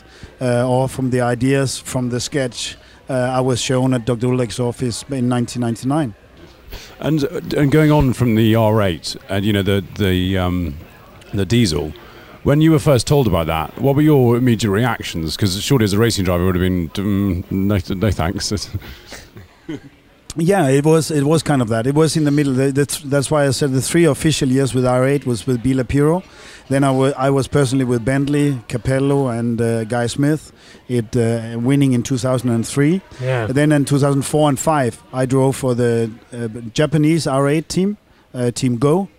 uh, 0.41 0.67
or 0.67 0.89
from 0.89 1.09
the 1.11 1.21
ideas 1.21 1.79
from 1.79 2.09
the 2.09 2.19
sketch 2.19 2.77
uh, 3.09 3.13
I 3.13 3.41
was 3.41 3.59
shown 3.61 3.93
at 3.93 4.05
Dr. 4.05 4.27
Ulrich's 4.27 4.59
office 4.59 5.03
in 5.09 5.29
1999. 5.29 6.13
And 6.99 7.23
and 7.57 7.71
going 7.71 7.91
on 7.91 8.13
from 8.13 8.35
the 8.35 8.53
R8 8.53 9.17
and 9.29 9.45
you 9.45 9.53
know 9.53 9.63
the 9.63 9.83
the 9.97 10.37
um, 10.37 10.73
the 11.33 11.45
diesel. 11.45 11.91
When 12.43 12.59
you 12.61 12.71
were 12.71 12.79
first 12.79 13.05
told 13.05 13.27
about 13.27 13.47
that, 13.47 13.79
what 13.79 13.95
were 13.95 14.01
your 14.01 14.35
immediate 14.37 14.71
reactions? 14.71 15.35
Because 15.35 15.61
surely 15.61 15.83
as 15.83 15.93
a 15.93 15.99
racing 15.99 16.25
driver, 16.25 16.43
it 16.43 16.45
would 16.47 16.55
have 16.55 16.61
been 16.61 16.89
mm, 16.89 17.51
no, 17.51 17.77
no 17.95 18.11
thanks. 18.11 18.51
Yeah, 20.37 20.69
it 20.69 20.85
was 20.85 21.11
it 21.11 21.23
was 21.25 21.43
kind 21.43 21.61
of 21.61 21.67
that. 21.67 21.85
It 21.85 21.93
was 21.93 22.15
in 22.15 22.23
the 22.23 22.31
middle. 22.31 22.53
The, 22.53 22.71
the 22.71 23.01
that's 23.05 23.29
why 23.29 23.45
I 23.45 23.51
said 23.51 23.73
the 23.73 23.81
three 23.81 24.05
official 24.05 24.47
years 24.47 24.73
with 24.73 24.85
R8 24.85 25.25
was 25.25 25.45
with 25.45 25.61
Biela 25.61 25.85
Pirro. 25.85 26.23
Then 26.69 26.85
I 26.85 26.91
wa- 26.91 27.11
I 27.17 27.29
was 27.29 27.49
personally 27.49 27.83
with 27.83 28.05
Bentley, 28.05 28.53
Capello, 28.69 29.27
and 29.37 29.59
uh, 29.59 29.83
Guy 29.83 30.07
Smith. 30.07 30.53
It 30.87 31.17
uh, 31.17 31.59
winning 31.59 31.91
in 31.91 32.01
2003. 32.01 33.01
yeah. 33.19 33.43
And 33.45 33.53
then 33.55 33.73
in 33.73 33.83
2004 33.83 34.49
and 34.49 34.57
5, 34.59 35.03
I 35.11 35.25
drove 35.25 35.57
for 35.57 35.75
the 35.75 36.09
uh, 36.31 36.47
Japanese 36.73 37.25
R8 37.25 37.67
team, 37.67 37.97
uh, 38.33 38.51
Team 38.51 38.77
Go. 38.77 39.09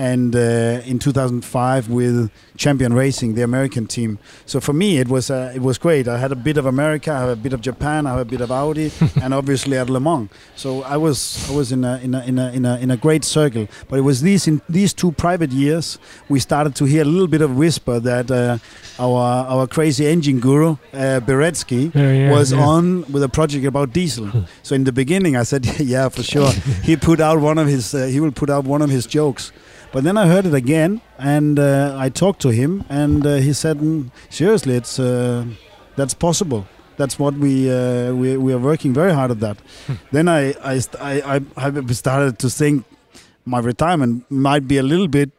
And 0.00 0.34
uh, 0.34 0.80
in 0.90 0.98
2005 0.98 1.90
with 1.90 2.30
Champion 2.56 2.92
Racing, 2.94 3.34
the 3.34 3.42
American 3.42 3.86
team. 3.86 4.18
So 4.46 4.58
for 4.60 4.72
me, 4.72 4.98
it 5.02 5.08
was 5.08 5.30
uh, 5.30 5.52
it 5.54 5.60
was 5.68 5.76
great. 5.78 6.08
I 6.08 6.16
had 6.24 6.32
a 6.32 6.40
bit 6.48 6.56
of 6.56 6.64
America, 6.64 7.10
I 7.12 7.20
had 7.20 7.28
a 7.28 7.36
bit 7.36 7.52
of 7.52 7.60
Japan, 7.60 8.06
I 8.06 8.10
had 8.12 8.20
a 8.20 8.30
bit 8.34 8.40
of 8.40 8.50
Audi, 8.50 8.90
and 9.22 9.34
obviously 9.34 9.76
at 9.76 9.90
Le 9.90 10.00
Mans. 10.00 10.28
So 10.56 10.68
I 10.94 10.96
was 10.96 11.18
I 11.50 11.52
was 11.60 11.70
in 11.70 11.84
a 11.84 11.94
in 12.06 12.14
a 12.14 12.20
in 12.30 12.38
a 12.38 12.46
in 12.58 12.64
a, 12.64 12.74
in 12.84 12.90
a 12.90 12.96
great 12.96 13.24
circle. 13.24 13.66
But 13.88 13.98
it 13.98 14.02
was 14.10 14.22
these 14.22 14.48
in 14.50 14.62
these 14.68 14.94
two 14.94 15.12
private 15.12 15.52
years 15.52 15.98
we 16.30 16.40
started 16.40 16.74
to 16.76 16.84
hear 16.86 17.02
a 17.02 17.10
little 17.14 17.28
bit 17.36 17.42
of 17.42 17.50
whisper 17.56 18.00
that 18.00 18.30
uh, 18.30 18.56
our 18.98 19.22
our 19.54 19.66
crazy 19.66 20.06
engine 20.06 20.40
guru 20.40 20.70
uh, 20.94 21.20
Baretzky 21.28 21.82
Yeah, 21.94 22.12
yeah, 22.12 22.30
was 22.36 22.52
yeah. 22.52 22.72
on 22.72 23.04
with 23.12 23.22
a 23.22 23.28
project 23.28 23.64
about 23.66 23.92
diesel. 23.92 24.28
so 24.62 24.74
in 24.74 24.84
the 24.84 24.92
beginning, 24.92 25.36
I 25.36 25.44
said, 25.44 25.66
"Yeah, 25.94 26.08
for 26.08 26.22
sure." 26.22 26.52
he 26.88 26.96
put 26.96 27.20
out 27.20 27.38
one 27.40 27.58
of 27.62 27.66
his. 27.68 27.94
Uh, 27.94 28.06
he 28.14 28.18
will 28.20 28.32
put 28.42 28.48
out 28.48 28.64
one 28.64 28.82
of 28.82 28.90
his 28.90 29.06
jokes. 29.06 29.52
But 29.92 30.04
then 30.04 30.16
I 30.16 30.26
heard 30.26 30.46
it 30.46 30.54
again, 30.54 31.00
and 31.18 31.58
uh, 31.58 31.96
I 31.98 32.10
talked 32.10 32.40
to 32.42 32.50
him, 32.50 32.84
and 32.88 33.26
uh, 33.26 33.36
he 33.36 33.52
said, 33.52 33.78
mm, 33.78 34.10
"Seriously, 34.28 34.74
it's 34.76 34.98
uh, 35.00 35.44
that's 35.96 36.14
possible. 36.14 36.66
That's 36.96 37.18
what 37.18 37.34
we 37.34 37.70
uh, 37.70 38.12
we 38.14 38.36
we 38.36 38.52
are 38.52 38.58
working 38.58 38.92
very 38.94 39.12
hard 39.12 39.30
at 39.32 39.40
that." 39.40 39.56
then 40.12 40.28
I 40.28 40.54
I 40.62 40.80
I 41.02 41.40
I 41.56 41.92
started 41.92 42.38
to 42.38 42.48
think 42.48 42.84
my 43.44 43.58
retirement 43.58 44.30
might 44.30 44.68
be 44.68 44.78
a 44.78 44.82
little 44.82 45.08
bit 45.08 45.30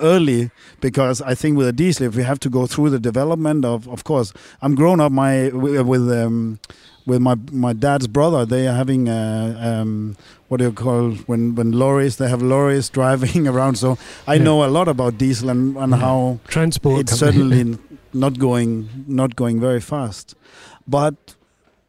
early 0.00 0.50
because 0.80 1.20
I 1.20 1.34
think 1.34 1.58
with 1.58 1.68
a 1.68 1.72
diesel, 1.72 2.06
if 2.06 2.16
we 2.16 2.22
have 2.22 2.40
to 2.40 2.50
go 2.50 2.66
through 2.66 2.90
the 2.90 2.98
development 2.98 3.64
of, 3.64 3.88
of 3.88 4.04
course, 4.04 4.32
I'm 4.62 4.74
grown 4.74 5.00
up 5.00 5.12
my 5.12 5.48
with 5.50 6.10
um, 6.10 6.60
with 7.08 7.20
my 7.28 7.34
my 7.66 7.72
dad's 7.84 8.06
brother. 8.16 8.40
They 8.54 8.66
are 8.68 8.76
having 8.82 9.08
uh, 9.08 9.56
um, 9.68 10.16
what 10.48 10.58
do 10.60 10.64
you 10.68 10.72
call 10.72 11.10
when 11.30 11.54
when 11.58 11.72
lorries? 11.82 12.16
They 12.16 12.28
have 12.34 12.42
lorries 12.52 12.88
driving 12.98 13.48
around. 13.52 13.76
So 13.84 13.96
I 14.26 14.34
Yeah. 14.34 14.44
know 14.46 14.58
a 14.64 14.70
lot 14.78 14.88
about 14.88 15.18
diesel 15.18 15.48
and, 15.50 15.76
and 15.76 15.92
Yeah. 15.92 16.00
how 16.06 16.38
Transport. 16.48 17.00
it's 17.00 17.18
certainly 17.18 17.62
not 18.24 18.38
going 18.38 18.72
not 19.22 19.30
going 19.42 19.60
very 19.68 19.80
fast. 19.80 20.34
But 20.86 21.14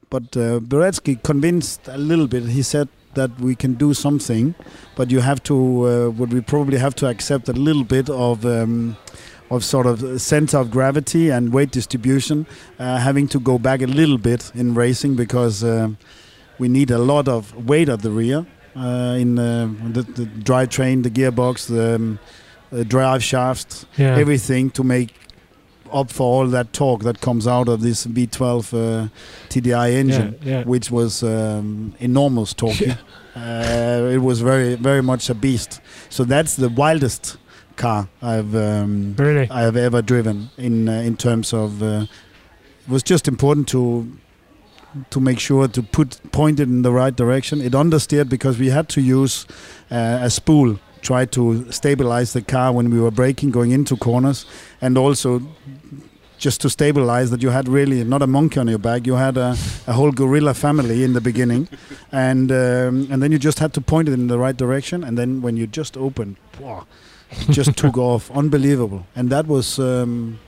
but 0.09 0.35
uh, 0.37 0.59
Baretzky 0.71 1.13
convinced 1.31 1.81
a 1.87 1.97
little 1.97 2.27
bit. 2.27 2.43
He 2.59 2.63
said 2.63 2.87
that 3.15 3.31
we 3.39 3.53
can 3.55 3.73
do 3.85 3.93
something, 3.93 4.53
but 4.95 5.11
you 5.11 5.19
have 5.21 5.39
to 5.51 5.55
uh, 5.55 6.09
would 6.17 6.31
we 6.33 6.41
probably 6.41 6.77
have 6.79 6.95
to 6.95 7.07
accept 7.07 7.49
a 7.49 7.53
little 7.67 7.83
bit 7.83 8.09
of. 8.09 8.45
Um, 8.45 8.95
of 9.49 9.63
sort 9.63 9.85
of 9.85 10.21
center 10.21 10.57
of 10.57 10.69
gravity 10.71 11.29
and 11.29 11.51
weight 11.51 11.71
distribution, 11.71 12.45
uh, 12.77 12.97
having 12.97 13.27
to 13.27 13.39
go 13.39 13.57
back 13.57 13.81
a 13.81 13.87
little 13.87 14.17
bit 14.17 14.51
in 14.53 14.75
racing 14.75 15.15
because 15.15 15.63
uh, 15.63 15.89
we 16.59 16.67
need 16.67 16.91
a 16.91 16.97
lot 16.99 17.27
of 17.27 17.67
weight 17.67 17.89
at 17.89 18.01
the 18.01 18.11
rear 18.11 18.45
uh, 18.75 19.15
in 19.19 19.39
uh, 19.39 19.67
the, 19.91 20.03
the 20.03 20.25
drivetrain, 20.25 21.03
the 21.03 21.09
gearbox, 21.09 21.67
the, 21.67 21.95
um, 21.95 22.19
the 22.71 22.85
drive 22.85 23.23
shaft, 23.23 23.85
yeah. 23.97 24.15
everything 24.15 24.69
to 24.69 24.83
make 24.83 25.13
up 25.91 26.11
for 26.11 26.23
all 26.23 26.47
that 26.47 26.71
torque 26.71 27.01
that 27.01 27.19
comes 27.19 27.47
out 27.47 27.67
of 27.67 27.81
this 27.81 28.05
V12 28.05 28.73
uh, 28.73 29.07
TDI 29.49 29.93
engine, 29.93 30.37
Yeah, 30.43 30.59
yeah. 30.59 30.63
which 30.63 30.91
was 30.91 31.23
um, 31.23 31.95
enormous 31.99 32.53
torque. 32.53 32.75
Uh, 33.35 34.09
it 34.11 34.17
was 34.17 34.41
very, 34.41 34.75
very 34.75 35.01
much 35.01 35.29
a 35.29 35.33
beast. 35.33 35.79
So 36.09 36.25
that's 36.25 36.55
the 36.57 36.67
wildest 36.67 37.37
car 37.79 38.07
I've 38.21 38.53
um, 38.55 39.15
Really? 39.17 39.47
I 39.49 39.61
have 39.61 39.77
ever 39.77 40.01
driven 40.01 40.49
in 40.57 40.89
uh, 40.89 41.09
in 41.09 41.15
terms 41.17 41.53
of. 41.53 41.81
Uh, 41.81 42.05
it 42.85 42.91
was 42.91 43.03
just 43.03 43.27
important 43.27 43.67
to 43.69 43.83
to 45.09 45.19
make 45.19 45.39
sure 45.39 45.67
to 45.67 45.81
put 45.83 46.19
point 46.31 46.59
it 46.59 46.67
in 46.67 46.81
the 46.81 46.91
right 46.91 47.15
direction. 47.15 47.61
It 47.61 47.73
understeered 47.73 48.29
because 48.29 48.59
we 48.59 48.69
had 48.69 48.87
to 48.89 49.01
use 49.01 49.45
uh, 49.91 50.27
a 50.27 50.29
spool 50.29 50.77
try 51.01 51.25
to 51.25 51.71
stabilize 51.71 52.33
the 52.33 52.41
car 52.41 52.73
when 52.73 52.89
we 52.89 52.99
were 52.99 53.11
braking 53.11 53.51
going 53.51 53.71
into 53.71 53.95
corners, 53.95 54.45
and 54.81 54.97
also 54.97 55.41
just 56.37 56.61
to 56.61 56.69
stabilize 56.69 57.29
that 57.31 57.41
you 57.41 57.49
had 57.49 57.67
really 57.67 58.03
not 58.03 58.21
a 58.21 58.27
monkey 58.27 58.59
on 58.59 58.67
your 58.67 58.79
back, 58.79 59.05
you 59.05 59.15
had 59.15 59.37
a, 59.37 59.55
a 59.87 59.93
whole 59.93 60.11
gorilla 60.11 60.53
family 60.53 61.03
in 61.03 61.13
the 61.13 61.21
beginning, 61.21 61.67
and 62.11 62.51
um, 62.51 63.07
and 63.11 63.21
then 63.21 63.31
you 63.31 63.39
just 63.39 63.59
had 63.59 63.73
to 63.73 63.81
point 63.81 64.07
it 64.09 64.13
in 64.13 64.27
the 64.27 64.37
right 64.37 64.57
direction, 64.57 65.03
and 65.03 65.17
then 65.17 65.41
when 65.41 65.57
you 65.57 65.67
just 65.67 65.97
opened, 65.97 66.37
wow, 66.59 66.85
just 67.49 67.75
took 67.77 67.97
off, 67.97 68.31
unbelievable, 68.31 69.05
and 69.15 69.29
that 69.29 69.47
was. 69.47 69.79
Um, 69.79 70.39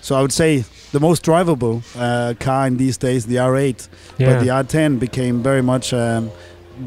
so 0.00 0.14
I 0.16 0.22
would 0.22 0.32
say 0.32 0.64
the 0.92 1.00
most 1.00 1.22
drivable 1.24 1.82
uh, 1.98 2.34
car 2.38 2.66
in 2.66 2.76
these 2.76 2.96
days, 2.96 3.26
the 3.26 3.36
R8, 3.36 3.88
Yeah. 4.18 4.26
but 4.34 4.40
the 4.44 4.48
R10 4.50 4.98
became 4.98 5.42
very 5.42 5.62
much 5.62 5.92
um, 5.92 6.30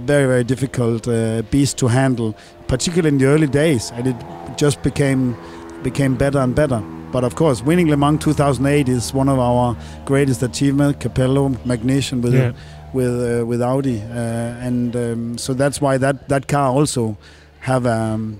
very 0.05 0.25
very 0.25 0.43
difficult 0.43 1.07
uh, 1.07 1.41
beast 1.51 1.77
to 1.79 1.87
handle, 1.87 2.35
particularly 2.67 3.09
in 3.09 3.17
the 3.19 3.25
early 3.25 3.47
days, 3.47 3.91
and 3.91 4.07
it 4.07 4.15
just 4.57 4.81
became 4.81 5.35
became 5.83 6.15
better 6.15 6.39
and 6.39 6.55
better. 6.55 6.81
But 7.11 7.23
of 7.25 7.35
course, 7.35 7.61
winning 7.61 7.89
Le 7.89 7.97
Mans 7.97 8.19
2008 8.23 8.87
is 8.87 9.13
one 9.13 9.27
of 9.27 9.37
our 9.37 9.75
greatest 10.05 10.41
achievements. 10.43 10.97
Capello, 11.03 11.49
McNish 11.65 12.19
with 12.21 12.33
yeah. 12.33 12.53
with 12.93 13.41
uh, 13.41 13.45
with 13.45 13.61
Audi, 13.61 14.01
uh, 14.01 14.67
and 14.67 14.95
um, 14.95 15.37
so 15.37 15.53
that's 15.53 15.81
why 15.81 15.97
that 15.97 16.29
that 16.29 16.47
car 16.47 16.71
also 16.71 17.17
have 17.59 17.85
um, 17.85 18.39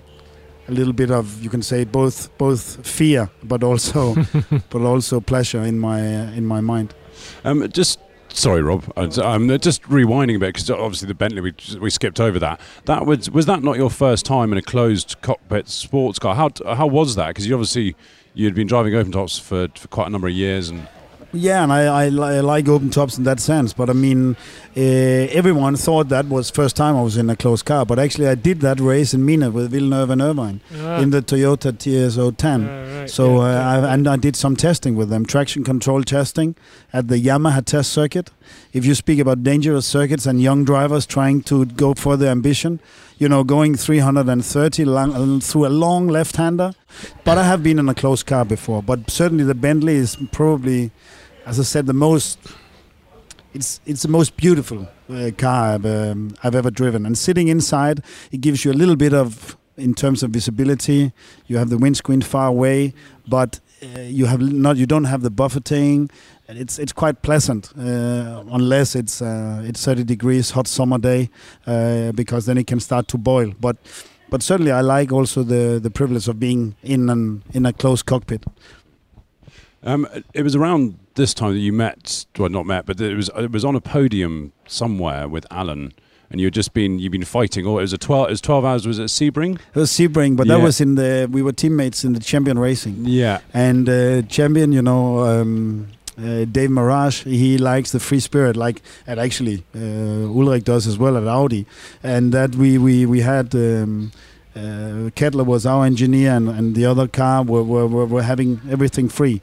a 0.72 0.74
little 0.74 0.93
bit 0.93 1.11
of 1.11 1.43
you 1.43 1.49
can 1.49 1.61
say 1.61 1.84
both 1.84 2.36
both 2.38 2.86
fear, 2.88 3.30
but 3.43 3.63
also 3.63 4.15
but 4.69 4.82
also 4.82 5.19
pleasure 5.19 5.61
in 5.61 5.78
my 5.80 5.99
uh, 5.99 6.32
in 6.32 6.45
my 6.45 6.61
mind. 6.61 6.93
Um, 7.43 7.67
just 7.72 7.99
sorry, 8.30 8.61
Rob. 8.61 8.91
I'm 8.95 9.09
just 9.59 9.84
rewinding 9.84 10.38
a 10.38 10.39
bit 10.39 10.53
because 10.53 10.69
obviously 10.69 11.07
the 11.07 11.13
Bentley 11.13 11.41
we 11.41 11.53
we 11.80 11.89
skipped 11.89 12.19
over 12.19 12.39
that. 12.39 12.59
That 12.86 13.05
was 13.05 13.30
was 13.30 13.45
that 13.45 13.63
not 13.63 13.78
your 13.78 13.89
first 13.89 14.26
time 14.26 14.51
in 14.51 14.57
a 14.57 14.61
closed 14.61 15.17
cockpit 15.22 15.67
sports 15.67 16.19
car? 16.19 16.36
How 16.36 16.49
how 16.65 16.88
was 16.88 17.15
that? 17.15 17.28
Because 17.28 17.47
you 17.47 17.53
obviously 17.53 17.95
you'd 18.34 18.55
been 18.55 18.67
driving 18.67 18.95
open 18.95 19.11
tops 19.11 19.38
for, 19.38 19.67
for 19.76 19.88
quite 19.89 20.07
a 20.07 20.09
number 20.09 20.28
of 20.28 20.34
years 20.34 20.69
and. 20.69 20.88
Yeah, 21.34 21.63
and 21.63 21.71
I, 21.71 21.84
I, 21.86 22.03
I 22.05 22.39
like 22.41 22.67
open 22.67 22.89
tops 22.89 23.17
in 23.17 23.23
that 23.23 23.39
sense. 23.39 23.73
But 23.73 23.89
I 23.89 23.93
mean, 23.93 24.36
uh, 24.75 24.79
everyone 24.79 25.75
thought 25.77 26.09
that 26.09 26.25
was 26.27 26.49
first 26.49 26.75
time 26.75 26.95
I 26.97 27.01
was 27.01 27.15
in 27.17 27.29
a 27.29 27.36
closed 27.36 27.65
car. 27.65 27.86
But 27.86 27.99
actually, 27.99 28.27
I 28.27 28.36
did 28.36 28.59
that 28.61 28.79
race 28.79 29.13
in 29.13 29.25
Mine 29.25 29.51
with 29.53 29.71
Villeneuve 29.71 30.09
and 30.09 30.21
Irvine 30.21 30.59
Ah. 30.77 30.99
in 30.99 31.11
the 31.11 31.21
Toyota 31.21 31.71
TS010. 31.71 32.67
Ah, 32.67 32.99
right, 33.01 33.09
So 33.09 33.41
yeah, 33.45 33.69
uh. 33.69 33.88
I, 33.88 33.93
and 33.93 34.07
I 34.07 34.15
did 34.17 34.36
some 34.36 34.55
testing 34.55 34.95
with 34.95 35.09
them, 35.09 35.25
traction 35.25 35.63
control 35.63 36.03
testing 36.03 36.55
at 36.91 37.07
the 37.07 37.15
Yamaha 37.17 37.63
test 37.63 37.91
circuit. 37.93 38.29
If 38.73 38.86
you 38.86 38.93
speak 38.95 39.19
about 39.19 39.43
dangerous 39.43 39.86
circuits 39.86 40.25
and 40.25 40.41
young 40.41 40.65
drivers 40.65 41.05
trying 41.05 41.41
to 41.43 41.65
go 41.65 41.93
for 41.93 42.17
their 42.17 42.32
ambition, 42.32 42.79
you 43.17 43.29
know, 43.29 43.43
going 43.43 43.75
330 43.75 44.84
long, 44.86 45.39
through 45.39 45.65
a 45.65 45.69
long 45.69 46.07
left-hander. 46.07 46.73
But 47.23 47.38
I 47.38 47.43
have 47.43 47.63
been 47.63 47.79
in 47.79 47.88
a 47.88 47.93
closed 47.93 48.25
car 48.25 48.43
before. 48.43 48.82
But 48.84 49.09
certainly 49.09 49.43
the 49.43 49.53
Bentley 49.55 49.95
is 49.95 50.17
probably, 50.32 50.91
as 51.46 51.60
I 51.60 51.64
said, 51.64 51.86
the 51.86 51.94
most. 51.94 52.39
It's 53.54 53.82
it's 53.86 54.04
the 54.04 54.08
most 54.08 54.38
beautiful 54.38 54.88
uh, 55.10 55.32
car 55.38 55.74
I've, 55.74 55.86
um, 55.86 56.36
I've 56.44 56.56
ever 56.56 56.72
driven. 56.72 57.06
And 57.06 57.18
sitting 57.18 57.50
inside, 57.50 58.02
it 58.32 58.39
gives 58.39 58.64
you 58.64 58.72
a 58.72 58.78
little 58.82 58.96
bit 58.96 59.14
of, 59.14 59.58
in 59.76 59.94
terms 59.94 60.24
of 60.24 60.32
visibility, 60.32 61.12
you 61.48 61.58
have 61.58 61.70
the 61.70 61.78
windscreen 61.78 62.22
far 62.22 62.48
away, 62.48 62.94
but 63.28 63.60
uh, 63.84 64.00
you 64.02 64.28
have 64.28 64.39
not 64.39 64.78
you 64.78 64.86
don't 64.86 65.06
have 65.06 65.22
the 65.22 65.32
buffeting 65.32 66.10
and 66.48 66.58
it's 66.60 66.78
it's 66.78 66.94
quite 66.94 67.24
pleasant 67.24 67.74
uh, 67.78 68.44
unless 68.52 68.96
it's 68.96 69.22
uh, 69.24 69.64
it's 69.66 69.84
30 69.84 70.04
degrees 70.04 70.52
hot 70.52 70.68
summer 70.68 71.00
day 71.00 71.30
uh, 71.66 72.12
because 72.12 72.46
then 72.46 72.60
it 72.60 72.68
can 72.68 72.80
start 72.80 73.08
to 73.08 73.18
boil 73.18 73.54
but 73.60 73.78
but 74.30 74.44
certainly 74.44 74.72
I 74.72 74.82
like 74.82 75.12
also 75.12 75.42
the 75.42 75.80
the 75.82 75.89
privilege 75.89 76.28
of 76.28 76.39
being 76.39 76.76
in 76.84 77.10
an 77.10 77.42
in 77.54 77.66
a 77.66 77.74
closed 77.74 78.06
cockpit 78.06 78.44
Um, 79.84 80.08
it 80.34 80.44
was 80.44 80.56
around 80.56 80.96
this 81.16 81.34
time 81.34 81.53
that 81.53 81.59
you 81.59 81.74
met, 81.74 82.26
well, 82.38 82.49
not 82.49 82.66
met, 82.66 82.86
but 82.86 82.99
it 83.01 83.16
was 83.16 83.30
it 83.38 83.51
was 83.51 83.64
on 83.66 83.76
a 83.76 83.82
podium 83.82 84.53
somewhere 84.68 85.28
with 85.28 85.45
Alan, 85.51 85.93
and 86.30 86.39
you'd 86.41 86.53
just 86.53 86.74
been 86.74 86.99
you've 86.99 87.12
been 87.12 87.26
fighting. 87.26 87.66
Or 87.66 87.80
it 87.80 87.84
was 87.84 87.93
a 87.93 87.97
twelve. 87.97 88.28
It 88.28 88.32
was 88.32 88.41
twelve 88.41 88.64
hours. 88.66 88.88
Was 88.88 88.99
it 88.99 89.05
Sebring? 89.09 89.55
it 89.76 89.80
was 89.80 89.91
Sebring 89.91 90.36
but 90.38 90.47
that 90.47 90.62
was 90.62 90.80
in 90.82 90.95
the 90.95 91.28
we 91.32 91.41
were 91.41 91.51
teammates 91.53 92.03
in 92.03 92.14
the 92.14 92.20
champion 92.20 92.57
racing 92.59 92.95
Yeah. 93.05 93.39
and 93.53 93.88
uh, 93.89 94.22
champion 94.24 94.72
you 94.72 94.82
know 94.82 95.20
um, 95.20 95.88
uh, 96.18 96.45
Dave 96.45 96.70
Maraj, 96.70 97.24
he 97.24 97.57
likes 97.57 97.91
the 97.91 97.99
free 97.99 98.20
spirit, 98.20 98.55
like 98.55 98.82
and 99.07 99.20
actually 99.20 99.64
uh, 99.76 99.80
Ulrich 100.38 100.64
does 100.66 100.86
as 100.88 100.97
well 100.97 101.18
at 101.18 101.26
Audi, 101.28 101.66
and 102.03 102.32
that 102.34 102.55
we 102.55 102.78
we 102.78 103.05
we 103.05 103.22
had. 103.22 103.53
Um, 103.55 104.12
uh, 104.53 105.09
Kettler 105.16 105.45
was 105.45 105.66
our 105.66 105.86
engineer, 105.86 106.32
and, 106.36 106.49
and 106.49 106.76
the 106.76 106.86
other 106.86 107.07
car 107.07 107.41
were, 107.41 107.64
were, 107.64 107.88
were, 107.88 108.05
were 108.05 108.22
having 108.24 108.59
everything 108.70 109.07
free. 109.07 109.41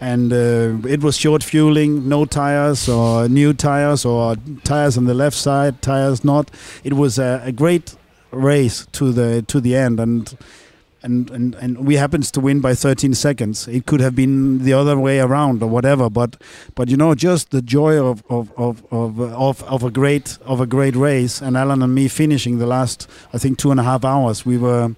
And 0.00 0.32
uh, 0.32 0.88
it 0.88 1.02
was 1.02 1.16
short 1.16 1.42
fueling, 1.42 2.08
no 2.08 2.24
tires 2.24 2.88
or 2.88 3.28
new 3.28 3.52
tires 3.52 4.04
or 4.04 4.36
tires 4.64 4.96
on 4.96 5.04
the 5.04 5.14
left 5.14 5.36
side, 5.36 5.82
tires 5.82 6.24
not. 6.24 6.50
It 6.84 6.94
was 6.94 7.18
a, 7.18 7.42
a 7.44 7.52
great 7.52 7.94
race 8.30 8.86
to 8.92 9.12
the 9.12 9.42
to 9.42 9.60
the 9.60 9.76
end, 9.76 10.00
and 10.00 10.36
and, 11.02 11.30
and 11.30 11.54
and 11.56 11.86
we 11.86 11.96
happens 11.96 12.30
to 12.32 12.40
win 12.40 12.60
by 12.60 12.74
13 12.74 13.14
seconds. 13.14 13.66
It 13.68 13.86
could 13.86 14.00
have 14.00 14.14
been 14.14 14.64
the 14.64 14.72
other 14.72 14.98
way 14.98 15.20
around 15.20 15.62
or 15.62 15.68
whatever, 15.68 16.10
but 16.10 16.36
but 16.74 16.88
you 16.88 16.96
know 16.96 17.14
just 17.14 17.50
the 17.50 17.62
joy 17.62 17.96
of 17.96 18.22
of 18.28 18.52
of 18.56 18.82
of, 18.92 19.20
of, 19.20 19.62
of 19.64 19.82
a 19.84 19.90
great 19.90 20.38
of 20.44 20.60
a 20.60 20.66
great 20.66 20.96
race, 20.96 21.40
and 21.40 21.56
Alan 21.56 21.82
and 21.82 21.94
me 21.94 22.08
finishing 22.08 22.58
the 22.58 22.66
last 22.66 23.08
I 23.32 23.38
think 23.38 23.58
two 23.58 23.70
and 23.70 23.80
a 23.80 23.84
half 23.84 24.04
hours. 24.04 24.44
We 24.44 24.58
were 24.58 24.94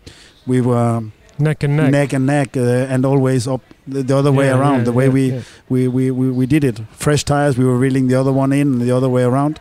we 0.47 0.61
were 0.61 1.03
neck 1.39 1.63
and 1.63 1.77
neck. 1.77 1.91
neck 1.91 2.13
and 2.13 2.27
neck, 2.27 2.57
uh, 2.57 2.61
and 2.61 3.05
always 3.05 3.47
up 3.47 3.63
the, 3.87 4.03
the 4.03 4.17
other 4.17 4.33
way 4.33 4.49
around. 4.49 4.79
yeah, 4.79 4.85
the 4.85 4.93
way 4.93 5.07
yeah, 5.07 5.13
we, 5.13 5.33
yeah. 5.33 5.43
we, 5.69 5.89
we 5.89 6.11
we 6.11 6.31
we 6.31 6.47
did 6.47 6.65
it. 6.65 6.81
Fresh 6.93 7.25
tires. 7.25 7.57
We 7.59 7.65
were 7.65 7.77
reeling 7.77 8.09
the 8.09 8.15
other 8.15 8.33
one 8.33 8.53
in, 8.53 8.73
and 8.75 8.81
the 8.81 8.93
other 8.97 9.09
way 9.09 9.23
around. 9.25 9.61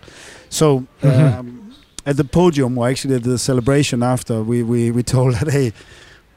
So. 0.49 0.85
Mhm. 1.01 1.37
Um, 1.39 1.57
at 2.03 2.17
the 2.17 2.23
podium, 2.23 2.77
or 2.79 2.89
actually 2.89 3.13
at 3.15 3.21
the 3.23 3.37
celebration 3.37 4.01
after, 4.01 4.41
we, 4.41 4.63
we, 4.63 4.89
we 4.89 5.03
told 5.03 5.35
that 5.35 5.51
hey, 5.51 5.71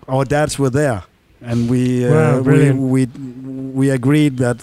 our 0.06 0.22
dads 0.26 0.58
were 0.58 0.68
there, 0.68 1.04
and 1.40 1.70
we 1.70 2.04
uh, 2.04 2.10
Wow, 2.12 2.40
we, 2.42 2.70
we 2.70 3.06
we 3.72 3.90
agreed 3.90 4.36
that 4.38 4.58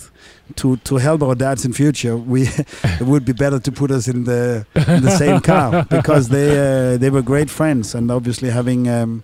to 0.58 0.78
to 0.78 0.98
help 0.98 1.24
our 1.24 1.34
dads 1.36 1.66
in 1.66 1.74
future, 1.74 2.16
we 2.16 2.42
it 2.84 3.02
would 3.02 3.26
be 3.26 3.34
better 3.34 3.60
to 3.60 3.72
put 3.72 3.90
us 3.92 4.08
in 4.08 4.26
the 4.26 4.66
in 4.76 5.02
the 5.02 5.18
same 5.18 5.40
car 5.42 5.86
because 5.90 6.30
they 6.30 6.50
uh, 6.94 6.98
they 6.98 7.10
were 7.10 7.24
great 7.24 7.50
friends, 7.50 7.96
and 7.96 8.12
obviously 8.12 8.50
having 8.52 8.88
um, 8.88 9.24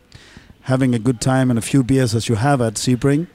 having 0.61 0.95
a 0.95 0.99
good 0.99 1.19
time 1.21 1.49
and 1.51 1.59
a 1.59 1.61
few 1.61 1.83
beers 1.83 2.15
as 2.15 2.27
you 2.27 2.35
have 2.35 2.59
at 2.59 2.73
Sebring, 2.73 3.27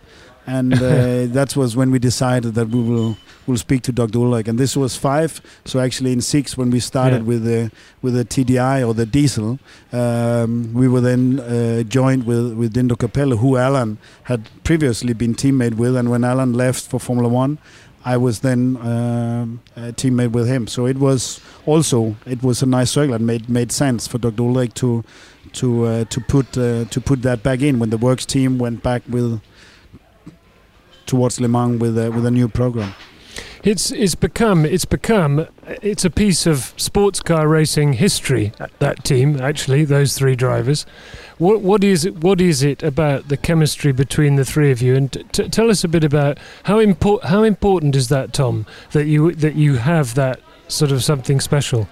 and 0.46 0.74
uh, 0.74 0.78
that 1.38 1.54
was 1.56 1.76
when 1.76 1.90
we 1.90 1.98
decided 1.98 2.54
that 2.54 2.68
we 2.68 2.80
will 2.82 3.16
will 3.46 3.56
speak 3.58 3.82
to 3.82 3.92
Dr. 3.92 4.18
Ulrich, 4.20 4.46
and 4.48 4.58
this 4.58 4.76
was 4.76 4.96
five. 4.96 5.40
So 5.64 5.80
actually, 5.80 6.12
in 6.12 6.20
six, 6.20 6.56
when 6.56 6.70
we 6.70 6.80
started 6.80 7.22
Yeah. 7.22 7.28
with 7.28 7.44
the 7.44 7.70
with 8.02 8.14
the 8.14 8.24
TDI 8.24 8.86
or 8.86 8.94
the 8.94 9.06
diesel, 9.06 9.58
um, 9.92 10.72
we 10.74 10.88
were 10.88 11.00
then 11.00 11.40
uh, 11.40 11.82
joined 11.82 12.24
with 12.26 12.54
with 12.54 12.74
Dindo 12.74 12.96
Capello, 12.96 13.36
who 13.36 13.56
Alan 13.56 13.98
had 14.24 14.48
previously 14.64 15.12
been 15.12 15.34
teammate 15.34 15.74
with, 15.74 15.96
and 15.96 16.10
when 16.10 16.24
Alan 16.24 16.52
left 16.52 16.86
for 16.86 16.98
Formula 17.00 17.28
One. 17.28 17.58
I 18.04 18.16
was 18.16 18.40
then 18.40 18.76
um, 18.78 19.60
a 19.76 19.92
teammate 19.92 20.32
with 20.32 20.48
him, 20.48 20.66
so 20.66 20.86
it 20.86 20.98
was 20.98 21.40
also 21.66 22.16
it 22.26 22.42
was 22.42 22.60
a 22.60 22.66
nice 22.66 22.90
circle 22.90 23.14
and 23.14 23.24
made 23.24 23.48
made 23.48 23.70
sense 23.70 24.08
for 24.08 24.18
Dr. 24.18 24.42
Ulrich 24.42 24.74
to 24.74 25.04
to 25.52 25.84
uh, 25.84 26.04
to 26.06 26.20
put 26.20 26.58
uh, 26.58 26.84
to 26.86 27.00
put 27.00 27.22
that 27.22 27.44
back 27.44 27.60
in 27.60 27.78
when 27.78 27.90
the 27.90 27.96
works 27.98 28.26
team 28.26 28.58
went 28.58 28.82
back 28.82 29.02
with 29.08 29.40
towards 31.06 31.40
Le 31.40 31.48
Mans 31.48 31.80
with 31.80 31.98
a, 31.98 32.10
with 32.10 32.26
a 32.26 32.30
new 32.30 32.48
program. 32.48 32.94
It's 33.64 33.92
it's 33.92 34.16
become 34.16 34.66
it's 34.66 34.84
become 34.84 35.46
it's 35.66 36.04
a 36.04 36.10
piece 36.10 36.46
of 36.46 36.74
sports 36.76 37.20
car 37.20 37.46
racing 37.46 37.92
history. 37.92 38.52
That 38.80 39.04
team, 39.04 39.40
actually, 39.40 39.84
those 39.84 40.18
three 40.18 40.34
drivers. 40.34 40.84
What 41.38 41.60
what 41.60 41.84
is 41.84 42.04
it? 42.04 42.24
What 42.24 42.40
is 42.40 42.64
it 42.64 42.82
about 42.82 43.28
the 43.28 43.36
chemistry 43.36 43.92
between 43.92 44.34
the 44.34 44.44
three 44.44 44.72
of 44.72 44.82
you? 44.82 44.96
And 44.96 45.12
t- 45.32 45.48
tell 45.48 45.70
us 45.70 45.84
a 45.84 45.88
bit 45.88 46.02
about 46.02 46.38
how 46.64 46.80
import 46.80 47.24
how 47.24 47.44
important 47.44 47.94
is 47.94 48.08
that, 48.08 48.32
Tom? 48.32 48.66
That 48.90 49.06
you 49.06 49.32
that 49.32 49.54
you 49.54 49.76
have 49.76 50.16
that 50.16 50.40
sort 50.66 50.90
of 50.90 51.04
something 51.04 51.40
special. 51.40 51.88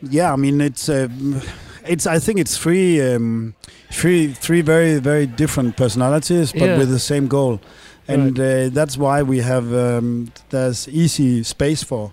Yeah, 0.00 0.32
I 0.32 0.36
mean 0.36 0.60
it's 0.60 0.88
um, 0.88 1.42
it's 1.88 2.06
I 2.06 2.18
think 2.18 2.38
it's 2.38 2.56
three 2.56 3.00
um, 3.14 3.54
three 3.92 4.28
three 4.32 4.62
very 4.62 4.98
very 4.98 5.26
different 5.26 5.76
personalities, 5.76 6.52
but 6.52 6.62
Yeah. 6.62 6.78
with 6.78 6.90
the 6.90 6.98
same 6.98 7.26
goal, 7.28 7.60
and 8.08 8.38
uh, 8.38 8.68
that's 8.70 8.96
why 8.96 9.22
we 9.22 9.38
have 9.40 9.72
um, 9.74 10.32
there's 10.50 10.88
easy 10.88 11.42
space 11.42 11.82
for 11.82 12.12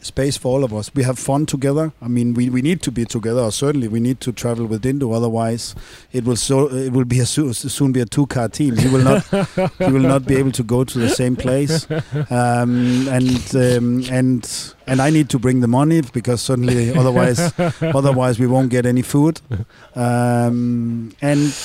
space 0.00 0.36
for 0.36 0.48
all 0.48 0.64
of 0.64 0.72
us. 0.72 0.90
We 0.94 1.02
have 1.02 1.18
fun 1.18 1.46
together. 1.46 1.92
I 2.00 2.08
mean, 2.08 2.34
we, 2.34 2.48
we 2.50 2.62
need 2.62 2.82
to 2.82 2.90
be 2.90 3.04
together. 3.04 3.40
Or 3.40 3.52
certainly, 3.52 3.88
we 3.88 4.00
need 4.00 4.20
to 4.20 4.32
travel 4.32 4.66
with 4.66 4.82
Dindo. 4.82 5.14
Otherwise, 5.14 5.74
it 6.12 6.24
will 6.24 6.36
so 6.36 6.68
it 6.72 6.92
will 6.92 7.04
be 7.04 7.20
a 7.20 7.26
so, 7.26 7.52
soon 7.52 7.92
be 7.92 8.00
a 8.00 8.06
two 8.06 8.26
car 8.26 8.48
team. 8.48 8.74
You 8.78 8.90
will 8.90 9.04
not 9.04 9.32
you 9.32 9.92
will 9.92 10.00
not 10.00 10.26
be 10.26 10.36
able 10.36 10.52
to 10.52 10.62
go 10.62 10.84
to 10.84 10.98
the 10.98 11.08
same 11.08 11.36
place, 11.36 11.86
um, 12.30 13.08
and 13.08 13.54
um, 13.56 14.04
and 14.10 14.74
and 14.86 15.00
I 15.00 15.10
need 15.10 15.28
to 15.30 15.38
bring 15.38 15.60
the 15.60 15.68
money 15.68 16.02
because 16.12 16.40
certainly 16.40 16.94
otherwise 16.94 17.52
otherwise 17.82 18.38
we 18.38 18.46
won't 18.46 18.70
get 18.70 18.86
any 18.86 19.02
food, 19.02 19.40
um, 19.94 21.12
and 21.20 21.56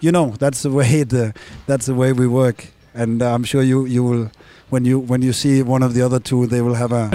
you 0.00 0.10
know 0.12 0.34
that's 0.38 0.62
the 0.62 0.70
way 0.70 1.02
the 1.02 1.34
that's 1.66 1.86
the 1.86 1.94
way 1.94 2.12
we 2.12 2.26
work, 2.26 2.68
and 2.94 3.22
I'm 3.22 3.44
sure 3.44 3.62
you 3.62 3.84
you 3.84 4.02
will. 4.04 4.30
When 4.70 4.84
you 4.84 4.98
when 4.98 5.22
you 5.22 5.32
see 5.32 5.62
one 5.62 5.82
of 5.82 5.94
the 5.94 6.02
other 6.02 6.18
two, 6.18 6.46
they 6.46 6.60
will 6.60 6.74
have 6.74 6.90
a, 6.90 7.10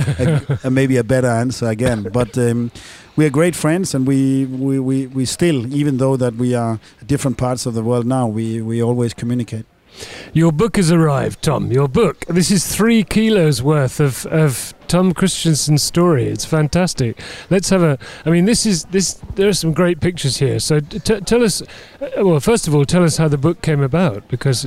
a, 0.63 0.67
a 0.67 0.71
maybe 0.71 0.97
a 0.97 1.03
better 1.03 1.27
answer 1.27 1.67
again. 1.67 2.03
But 2.03 2.37
um, 2.37 2.71
we 3.19 3.25
are 3.25 3.29
great 3.29 3.53
friends, 3.53 3.93
and 3.93 4.07
we, 4.07 4.45
we, 4.45 4.79
we, 4.79 5.07
we 5.07 5.25
still, 5.25 5.73
even 5.73 5.97
though 5.97 6.15
that 6.15 6.35
we 6.35 6.55
are 6.55 6.79
different 7.05 7.37
parts 7.37 7.65
of 7.65 7.73
the 7.73 7.83
world 7.83 8.05
now, 8.05 8.27
we, 8.27 8.61
we 8.61 8.81
always 8.81 9.13
communicate. 9.13 9.65
your 10.33 10.53
book 10.53 10.77
has 10.77 10.89
arrived, 10.89 11.41
Tom. 11.41 11.69
Your 11.69 11.89
book. 11.89 12.25
This 12.27 12.49
is 12.49 12.73
three 12.73 13.03
kilos 13.03 13.61
worth 13.61 13.99
of, 13.99 14.25
of 14.27 14.73
Tom 14.87 15.13
Kristensen's 15.13 15.83
story. 15.83 16.27
It's 16.27 16.45
fantastic. 16.45 17.19
Let's 17.49 17.69
have 17.71 17.83
a. 17.83 17.97
I 18.25 18.29
mean, 18.29 18.45
this 18.45 18.65
is 18.65 18.85
this. 18.85 19.15
There 19.35 19.49
are 19.49 19.53
some 19.53 19.73
great 19.73 19.99
pictures 19.99 20.37
here. 20.37 20.59
So 20.59 20.79
t- 20.79 21.19
tell 21.19 21.43
us. 21.43 21.61
Uh, 22.01 22.25
well, 22.25 22.39
first 22.39 22.69
of 22.69 22.75
all, 22.75 22.85
tell 22.85 23.03
us 23.03 23.17
how 23.17 23.27
the 23.27 23.37
book 23.37 23.61
came 23.61 23.81
about 23.81 24.27
because. 24.29 24.65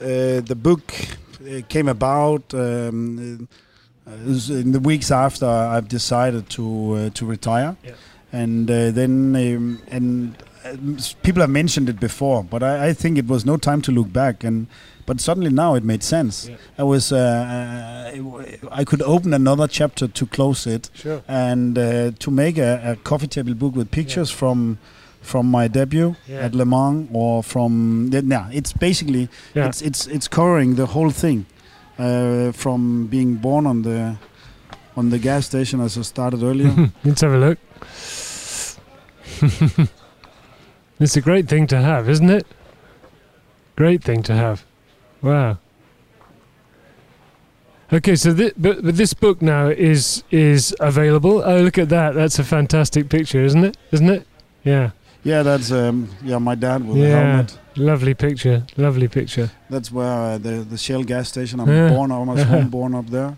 Uh, 0.00 0.40
the 0.40 0.54
book 0.54 0.92
uh, 1.40 1.60
came 1.68 1.88
about 1.88 2.52
um, 2.54 3.48
uh, 4.06 4.12
in 4.50 4.72
the 4.72 4.80
weeks 4.80 5.10
after 5.10 5.46
I've 5.46 5.88
decided 5.88 6.48
to 6.50 6.92
uh, 6.94 7.10
to 7.14 7.26
retire, 7.26 7.76
Yeah. 7.82 7.92
and 8.32 8.70
uh, 8.70 8.90
then 8.90 9.34
um, 9.36 9.80
and 9.90 10.34
people 11.22 11.40
have 11.40 11.50
mentioned 11.50 11.88
it 11.88 11.98
before, 12.00 12.42
but 12.44 12.62
I, 12.62 12.88
I 12.88 12.92
think 12.92 13.18
it 13.18 13.26
was 13.26 13.44
no 13.46 13.56
time 13.56 13.80
to 13.82 13.92
look 13.92 14.12
back, 14.12 14.44
and 14.44 14.66
but 15.06 15.20
suddenly 15.20 15.50
now 15.50 15.74
it 15.76 15.84
made 15.84 16.02
sense. 16.02 16.48
Yeah. 16.48 16.56
I 16.78 16.82
was 16.82 17.12
uh, 17.12 17.16
uh, 17.16 18.70
I 18.70 18.84
could 18.84 19.02
open 19.02 19.32
another 19.34 19.66
chapter 19.68 20.08
to 20.08 20.26
close 20.26 20.66
it, 20.66 20.90
Sure. 20.94 21.22
and 21.28 21.78
uh, 21.78 22.10
to 22.18 22.30
make 22.30 22.58
a, 22.58 22.92
a 22.92 22.96
coffee 22.96 23.28
table 23.28 23.54
book 23.54 23.74
with 23.76 23.90
pictures 23.90 24.30
from 24.30 24.78
from 25.26 25.50
my 25.50 25.68
debut 25.68 26.14
Yeah. 26.28 26.44
at 26.46 26.54
Le 26.54 26.64
Mans 26.64 27.08
or 27.12 27.42
from 27.42 28.08
yeah, 28.12 28.48
it's 28.52 28.72
basically 28.72 29.28
Yeah. 29.54 29.68
it's 29.68 29.82
it's 29.82 30.06
it's 30.06 30.28
covering 30.28 30.76
the 30.76 30.86
whole 30.86 31.10
thing 31.12 31.44
uh, 31.98 32.52
from 32.52 33.06
being 33.08 33.36
born 33.40 33.66
on 33.66 33.82
the 33.82 34.16
on 34.96 35.10
the 35.10 35.18
gas 35.18 35.44
station 35.46 35.80
as 35.80 35.98
I 35.98 36.02
started 36.02 36.42
earlier. 36.42 36.72
Let's 37.04 37.20
have 37.22 37.32
a 37.34 37.38
look. 37.38 37.58
it's 41.00 41.16
a 41.16 41.20
great 41.20 41.48
thing 41.48 41.66
to 41.66 41.76
have, 41.80 42.08
isn't 42.08 42.30
it? 42.30 42.46
Great 43.76 44.02
thing 44.02 44.22
to 44.22 44.32
have. 44.34 44.64
Wow. 45.22 45.58
Okay, 47.92 48.16
so 48.16 48.34
thi- 48.34 48.52
but, 48.56 48.82
but 48.82 48.96
this 48.96 49.14
book 49.14 49.40
now 49.42 49.68
is 49.68 50.24
is 50.30 50.74
available. 50.80 51.42
Oh, 51.44 51.60
look 51.60 51.78
at 51.78 51.88
that! 51.90 52.14
That's 52.14 52.38
a 52.38 52.44
fantastic 52.44 53.08
picture, 53.08 53.44
isn't 53.44 53.64
it? 53.64 53.76
Isn't 53.92 54.08
it? 54.10 54.26
Yeah, 54.64 54.90
yeah, 55.26 55.42
that's 55.42 55.70
um, 55.72 56.08
yeah 56.24 56.38
my 56.38 56.54
dad 56.54 56.80
with 56.86 56.96
the 56.96 57.08
Yeah. 57.08 57.18
helmet. 57.20 57.58
lovely 57.76 58.14
picture. 58.14 58.62
Lovely 58.76 59.08
picture. 59.08 59.48
That's 59.70 59.90
where 59.92 60.34
uh, 60.34 60.38
the 60.38 60.64
the 60.72 60.78
Shell 60.78 61.04
gas 61.04 61.28
station. 61.28 61.60
I'm 61.60 61.68
Yeah. 61.68 61.88
born. 61.94 62.10
I 62.10 62.18
was 62.18 62.42
home 62.54 62.68
born 62.70 62.94
up 62.94 63.06
there. 63.10 63.34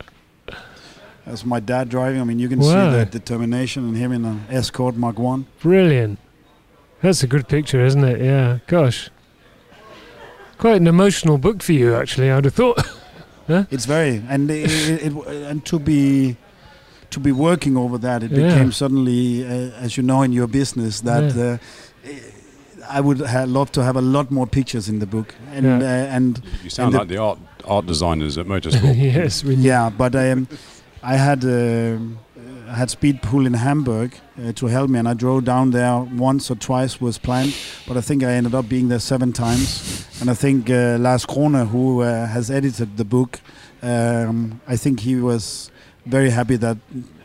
That's 1.26 1.44
my 1.44 1.60
dad 1.60 1.88
driving. 1.88 2.20
I 2.20 2.24
mean, 2.24 2.38
you 2.38 2.48
can 2.48 2.58
Wow. 2.60 2.66
see 2.70 2.98
the 2.98 3.04
determination 3.18 3.88
in 3.88 3.94
him 3.94 4.12
in 4.12 4.24
an 4.24 4.38
Escort 4.50 4.96
Mark 4.96 5.18
One. 5.18 5.44
Brilliant. 5.62 6.18
That's 7.02 7.22
a 7.22 7.26
good 7.26 7.46
picture, 7.48 7.84
isn't 7.86 8.04
it? 8.04 8.20
Yeah. 8.20 8.58
Gosh. 8.66 9.10
Quite 10.58 10.80
an 10.80 10.86
emotional 10.86 11.38
book 11.38 11.62
for 11.62 11.72
you, 11.72 11.94
actually. 11.94 12.30
I'd 12.30 12.44
have 12.44 12.54
thought. 12.54 12.78
huh? 13.46 13.64
It's 13.70 13.86
very 13.86 14.22
and 14.28 14.50
it, 14.50 14.70
it, 14.70 15.02
it, 15.06 15.12
and 15.50 15.64
to 15.66 15.78
be 15.78 16.36
to 17.10 17.20
be 17.20 17.32
working 17.32 17.76
over 17.76 17.98
that, 17.98 18.22
it 18.22 18.30
Yeah. 18.30 18.48
became 18.48 18.72
suddenly, 18.72 19.44
uh, 19.44 19.84
as 19.84 19.96
you 19.96 20.02
know, 20.02 20.22
in 20.22 20.32
your 20.32 20.48
business 20.48 21.00
that. 21.02 21.34
Yeah. 21.34 21.58
Uh, 22.04 22.08
I 22.90 23.00
would 23.00 23.20
ha- 23.20 23.44
love 23.46 23.70
to 23.72 23.82
have 23.82 23.96
a 23.96 24.00
lot 24.00 24.30
more 24.30 24.46
pictures 24.46 24.88
in 24.88 24.98
the 24.98 25.06
book, 25.06 25.34
and 25.52 25.64
Yeah. 25.66 25.76
uh, 25.78 26.16
and 26.16 26.40
You 26.64 26.70
sound 26.70 26.94
the- 26.94 26.98
like 27.00 27.08
the 27.08 27.18
art 27.18 27.38
art 27.66 27.86
designers 27.86 28.38
at 28.38 28.46
Motorsport. 28.46 28.96
yes. 29.14 29.44
We 29.44 29.54
yeah, 29.56 29.90
but 29.90 30.14
I 30.14 30.30
um, 30.32 30.48
I 31.02 31.16
had 31.16 31.44
um, 31.44 32.18
I 32.70 32.74
had 32.76 32.88
Speedpool 32.88 33.46
in 33.46 33.54
Hamburg 33.54 34.10
uh, 34.42 34.52
to 34.52 34.66
help 34.68 34.88
me, 34.90 34.98
and 34.98 35.08
I 35.08 35.14
drove 35.14 35.44
down 35.44 35.70
there 35.72 35.98
once 36.16 36.50
or 36.50 36.56
twice 36.56 36.98
was 37.00 37.18
planned, 37.18 37.54
but 37.86 37.96
I 37.96 38.00
think 38.00 38.22
I 38.22 38.32
ended 38.32 38.54
up 38.54 38.68
being 38.68 38.88
there 38.88 39.00
seven 39.00 39.32
times. 39.32 40.06
And 40.20 40.30
I 40.30 40.34
think 40.34 40.70
uh, 40.70 40.96
Lars 40.98 41.26
Krone, 41.26 41.66
who 41.68 42.00
uh, 42.02 42.26
has 42.26 42.50
edited 42.50 42.96
the 42.96 43.04
book, 43.04 43.40
um, 43.82 44.60
I 44.66 44.76
think 44.76 45.00
he 45.00 45.16
was 45.16 45.70
very 46.10 46.30
happy 46.30 46.56
that 46.56 46.76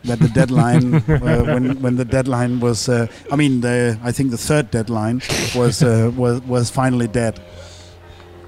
that 0.03 0.19
the 0.19 0.27
deadline 0.29 0.95
uh, 1.07 1.43
when 1.53 1.81
when 1.81 1.95
the 1.97 2.05
deadline 2.05 2.59
was 2.59 2.89
uh, 2.89 3.07
I 3.31 3.35
mean 3.35 3.61
the 3.61 3.97
I 4.03 4.11
think 4.11 4.31
the 4.31 4.37
third 4.37 4.69
deadline 4.71 5.21
was 5.55 5.81
uh, 5.83 6.11
was 6.17 6.41
was 6.47 6.69
finally 6.71 7.07
dead. 7.07 7.39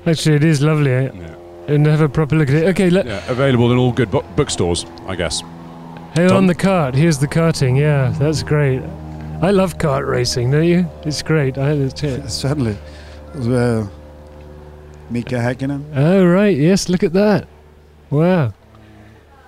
Actually, 0.06 0.36
it 0.36 0.44
is 0.44 0.62
lovely. 0.62 0.92
eh? 0.92 1.10
Yeah. 1.14 1.36
And 1.68 1.88
have 1.88 2.02
a 2.02 2.10
proper 2.10 2.36
look 2.36 2.50
at 2.50 2.56
it. 2.56 2.68
Okay, 2.68 2.90
let, 2.92 3.06
Yeah, 3.06 3.32
available 3.32 3.72
in 3.72 3.78
all 3.80 3.92
good 3.92 4.12
bo- 4.12 4.24
bookstores, 4.36 4.86
I 5.08 5.16
guess. 5.16 5.42
hey, 6.16 6.28
Tom? 6.28 6.38
on 6.38 6.48
the 6.48 6.54
cart. 6.56 6.94
Here's 6.96 7.18
the 7.18 7.28
karting. 7.28 7.76
Yeah, 7.80 8.14
that's 8.20 8.44
great. 8.44 8.82
I 9.42 9.52
love 9.52 9.78
kart 9.80 10.06
racing, 10.08 10.52
don't 10.52 10.68
you? 10.68 10.86
It's 11.06 11.24
great. 11.24 11.58
I, 11.58 11.72
it's 11.72 12.04
it. 12.04 12.30
Certainly, 12.44 12.78
uh, 13.34 13.88
Mika 15.10 15.36
Häkkinen. 15.38 15.82
Oh, 15.96 16.24
right. 16.26 16.56
Yes, 16.56 16.88
look 16.88 17.04
at 17.04 17.14
that. 17.14 17.48
Wow. 18.12 18.54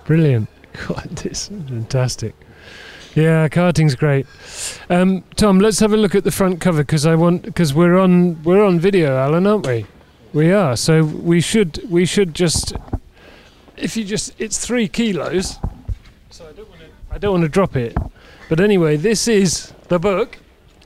Brilliant. 0.06 0.48
God, 0.86 1.08
this 1.10 1.50
is 1.50 1.68
fantastic. 1.68 2.34
Yeah, 3.14 3.48
karting's 3.48 3.94
great. 3.94 4.26
Um, 4.90 5.24
Tom, 5.36 5.58
let's 5.58 5.80
have 5.80 5.92
a 5.92 5.96
look 5.96 6.14
at 6.14 6.24
the 6.24 6.30
front 6.30 6.60
cover 6.60 6.82
because 6.82 7.06
I 7.06 7.14
want 7.14 7.42
because 7.42 7.74
we're 7.74 7.98
on 7.98 8.42
we're 8.42 8.64
on 8.64 8.78
video, 8.78 9.16
Alan, 9.16 9.46
aren't 9.46 9.66
we? 9.66 9.86
We 10.32 10.52
are. 10.52 10.76
So 10.76 11.04
we 11.04 11.40
should 11.40 11.80
we 11.90 12.04
should 12.04 12.34
just 12.34 12.74
if 13.76 13.96
you 13.96 14.04
just 14.04 14.34
it's 14.38 14.64
three 14.64 14.88
kilos. 14.88 15.58
So 16.30 16.46
I 16.48 16.52
don't 16.52 16.68
want 16.68 16.80
to 16.80 16.86
I 17.10 17.18
don't 17.18 17.32
want 17.32 17.42
to 17.42 17.48
drop 17.48 17.76
it. 17.76 17.96
But 18.48 18.60
anyway, 18.60 18.96
this 18.96 19.26
is 19.26 19.72
the 19.88 19.98
book, 19.98 20.38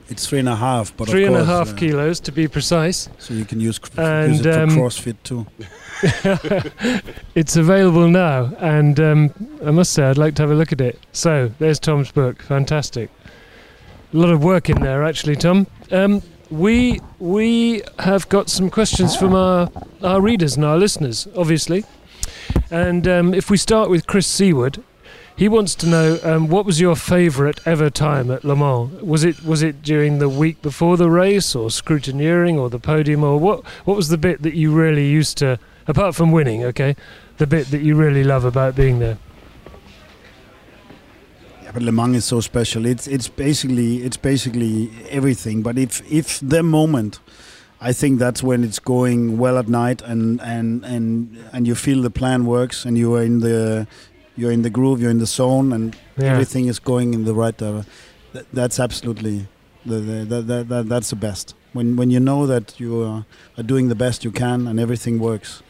It's 0.09 0.27
three 0.27 0.41
and 0.41 0.49
a 0.49 0.57
half, 0.57 0.97
but 0.97 1.09
three 1.09 1.25
of 1.25 1.35
and 1.35 1.43
a 1.43 1.45
half 1.45 1.71
uh, 1.71 1.77
kilos 1.77 2.21
to 2.21 2.33
be 2.33 2.49
precise. 2.49 3.09
So 3.19 3.35
you 3.35 3.45
can 3.45 3.61
use, 3.61 3.79
cr- 3.79 4.01
And, 4.01 4.33
use 4.37 4.47
it 4.47 4.53
for 4.53 4.61
um, 4.61 4.71
CrossFit 4.71 5.17
too. 5.23 5.47
it's 7.35 7.57
available 7.57 8.09
now, 8.09 8.53
and 8.59 8.99
um, 8.99 9.59
I 9.65 9.71
must 9.71 9.93
say 9.93 10.03
I'd 10.05 10.19
like 10.19 10.35
to 10.37 10.43
have 10.43 10.51
a 10.51 10.55
look 10.55 10.73
at 10.73 10.81
it. 10.81 10.99
So 11.13 11.51
there's 11.59 11.79
Tom's 11.79 12.11
book, 12.11 12.43
fantastic. 12.43 13.11
A 14.13 14.17
lot 14.17 14.31
of 14.31 14.43
work 14.43 14.69
in 14.69 14.81
there, 14.81 15.05
actually, 15.05 15.37
Tom. 15.37 15.67
Um, 15.91 16.23
we 16.51 17.01
we 17.19 17.83
have 17.99 18.29
got 18.29 18.51
some 18.51 18.69
questions 18.69 19.17
from 19.17 19.35
our 19.35 19.71
our 20.03 20.21
readers 20.21 20.57
and 20.57 20.65
our 20.65 20.77
listeners, 20.77 21.27
obviously. 21.37 21.85
And 22.71 23.07
um, 23.09 23.35
if 23.35 23.51
we 23.51 23.57
start 23.57 23.89
with 23.91 24.07
Chris 24.07 24.27
Seaward, 24.27 24.83
he 25.43 25.49
wants 25.49 25.75
to 25.75 25.89
know 25.89 26.21
um, 26.23 26.47
what 26.47 26.65
was 26.65 26.81
your 26.81 26.95
favourite 26.95 27.59
ever 27.67 27.91
time 27.91 28.31
at 28.31 28.45
Le 28.45 28.55
Mans? 28.55 29.03
Was 29.03 29.25
it 29.25 29.43
was 29.43 29.61
it 29.61 29.83
during 29.83 30.21
the 30.21 30.29
week 30.29 30.63
before 30.63 30.97
the 30.97 31.11
race, 31.11 31.57
or 31.57 31.69
scrutineering, 31.69 32.57
or 32.61 32.71
the 32.71 32.79
podium, 32.79 33.25
or 33.25 33.41
what? 33.41 33.67
What 33.85 33.97
was 33.97 34.09
the 34.09 34.17
bit 34.17 34.43
that 34.43 34.55
you 34.55 34.71
really 34.71 35.09
used 35.11 35.39
to, 35.39 35.59
apart 35.89 36.15
from 36.15 36.31
winning, 36.31 36.63
okay, 36.67 36.95
the 37.39 37.49
bit 37.49 37.73
that 37.73 37.83
you 37.83 37.97
really 37.97 38.23
love 38.23 38.45
about 38.45 38.77
being 38.77 39.01
there? 39.01 39.19
Yeah, 41.65 41.73
but 41.73 41.83
Le 41.83 41.91
Mans 41.91 42.17
is 42.19 42.25
so 42.25 42.41
special. 42.41 42.87
It's 42.87 43.09
it's 43.09 43.27
basically 43.27 44.05
it's 44.05 44.17
basically 44.17 44.93
everything. 45.11 45.61
But 45.61 45.77
if 45.77 46.09
if 46.09 46.39
the 46.39 46.63
moment, 46.63 47.19
I 47.81 47.93
think 47.93 48.21
that's 48.21 48.45
when 48.45 48.63
it's 48.63 48.79
going 48.79 49.39
well 49.39 49.59
at 49.59 49.67
night 49.67 50.03
and 50.03 50.41
and 50.41 50.85
and 50.85 51.37
and 51.53 51.67
you 51.67 51.75
feel 51.75 52.01
the 52.01 52.13
plan 52.13 52.47
works 52.47 52.85
and 52.85 52.97
you 52.97 53.13
are 53.17 53.25
in 53.25 53.41
the 53.41 53.89
you're 54.37 54.53
in 54.53 54.63
the 54.63 54.71
groove, 54.71 55.01
you're 55.01 55.11
in 55.11 55.19
the 55.19 55.27
zone, 55.27 55.73
and 55.73 55.97
Yeah. 56.17 56.33
everything 56.33 56.67
is 56.69 56.79
going 56.79 57.15
in 57.15 57.25
the 57.25 57.35
right 57.35 57.57
direction. 57.57 57.91
That, 58.33 58.47
that's 58.53 58.81
absolutely 58.81 59.47
the, 59.85 59.97
the, 60.01 60.43
the, 60.43 60.65
the, 60.65 60.83
that's 60.85 61.11
the 61.11 61.17
best. 61.17 61.55
When 61.75 61.97
when 61.97 62.11
you 62.11 62.21
know 62.21 62.47
that 62.47 62.79
you 62.81 63.03
are, 63.03 63.25
are 63.57 63.63
doing 63.65 63.89
the 63.89 63.95
best 63.95 64.25
you 64.25 64.31
can 64.33 64.67
and 64.67 64.79
everything 64.81 65.19
works, 65.19 65.63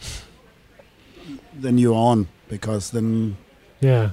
then 1.55 1.79
you're 1.79 1.95
on 1.95 2.29
because 2.49 2.91
then 2.91 3.37
Yeah. 3.81 4.11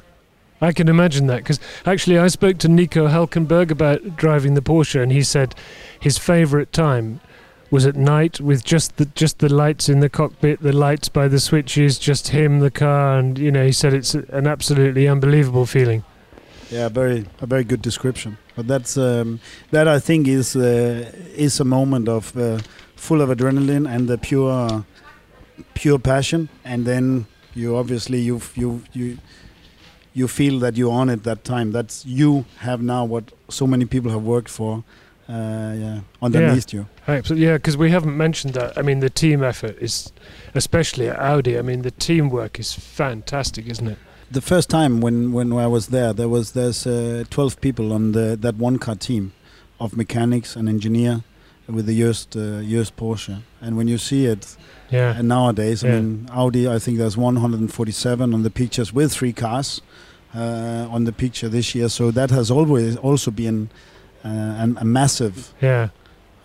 I 0.61 0.73
can 0.73 0.89
imagine 0.89 1.27
that 1.27 1.37
because 1.37 1.59
actually 1.85 2.17
I 2.19 2.27
spoke 2.27 2.57
to 2.59 2.67
Nico 2.67 3.07
Hulkenberg 3.07 3.71
about 3.71 4.17
driving 4.17 4.55
the 4.55 4.61
Porsche 4.61 5.01
and 5.01 5.11
he 5.11 5.23
said 5.23 5.55
his 5.99 6.17
favourite 6.17 6.73
time 6.73 7.21
was 7.71 7.85
at 7.85 7.95
night 7.95 8.41
with 8.41 8.63
just 8.63 8.97
the 8.97 9.05
just 9.05 9.39
the 9.39 9.53
lights 9.53 9.89
in 9.89 9.99
the 9.99 10.09
cockpit, 10.09 10.61
the 10.61 10.73
lights 10.73 11.09
by 11.09 11.27
the 11.27 11.39
switches, 11.39 11.99
just 11.99 12.29
him, 12.29 12.59
the 12.59 12.71
car, 12.71 13.19
and 13.19 13.37
you 13.37 13.51
know 13.51 13.65
he 13.65 13.71
said 13.71 13.93
it's 13.93 14.15
an 14.15 14.47
absolutely 14.47 15.07
unbelievable 15.07 15.65
feeling. 15.65 16.03
Yeah, 16.71 16.89
very 16.89 17.25
a 17.41 17.45
very 17.45 17.63
good 17.63 17.81
description. 17.81 18.37
But 18.55 18.67
that's 18.67 18.97
um, 18.97 19.39
that 19.71 19.87
I 19.87 19.99
think 19.99 20.27
is 20.27 20.55
uh, 20.55 21.11
is 21.35 21.59
a 21.59 21.65
moment 21.65 22.07
of 22.09 22.35
uh, 22.37 22.59
full 22.95 23.21
of 23.21 23.29
adrenaline 23.29 23.89
and 23.89 24.07
the 24.07 24.17
pure 24.17 24.85
pure 25.73 25.99
passion, 25.99 26.49
and 26.63 26.85
then 26.85 27.25
you 27.53 27.75
obviously 27.75 28.19
you 28.19 28.41
you 28.55 28.83
you 28.93 29.17
you 30.13 30.27
feel 30.27 30.59
that 30.59 30.75
you're 30.75 30.91
on 30.91 31.09
it 31.09 31.23
that 31.23 31.43
time. 31.43 31.71
That's 31.71 32.05
you 32.05 32.45
have 32.59 32.81
now 32.81 33.05
what 33.05 33.31
so 33.49 33.65
many 33.67 33.85
people 33.85 34.11
have 34.11 34.23
worked 34.23 34.49
for. 34.49 34.83
Uh, 35.29 35.73
yeah, 35.77 35.99
underneath 36.23 36.73
you. 36.73 36.87
Absolutely, 37.07 37.45
yeah, 37.45 37.57
because 37.57 37.77
we 37.77 37.91
haven't 37.91 38.17
mentioned 38.17 38.55
that. 38.55 38.75
I 38.75 38.81
mean, 38.81 38.99
the 38.99 39.11
team 39.11 39.43
effort 39.43 39.77
is, 39.79 40.11
especially 40.55 41.07
at 41.07 41.19
Audi. 41.19 41.55
I 41.59 41.61
mean, 41.61 41.83
the 41.83 41.91
teamwork 41.91 42.59
is 42.59 42.73
fantastic, 42.73 43.67
isn't 43.67 43.87
it? 43.87 43.97
The 44.31 44.41
first 44.41 44.69
time 44.69 45.01
when, 45.01 45.31
when 45.31 45.53
I 45.53 45.67
was 45.67 45.87
there, 45.87 46.13
there 46.13 46.27
was 46.29 46.53
there's 46.53 46.87
uh, 46.87 47.25
12 47.29 47.61
people 47.61 47.93
on 47.93 48.13
the 48.13 48.35
that 48.41 48.55
one 48.55 48.79
car 48.79 48.95
team, 48.95 49.33
of 49.79 49.95
mechanics 49.95 50.55
and 50.55 50.67
engineer, 50.67 51.23
with 51.67 51.85
the 51.85 51.93
used 51.93 52.35
uh, 52.35 52.59
used 52.59 52.95
Porsche. 52.97 53.41
And 53.61 53.77
when 53.77 53.87
you 53.87 53.97
see 53.99 54.25
it 54.25 54.57
Yeah. 54.91 55.15
and 55.17 55.27
nowadays, 55.27 55.83
I 55.83 55.89
mean, 55.89 56.27
Audi, 56.31 56.67
I 56.67 56.79
think 56.79 56.97
there's 56.97 57.17
147 57.17 58.33
on 58.33 58.41
the 58.43 58.49
pictures 58.49 58.91
with 58.93 59.11
three 59.13 59.33
cars 59.33 59.81
uh, 60.35 60.87
on 60.89 61.03
the 61.05 61.11
picture 61.11 61.49
this 61.49 61.75
year. 61.75 61.89
So 61.89 62.09
that 62.11 62.31
has 62.31 62.49
always 62.49 62.97
also 62.97 63.31
been 63.31 63.69
uh, 64.23 64.27
an, 64.27 64.77
a 64.79 64.85
massive 64.85 65.53
yeah. 65.61 65.89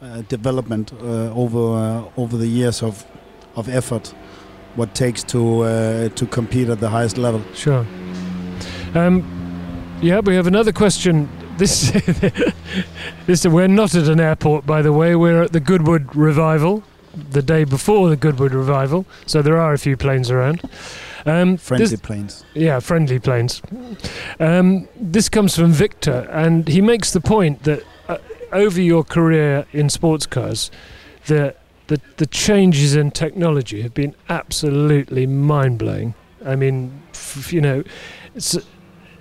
uh, 0.03 0.23
development 0.29 0.93
uh, 0.93 1.33
over 1.35 1.77
uh, 1.77 2.21
over 2.21 2.37
the 2.37 2.47
years 2.47 2.83
of 2.83 3.05
of 3.57 3.69
effort. 3.69 4.15
What 4.77 4.95
takes 4.95 5.23
to 5.25 5.61
uh, 5.61 6.09
to 6.09 6.27
compete 6.27 6.69
at 6.69 6.81
the 6.81 6.89
highest 6.89 7.19
level. 7.19 7.43
Sure. 7.55 7.87
Um, 8.95 9.23
yeah, 10.01 10.21
we 10.21 10.35
have 10.35 10.47
another 10.47 10.73
question. 10.73 11.29
This, 11.57 11.93
this 13.27 13.47
we're 13.47 13.69
not 13.69 13.95
at 13.95 14.09
an 14.09 14.21
airport, 14.21 14.67
by 14.67 14.83
the 14.83 14.93
way. 14.93 15.15
We're 15.15 15.45
at 15.45 15.53
the 15.53 15.61
Goodwood 15.61 16.15
Revival, 16.15 16.83
the 17.31 17.43
day 17.43 17.65
before 17.65 18.09
the 18.09 18.17
Goodwood 18.17 18.53
Revival, 18.53 19.07
so 19.27 19.41
there 19.41 19.59
are 19.59 19.73
a 19.73 19.79
few 19.79 19.97
planes 19.97 20.31
around. 20.31 20.63
Um, 21.27 21.57
Friendly 21.57 21.87
this- 21.87 22.01
planes. 22.01 22.45
yeah, 22.55 22.81
friendly 22.81 23.19
planes. 23.19 23.63
Um, 24.39 24.89
this 25.01 25.29
comes 25.29 25.57
from 25.57 25.73
Victor, 25.73 26.29
and 26.31 26.69
he 26.69 26.81
makes 26.81 27.13
the 27.13 27.21
point 27.21 27.63
that 27.65 27.83
uh, 28.09 28.19
over 28.53 28.81
your 28.81 29.05
career 29.05 29.65
in 29.73 29.89
sports 29.89 30.27
cars, 30.27 30.71
the, 31.27 31.55
the 31.87 32.01
the 32.19 32.27
changes 32.27 32.95
in 32.95 33.11
technology 33.11 33.81
have 33.83 33.95
been 33.95 34.15
absolutely 34.29 35.27
mind 35.27 35.79
blowing. 35.79 36.15
I 36.45 36.57
mean, 36.57 37.03
f- 37.15 37.53
you 37.53 37.61
know, 37.63 37.83
it's 38.35 38.57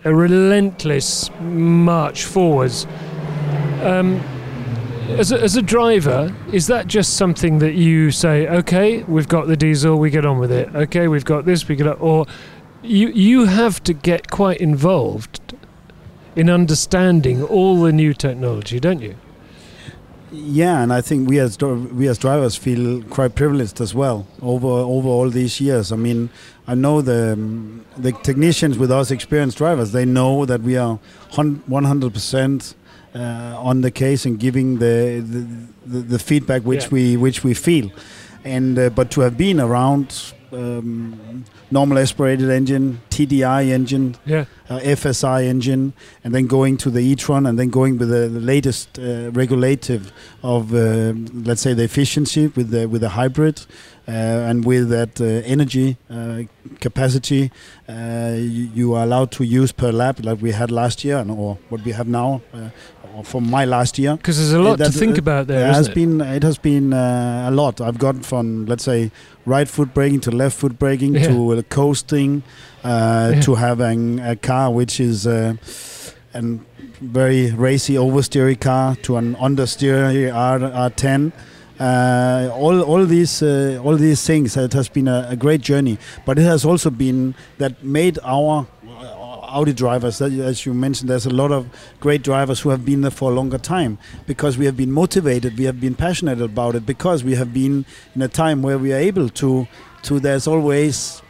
a 0.03 0.13
relentless 0.13 1.29
march 1.39 2.25
forwards. 2.25 2.85
Um, 3.81 4.19
as 5.09 5.31
a, 5.31 5.41
as 5.41 5.55
a 5.55 5.61
driver, 5.61 6.35
is 6.51 6.67
that 6.67 6.87
just 6.87 7.15
something 7.15 7.59
that 7.59 7.73
you 7.73 8.11
say, 8.11 8.47
okay, 8.47 9.03
we've 9.03 9.27
got 9.27 9.47
the 9.47 9.55
diesel, 9.55 9.97
we 9.97 10.09
get 10.09 10.25
on 10.25 10.39
with 10.39 10.51
it. 10.51 10.73
Okay, 10.75 11.07
we've 11.07 11.25
got 11.25 11.45
this, 11.45 11.67
we 11.67 11.75
get 11.75 11.87
on, 11.87 11.97
or 11.99 12.25
you 12.81 13.09
you 13.09 13.45
have 13.45 13.81
to 13.83 13.93
get 13.93 14.29
quite 14.29 14.57
involved 14.57 15.55
in 16.35 16.49
understanding 16.49 17.43
all 17.43 17.81
the 17.81 17.91
new 17.91 18.13
technology, 18.13 18.79
don't 18.79 19.01
you? 19.01 19.15
Yeah, 20.31 20.81
and 20.81 20.91
I 20.91 21.01
think 21.01 21.29
we 21.29 21.39
as 21.39 21.59
we 21.59 22.07
as 22.07 22.17
drivers 22.17 22.55
feel 22.55 23.03
quite 23.03 23.35
privileged 23.35 23.79
as 23.79 23.93
well 23.93 24.25
over 24.41 24.67
over 24.67 25.07
all 25.07 25.29
these 25.29 25.61
years. 25.61 25.91
I 25.91 25.95
mean, 25.95 26.29
I 26.67 26.73
know 26.73 27.01
the 27.01 27.37
the 27.95 28.13
technicians 28.13 28.77
with 28.79 28.91
us, 28.91 29.11
experienced 29.11 29.59
drivers, 29.59 29.91
they 29.91 30.05
know 30.05 30.45
that 30.45 30.61
we 30.61 30.75
are 30.75 30.97
one 31.35 31.83
hundred 31.83 32.13
percent 32.13 32.73
uh, 33.15 33.55
on 33.69 33.81
the 33.81 33.91
case 33.91 34.25
and 34.25 34.39
giving 34.39 34.79
the 34.79 35.21
the, 35.33 35.45
the, 35.85 35.99
the 36.13 36.19
feedback 36.19 36.61
which 36.63 36.83
Yeah. 36.85 36.89
we 36.91 37.17
which 37.17 37.43
we 37.43 37.53
feel. 37.53 37.89
And 38.45 38.77
uh, 38.77 38.89
but 38.89 39.09
to 39.11 39.21
have 39.21 39.35
been 39.37 39.59
around 39.59 40.33
um, 40.51 41.43
normal 41.71 41.97
aspirated 41.97 42.49
engine, 42.49 42.99
TDI 43.09 43.69
engine, 43.71 44.15
Yeah, 44.25 44.45
uh, 44.69 44.79
FSI 44.79 45.45
engine, 45.45 45.93
and 46.23 46.33
then 46.35 46.45
going 46.47 46.77
to 46.77 46.91
the 46.91 46.99
e-tron, 46.99 47.45
and 47.47 47.57
then 47.57 47.69
going 47.69 47.97
with 47.97 48.09
the, 48.09 48.27
the 48.29 48.39
latest 48.39 48.99
uh, 48.99 49.31
regulative 49.31 50.11
of, 50.43 50.71
uh, 50.73 51.13
let's 51.47 51.61
say, 51.61 51.73
the 51.73 51.83
efficiency 51.83 52.47
with 52.55 52.69
the 52.69 52.85
with 52.87 53.01
the 53.01 53.09
hybrid, 53.09 53.65
uh, 54.07 54.11
and 54.49 54.65
with 54.65 54.89
that 54.89 55.19
uh, 55.21 55.25
energy 55.55 55.97
uh, 56.11 56.43
capacity, 56.79 57.49
uh, 57.89 58.33
you, 58.37 58.69
you 58.75 58.93
are 58.93 59.03
allowed 59.03 59.31
to 59.31 59.43
use 59.43 59.71
per 59.71 59.91
lap 59.91 60.19
like 60.23 60.39
we 60.41 60.51
had 60.51 60.69
last 60.71 61.03
year, 61.03 61.17
and, 61.17 61.31
or 61.31 61.57
what 61.69 61.83
we 61.85 61.93
have 61.93 62.07
now, 62.07 62.41
uh, 62.53 62.69
from 63.23 63.49
my 63.49 63.65
last 63.65 63.99
year. 63.99 64.15
because 64.17 64.37
there's 64.37 64.53
a 64.53 64.59
lot 64.61 64.77
to 64.79 64.89
think 64.91 65.17
about 65.17 65.47
there, 65.47 65.69
It 65.69 65.73
has 65.75 65.87
it? 65.89 65.95
been 65.95 66.21
it 66.21 66.43
has 66.43 66.57
been 66.57 66.93
uh, 66.93 67.49
a 67.49 67.51
lot. 67.51 67.79
I've 67.81 67.97
gone 67.99 68.21
from 68.21 68.65
let's 68.65 68.83
say 68.83 69.11
right 69.45 69.67
foot 69.67 69.93
braking 69.93 70.21
to 70.21 70.31
left 70.31 70.57
foot 70.57 70.79
braking 70.79 71.13
Yeah. 71.15 71.27
to 71.27 71.53
uh, 71.53 71.61
coasting 71.69 72.41
uh, 72.83 73.33
Yeah. 73.33 73.41
to 73.41 73.55
having 73.55 74.19
a 74.19 74.35
car 74.35 74.71
which 74.71 74.99
is 74.99 75.27
uh, 75.27 75.53
a 76.33 76.41
very 77.01 77.51
racy 77.51 77.95
oversteery 77.95 78.55
car 78.59 78.95
to 79.03 79.17
an 79.17 79.35
understeery 79.35 80.33
R 80.33 80.59
R10. 80.59 81.31
Uh, 81.79 82.49
all 82.55 82.81
all 82.81 83.05
these 83.05 83.41
uh, 83.41 83.81
all 83.83 83.97
these 83.97 84.25
things. 84.25 84.55
It 84.55 84.73
has 84.73 84.89
been 84.89 85.07
a, 85.07 85.27
a 85.31 85.35
great 85.35 85.61
journey, 85.61 85.97
but 86.25 86.37
it 86.37 86.43
has 86.43 86.63
also 86.65 86.89
been 86.89 87.33
that 87.57 87.83
made 87.83 88.19
our 88.23 88.65
uh, 88.87 89.12
Audi 89.53 89.73
drivers. 89.73 90.21
As 90.21 90.65
you 90.65 90.73
mentioned, 90.73 91.09
there's 91.09 91.25
a 91.25 91.35
lot 91.41 91.51
of 91.51 91.67
great 91.99 92.23
drivers 92.23 92.59
who 92.61 92.69
have 92.69 92.83
been 92.85 93.01
there 93.01 93.11
for 93.11 93.31
a 93.31 93.35
longer 93.35 93.57
time 93.59 93.97
because 94.27 94.57
we 94.57 94.65
have 94.65 94.75
been 94.75 94.91
motivated, 94.91 95.57
we 95.57 95.65
have 95.65 95.79
been 95.79 95.95
passionate 95.95 96.41
about 96.41 96.75
it, 96.75 96.85
because 96.85 97.23
we 97.23 97.35
have 97.35 97.53
been 97.53 97.85
in 98.15 98.21
a 98.21 98.27
time 98.27 98.61
where 98.61 98.77
we 98.77 98.91
are 98.93 98.97
able 99.11 99.29
to. 99.29 99.67
To 100.03 100.19
there's 100.19 100.47
always 100.47 101.21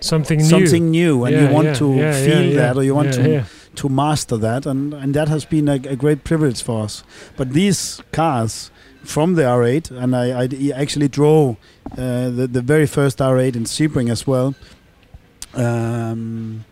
Something 0.00 0.38
new. 0.38 0.44
something 0.48 0.90
new, 0.90 1.24
and 1.24 1.34
Yeah, 1.34 1.48
you 1.48 1.54
want 1.54 1.66
yeah, 1.68 1.74
to 1.74 1.94
yeah, 1.94 2.12
feel 2.26 2.54
that, 2.56 2.76
or 2.76 2.84
you 2.84 2.94
want 2.94 3.12
to 3.14 3.44
to 3.80 3.88
master 3.88 4.36
that, 4.36 4.66
and 4.66 4.94
and 4.94 5.14
that 5.14 5.28
has 5.28 5.44
been 5.44 5.68
a, 5.68 5.74
a 5.74 5.96
great 5.96 6.22
privilege 6.22 6.62
for 6.62 6.84
us. 6.84 7.02
But 7.36 7.52
these 7.54 8.00
cars 8.12 8.70
from 9.04 9.34
the 9.34 9.42
R8, 9.42 9.90
and 9.90 10.14
I, 10.14 10.42
I 10.44 10.48
actually 10.82 11.08
drove 11.08 11.56
uh, 11.92 12.30
the 12.38 12.46
the 12.56 12.62
very 12.62 12.86
first 12.86 13.18
R8 13.18 13.56
in 13.56 13.64
Sebring 13.64 14.10
as 14.10 14.26
well. 14.26 14.54
Um, 15.54 16.64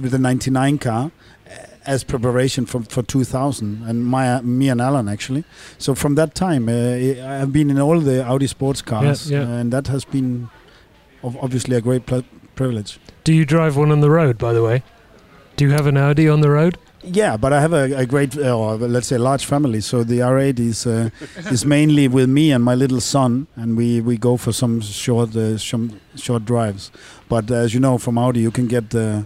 with 0.00 0.10
the 0.10 0.18
99 0.18 0.78
car 0.78 1.10
uh, 1.46 1.54
as 1.84 2.04
preparation 2.04 2.64
for, 2.66 2.82
for 2.82 3.02
2000 3.02 3.82
and 3.82 4.06
my 4.06 4.40
me 4.40 4.68
and 4.68 4.80
Alan 4.80 5.08
actually 5.08 5.44
so 5.78 5.94
from 5.94 6.14
that 6.14 6.34
time 6.34 6.68
uh, 6.68 6.72
I've 6.72 7.52
been 7.52 7.70
in 7.70 7.78
all 7.80 8.00
the 8.00 8.24
Audi 8.24 8.46
sports 8.46 8.82
cars 8.82 9.30
yeah. 9.30 9.42
and 9.42 9.72
that 9.72 9.88
has 9.88 10.04
been 10.04 10.48
obviously 11.22 11.76
a 11.76 11.80
great 11.80 12.06
privilege 12.54 12.98
Do 13.24 13.32
you 13.32 13.44
drive 13.44 13.76
one 13.76 13.92
on 13.92 14.00
the 14.00 14.10
road, 14.10 14.36
by 14.36 14.52
the 14.52 14.62
way? 14.62 14.82
Do 15.56 15.64
you 15.64 15.70
have 15.70 15.86
an 15.86 15.96
Audi 15.96 16.28
on 16.28 16.40
the 16.40 16.50
road? 16.50 16.76
Yeah, 17.04 17.36
but 17.36 17.52
I 17.52 17.60
have 17.60 17.72
a, 17.72 17.96
a 17.98 18.06
great, 18.06 18.36
uh, 18.38 18.76
let's 18.76 19.08
say, 19.08 19.18
large 19.18 19.44
family. 19.44 19.80
So 19.80 20.04
the 20.04 20.20
R8 20.20 20.60
is 20.60 20.86
uh, 20.86 21.10
is 21.50 21.64
mainly 21.64 22.06
with 22.08 22.28
me 22.28 22.52
and 22.52 22.62
my 22.64 22.74
little 22.76 23.00
son, 23.00 23.46
and 23.56 23.76
we, 23.76 24.00
we 24.00 24.16
go 24.16 24.36
for 24.36 24.52
some 24.52 24.80
short 24.80 25.34
uh, 25.36 25.58
some 25.58 26.00
short 26.14 26.44
drives. 26.44 26.92
But 27.28 27.50
as 27.50 27.74
you 27.74 27.80
know, 27.80 27.98
from 27.98 28.18
Audi, 28.18 28.40
you 28.40 28.50
can 28.52 28.68
get 28.68 28.94
uh, 28.94 29.22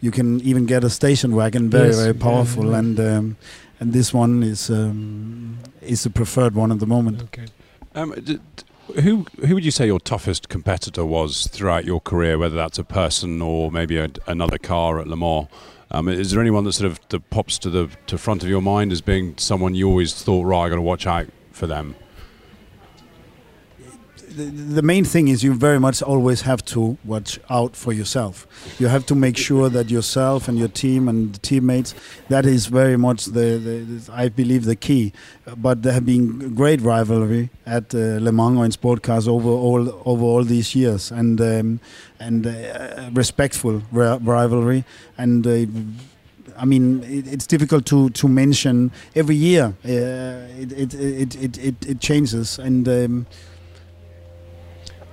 you 0.00 0.12
can 0.12 0.40
even 0.42 0.66
get 0.66 0.84
a 0.84 0.90
station 0.90 1.34
wagon, 1.34 1.68
very 1.68 1.88
Yes, 1.88 1.96
very 1.96 2.14
yeah, 2.14 2.22
powerful, 2.22 2.70
yeah. 2.70 2.78
and 2.78 3.00
um, 3.00 3.36
and 3.80 3.92
this 3.92 4.14
one 4.14 4.42
is 4.44 4.70
um, 4.70 5.58
is 5.82 6.02
the 6.04 6.10
preferred 6.10 6.54
one 6.54 6.70
at 6.70 6.78
the 6.78 6.86
moment. 6.86 7.22
Okay. 7.22 7.46
Um, 7.94 8.14
who 9.02 9.26
who 9.44 9.54
would 9.54 9.64
you 9.64 9.72
say 9.72 9.86
your 9.86 9.98
toughest 10.00 10.48
competitor 10.48 11.04
was 11.04 11.48
throughout 11.48 11.84
your 11.84 12.00
career? 12.00 12.38
Whether 12.38 12.56
that's 12.56 12.78
a 12.78 12.84
person 12.84 13.42
or 13.42 13.72
maybe 13.72 13.96
a, 13.98 14.08
another 14.28 14.58
car 14.58 15.00
at 15.00 15.08
Le 15.08 15.16
Mans. 15.16 15.48
Um, 15.90 16.08
is 16.08 16.32
there 16.32 16.40
anyone 16.40 16.64
that 16.64 16.72
sort 16.72 16.90
of 16.90 17.00
that 17.10 17.30
pops 17.30 17.58
to 17.58 17.70
the 17.70 17.88
to 18.08 18.18
front 18.18 18.42
of 18.42 18.48
your 18.48 18.62
mind 18.62 18.92
as 18.92 19.00
being 19.00 19.34
someone 19.38 19.74
you 19.74 19.88
always 19.88 20.14
thought, 20.14 20.44
right, 20.44 20.64
I 20.64 20.68
got 20.68 20.76
to 20.76 20.82
watch 20.82 21.06
out 21.06 21.28
for 21.52 21.66
them? 21.66 21.94
The, 24.44 24.82
main 24.82 25.04
thing 25.04 25.28
is 25.28 25.42
you 25.42 25.54
very 25.54 25.80
much 25.80 26.02
always 26.02 26.42
have 26.42 26.64
to 26.66 26.98
watch 27.04 27.40
out 27.48 27.74
for 27.74 27.92
yourself. 27.92 28.46
You 28.78 28.88
have 28.88 29.06
to 29.06 29.14
make 29.14 29.36
sure 29.36 29.68
that 29.70 29.90
yourself 29.90 30.48
and 30.48 30.58
your 30.58 30.68
team 30.68 31.08
and 31.08 31.34
the 31.34 31.38
teammates, 31.38 31.94
that 32.28 32.44
is 32.44 32.66
very 32.66 32.96
much 32.96 33.26
the, 33.26 33.56
the, 33.58 34.12
I 34.12 34.28
believe 34.28 34.64
the 34.64 34.76
key. 34.76 35.12
But 35.56 35.82
there 35.82 35.92
have 35.92 36.04
been 36.04 36.54
great 36.54 36.80
rivalry 36.82 37.50
at 37.64 37.94
uh, 37.94 38.18
Le 38.20 38.32
Mans 38.32 38.58
or 38.58 38.64
in 38.64 38.72
sport 38.72 39.02
cars 39.02 39.26
over 39.26 39.48
all 39.48 39.88
over 40.04 40.24
all 40.24 40.44
these 40.44 40.74
years, 40.74 41.10
and 41.10 41.40
um, 41.40 41.80
and 42.20 42.46
uh, 42.46 43.10
respectful 43.12 43.82
rivalry 43.92 44.84
and. 45.16 45.46
Uh, 45.46 45.66
I 46.58 46.64
mean, 46.64 47.02
it, 47.02 47.30
it's 47.30 47.46
difficult 47.46 47.84
to, 47.86 48.08
to 48.08 48.28
mention 48.28 48.90
every 49.14 49.36
year. 49.36 49.74
Uh, 49.84 50.48
it, 50.58 50.72
it, 50.72 50.94
it, 50.94 51.36
it, 51.36 51.58
it, 51.58 51.86
it 51.86 52.00
changes, 52.00 52.58
and 52.58 52.88
um, 52.88 53.26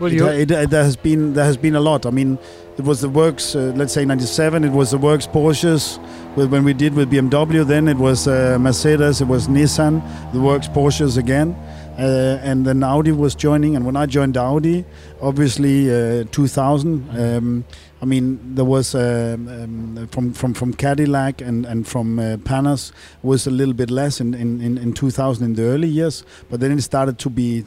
Well, 0.04 0.30
it, 0.30 0.51
it, 0.51 0.70
there 0.70 0.84
has 0.84 0.95
been 0.95 1.34
there 1.34 1.45
has 1.45 1.58
been 1.58 1.76
a 1.76 1.80
lot. 1.80 2.06
I 2.06 2.10
mean, 2.10 2.38
it 2.78 2.84
was 2.84 3.01
the 3.01 3.10
works. 3.10 3.56
Uh, 3.56 3.74
let's 3.76 3.93
say 3.93 4.06
'97. 4.06 4.64
It 4.64 4.72
was 4.72 4.91
the 4.91 4.97
works 4.97 5.28
Porsches. 5.28 5.99
With, 6.36 6.51
when 6.51 6.64
we 6.64 6.74
did 6.74 6.95
with 6.95 7.12
BMW, 7.12 7.66
then 7.66 7.88
it 7.88 7.97
was 7.97 8.28
uh, 8.28 8.58
Mercedes. 8.60 9.22
It 9.22 9.28
was 9.28 9.47
Nissan. 9.47 10.01
The 10.34 10.41
works 10.41 10.68
Porsches 10.68 11.18
again, 11.18 11.56
uh, 11.97 12.39
and 12.43 12.66
then 12.66 12.84
Audi 12.84 13.12
was 13.12 13.36
joining. 13.36 13.76
And 13.76 13.86
when 13.86 13.95
I 13.95 14.06
joined 14.06 14.38
Audi, 14.38 14.86
obviously 15.22 15.89
uh, 15.89 16.26
2000. 16.32 17.20
Um, 17.20 17.66
I 18.01 18.06
mean, 18.06 18.56
there 18.56 18.66
was 18.66 18.95
um, 18.95 19.47
um, 19.47 20.08
from 20.12 20.34
from 20.34 20.54
from 20.54 20.74
Cadillac 20.74 21.39
and 21.39 21.66
and 21.66 21.88
from 21.88 22.20
uh, 22.20 22.36
Panoz 22.43 22.91
was 23.22 23.47
a 23.47 23.49
little 23.49 23.74
bit 23.74 23.89
less 23.89 24.20
in, 24.20 24.34
in, 24.34 24.60
in, 24.60 24.78
in 24.78 24.91
2000 24.91 25.45
in 25.45 25.54
the 25.54 25.64
early 25.64 25.88
years, 25.88 26.26
but 26.49 26.60
then 26.60 26.72
it 26.72 26.82
started 26.82 27.18
to 27.20 27.30
be. 27.30 27.64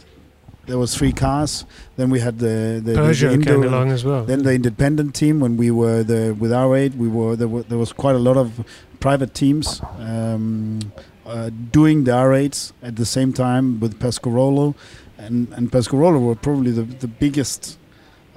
There 0.67 0.79
was 0.79 0.95
three 0.97 1.13
cars. 1.13 1.65
Then 1.97 2.11
we 2.11 2.21
had 2.21 2.39
the 2.39 2.81
the, 2.85 2.93
the 2.93 3.01
Peugeot 3.01 3.33
Indo- 3.33 3.53
came 3.53 3.63
along 3.73 3.91
as 3.93 4.05
well. 4.05 4.25
then 4.25 4.43
the 4.43 4.53
independent 4.53 5.15
team 5.15 5.41
when 5.41 5.57
we 5.57 5.71
were 5.71 6.03
the 6.03 6.35
with 6.39 6.51
R8 6.51 6.97
we 6.97 7.09
were 7.09 7.37
there, 7.37 7.49
were, 7.49 7.63
there 7.63 7.79
was 7.79 7.93
quite 7.93 8.17
a 8.17 8.19
lot 8.29 8.37
of 8.37 8.49
private 9.01 9.33
teams 9.35 9.81
um, 9.99 10.81
uh, 11.25 11.51
doing 11.73 12.05
the 12.05 12.13
R8s 12.13 12.73
at 12.83 12.97
the 12.97 13.05
same 13.07 13.33
time 13.33 13.79
with 13.81 13.99
Pescarolo, 13.99 14.75
and 15.19 15.49
and 15.57 15.71
Pescarolo 15.71 16.21
were 16.21 16.35
probably 16.37 16.73
the 16.73 16.83
the 16.83 17.09
biggest 17.09 17.79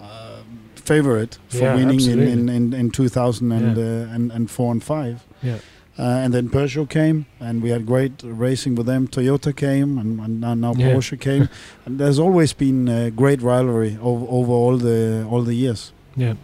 uh, 0.02 0.42
favorite 0.76 1.38
for 1.50 1.58
Yeah, 1.58 1.76
winning 1.76 2.02
in, 2.02 2.20
in, 2.20 2.50
in, 2.50 2.74
in 2.74 2.92
2000 2.92 3.52
and, 3.52 3.78
Yeah. 3.78 3.84
uh, 3.84 4.16
and 4.16 4.32
and 4.32 4.50
four 4.52 4.72
and 4.72 4.84
five. 4.84 5.16
Yeah. 5.42 5.58
Uh, 6.00 6.24
and 6.24 6.34
then 6.34 6.48
Peugeot 6.50 6.90
came, 6.90 7.26
and 7.42 7.62
we 7.62 7.72
had 7.72 7.86
great 7.86 8.14
racing 8.24 8.76
with 8.76 8.86
them. 8.86 9.06
Toyota 9.06 9.54
came, 9.54 9.98
and, 9.98 10.22
and 10.22 10.62
now, 10.62 10.74
Yeah. 10.78 10.94
Porsche 10.94 11.20
came. 11.20 11.50
and 11.86 12.00
there's 12.00 12.18
always 12.18 12.54
been 12.54 13.14
great 13.18 13.42
rivalry 13.42 13.98
over, 14.02 14.26
over 14.30 14.54
all 14.54 14.78
the 14.78 15.26
all 15.30 15.44
the 15.44 15.56
years. 15.56 15.92
Yeah. 16.16 16.36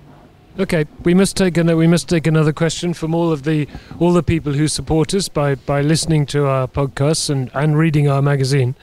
Okay, 0.60 0.86
we 1.04 1.14
must 1.14 1.36
take 1.38 1.58
an, 1.58 1.68
we 1.78 1.88
must 1.88 2.10
take 2.10 2.28
another 2.28 2.54
question 2.54 2.94
from 2.94 3.16
all 3.16 3.32
of 3.32 3.44
the 3.44 3.68
all 4.00 4.14
the 4.14 4.24
people 4.24 4.54
who 4.54 4.68
support 4.68 5.14
us 5.14 5.30
by 5.30 5.56
by 5.56 5.82
listening 5.82 6.26
to 6.28 6.48
our 6.48 6.68
podcasts 6.68 7.30
and 7.30 7.50
and 7.54 7.78
reading 7.78 8.10
our 8.10 8.22
magazine. 8.22 8.76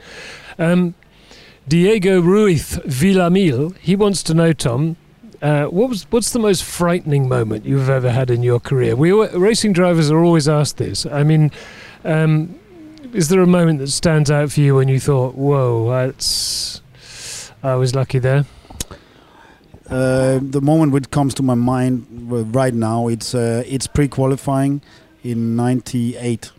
Um, 0.58 0.94
Diego 1.68 2.20
Ruiz 2.20 2.78
Villamil, 2.86 3.76
he 3.78 3.94
wants 3.96 4.22
to 4.24 4.34
know, 4.34 4.52
Tom, 4.52 4.96
uh, 5.42 5.66
what 5.66 5.88
was 5.88 6.04
what's 6.10 6.30
the 6.30 6.38
most 6.38 6.62
frightening 6.62 7.28
moment 7.28 7.66
you've 7.66 7.90
ever 7.90 8.12
had 8.12 8.30
in 8.30 8.44
your 8.44 8.60
career? 8.60 8.94
We 8.94 9.10
racing 9.12 9.72
drivers 9.72 10.08
are 10.10 10.22
always 10.22 10.48
asked 10.48 10.76
this. 10.76 11.04
I 11.04 11.24
mean, 11.24 11.50
um, 12.04 12.54
is 13.12 13.28
there 13.28 13.40
a 13.40 13.46
moment 13.46 13.80
that 13.80 13.88
stands 13.88 14.30
out 14.30 14.52
for 14.52 14.60
you 14.60 14.76
when 14.76 14.86
you 14.86 15.00
thought, 15.00 15.34
"Whoa, 15.34 15.90
that's 15.90 16.80
I 17.60 17.74
was 17.74 17.92
lucky 17.92 18.20
there"? 18.20 18.44
Uh, 19.90 20.38
the 20.40 20.60
moment 20.62 20.92
which 20.92 21.10
comes 21.10 21.34
to 21.34 21.42
my 21.42 21.54
mind 21.54 22.06
right 22.54 22.72
now, 22.72 23.08
it's 23.08 23.34
uh, 23.34 23.64
it's 23.66 23.88
pre-qualifying 23.88 24.80
in 25.24 25.56
'98. 25.56 26.52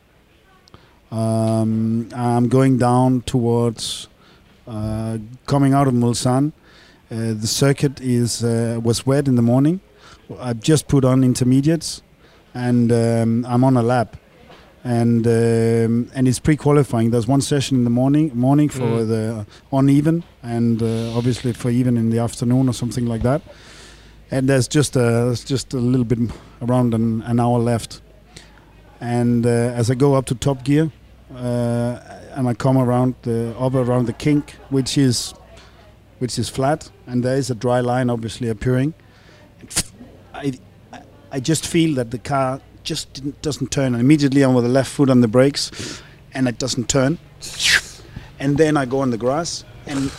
Um, 1.10 2.10
I'm 2.14 2.50
going 2.50 2.80
down 2.80 3.22
towards 3.22 4.10
uh, 4.68 5.20
coming 5.46 5.74
out 5.74 5.88
of 5.88 5.94
Mulsanne. 5.94 6.52
Uh, 7.14 7.34
the 7.42 7.48
circuit 7.48 8.02
is 8.02 8.44
uh, 8.44 8.80
was 8.84 9.06
wet 9.06 9.28
in 9.28 9.36
the 9.36 9.42
morning. 9.42 9.80
I've 10.40 10.60
just 10.62 10.88
put 10.88 11.06
on 11.06 11.24
intermediates, 11.24 12.02
and 12.56 12.92
um, 12.92 13.46
I'm 13.48 13.64
on 13.64 13.78
a 13.78 13.84
lap, 13.84 14.18
and 14.84 15.28
um, 15.28 16.10
and 16.16 16.28
it's 16.28 16.40
pre-qualifying. 16.40 17.12
There's 17.12 17.28
one 17.28 17.42
session 17.42 17.78
in 17.78 17.84
the 17.84 17.90
morning 17.92 18.32
morning 18.34 18.70
for 18.72 18.88
Mm. 18.88 19.08
the 19.08 19.46
uneven, 19.72 20.24
and 20.42 20.82
uh, 20.82 21.18
obviously 21.18 21.54
for 21.54 21.70
even 21.70 21.98
in 21.98 22.10
the 22.10 22.20
afternoon 22.20 22.68
or 22.68 22.74
something 22.74 23.06
like 23.06 23.22
that. 23.24 23.42
And 24.32 24.48
there's 24.50 24.68
just 24.68 24.96
a 24.96 25.00
there's 25.28 25.44
just 25.52 25.74
a 25.74 25.78
little 25.78 26.06
bit 26.06 26.20
around 26.62 26.94
an, 26.94 27.22
an 27.24 27.40
hour 27.40 27.60
left. 27.60 28.02
And 29.00 29.46
uh, 29.46 29.50
as 29.80 29.92
I 29.92 29.96
go 29.96 30.16
up 30.16 30.26
to 30.26 30.36
top 30.36 30.64
gear, 30.64 30.90
uh, 31.36 32.00
and 32.36 32.48
I 32.50 32.54
come 32.56 32.78
around 32.78 33.14
the 33.22 33.54
up 33.60 33.76
around 33.76 34.08
the 34.08 34.14
kink, 34.14 34.56
which 34.72 34.98
is 34.98 35.34
which 36.24 36.40
is 36.40 36.48
flat, 36.48 36.90
and 37.06 37.22
there 37.22 37.36
is 37.36 37.50
a 37.50 37.56
dry 37.56 37.82
line 37.82 38.10
obviously 38.10 38.48
appearing. 38.48 38.94
I 40.34 40.54
I 41.34 41.42
just 41.42 41.68
feel 41.68 41.96
that 41.96 42.12
the 42.12 42.18
car 42.18 42.62
just 42.86 43.42
doesn't 43.42 43.72
turn. 43.72 43.94
And 43.94 44.00
immediately 44.00 44.42
I'm 44.42 44.54
with 44.54 44.64
the 44.64 44.70
left 44.70 44.90
foot 44.90 45.10
on 45.10 45.20
the 45.20 45.28
brakes, 45.28 46.02
and 46.34 46.48
it 46.48 46.58
doesn't 46.60 46.88
turn. 46.88 47.18
And 48.40 48.58
then 48.58 48.78
I 48.78 48.86
go 48.86 49.02
on 49.02 49.10
the 49.10 49.18
grass, 49.18 49.66
and 49.86 50.12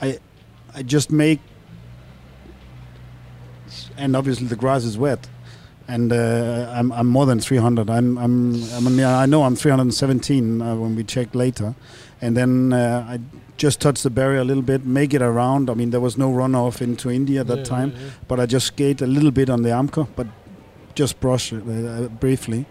I 0.00 0.20
I 0.72 0.84
just 0.84 1.10
make, 1.10 1.40
and 3.96 4.14
obviously 4.14 4.46
the 4.46 4.60
grass 4.64 4.84
is 4.84 4.96
wet, 4.96 5.28
and 5.88 6.12
uh, 6.12 6.72
I'm 6.76 6.92
I'm 6.92 7.08
more 7.08 7.26
than 7.26 7.40
300. 7.40 7.90
I'm 7.90 8.18
I'm 8.18 8.54
I 8.72 8.80
mean 8.80 9.00
I 9.00 9.26
know 9.26 9.42
I'm 9.42 9.56
317 9.56 10.62
uh, 10.62 10.76
when 10.76 10.94
we 10.94 11.02
check 11.02 11.34
later, 11.34 11.74
and 12.20 12.36
then 12.36 12.72
uh, 12.72 13.06
I 13.08 13.20
just 13.56 13.80
touch 13.80 14.02
the 14.02 14.10
barrier 14.10 14.40
a 14.40 14.44
little 14.44 14.62
bit, 14.62 14.84
make 14.84 15.14
it 15.14 15.22
around. 15.22 15.70
I 15.70 15.74
mean 15.74 15.90
there 15.90 16.00
was 16.00 16.16
no 16.16 16.30
runoff 16.30 16.80
into 16.80 17.10
India 17.10 17.40
at 17.40 17.46
that 17.48 17.64
time 17.64 17.92
but 18.28 18.38
I 18.38 18.46
just 18.46 18.66
skate 18.66 19.00
a 19.02 19.06
little 19.06 19.30
bit 19.30 19.50
on 19.50 19.62
the 19.62 19.70
Armco, 19.70 20.06
but 20.14 20.26
just 20.94 21.20
brush 21.20 21.52
it 21.52 21.62
uh, 21.62 22.08
briefly. 22.08 22.66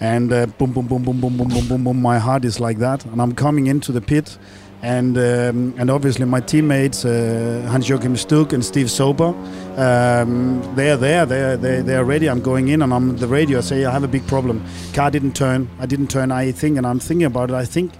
And 0.00 0.32
uh, 0.32 0.46
boom, 0.46 0.72
boom, 0.72 0.86
boom, 0.86 1.02
boom, 1.04 1.20
boom, 1.20 1.36
boom, 1.36 1.48
boom, 1.48 1.68
boom, 1.68 1.84
boom. 1.84 2.02
My 2.02 2.18
heart 2.18 2.44
is 2.44 2.60
like 2.60 2.78
that, 2.78 3.04
and 3.06 3.20
I'm 3.20 3.34
coming 3.34 3.66
into 3.66 3.92
the 3.92 4.02
pit, 4.02 4.36
and 4.82 5.16
um, 5.16 5.74
and 5.78 5.90
obviously 5.90 6.26
my 6.26 6.40
teammates 6.40 7.06
uh, 7.06 7.66
Hans 7.70 7.88
Joachim 7.88 8.14
Stuck 8.14 8.52
and 8.52 8.62
Steve 8.62 8.90
Soper, 8.90 9.34
um, 9.76 10.60
they're 10.74 10.98
there, 10.98 11.24
they're 11.24 11.56
they 11.56 11.80
they're 11.80 12.04
ready. 12.04 12.28
I'm 12.28 12.42
going 12.42 12.68
in, 12.68 12.82
and 12.82 12.92
I'm 12.92 13.16
the 13.16 13.26
radio. 13.26 13.58
I 13.58 13.62
say 13.62 13.86
I 13.86 13.90
have 13.90 14.04
a 14.04 14.08
big 14.08 14.26
problem. 14.26 14.62
Car 14.92 15.10
didn't 15.10 15.34
turn. 15.34 15.68
I 15.78 15.86
didn't 15.86 16.08
turn. 16.08 16.30
I 16.30 16.52
think, 16.52 16.76
and 16.76 16.86
I'm 16.86 17.00
thinking 17.00 17.26
about 17.26 17.48
it. 17.50 17.54
I 17.54 17.64
think, 17.64 17.92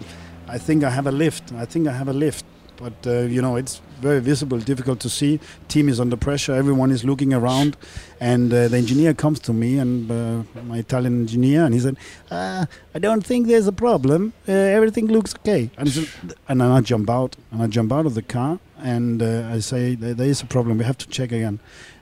I 0.48 0.58
think 0.58 0.84
I 0.84 0.90
have 0.90 1.06
a 1.06 1.12
lift. 1.12 1.52
I 1.52 1.64
think 1.64 1.88
I 1.88 1.92
have 1.92 2.08
a 2.08 2.12
lift. 2.12 2.44
But 2.76 3.06
uh, 3.06 3.20
you 3.20 3.40
know 3.40 3.56
it's 3.56 3.80
very 4.00 4.20
visible 4.20 4.58
difficult 4.58 5.00
to 5.00 5.08
see. 5.08 5.40
Team 5.68 5.88
is 5.88 5.98
under 5.98 6.16
pressure. 6.16 6.54
Everyone 6.54 6.90
is 6.90 7.04
looking 7.04 7.32
around. 7.32 7.76
And 8.20 8.52
uh, 8.52 8.68
the 8.68 8.76
engineer 8.76 9.14
comes 9.14 9.40
to 9.40 9.52
me 9.52 9.78
and 9.78 10.10
uh, 10.10 10.42
my 10.64 10.78
italian 10.78 11.20
engineer 11.20 11.64
and 11.64 11.74
he 11.74 11.80
said 11.80 11.96
uh, 12.30 12.64
i 12.94 12.98
don't 12.98 13.26
think 13.26 13.46
there's 13.46 13.66
a 13.66 13.72
problem. 13.72 14.32
Uh, 14.48 14.52
everything 14.52 15.06
looks 15.06 15.34
okay. 15.36 15.70
And, 15.76 15.88
said, 15.90 16.08
and 16.48 16.62
i 16.62 16.80
jump 16.80 17.08
out. 17.10 17.36
And 17.50 17.62
i 17.62 17.66
jump 17.66 17.92
out 17.92 18.06
of 18.06 18.14
the 18.14 18.22
car. 18.22 18.58
And 18.78 19.22
uh, 19.22 19.48
i 19.50 19.58
say 19.60 19.94
there 19.94 20.14
there 20.14 20.28
is 20.28 20.42
a 20.42 20.46
problem. 20.46 20.78
We 20.78 20.84
have 20.84 20.98
to 20.98 21.08
check 21.08 21.32
again. 21.32 21.60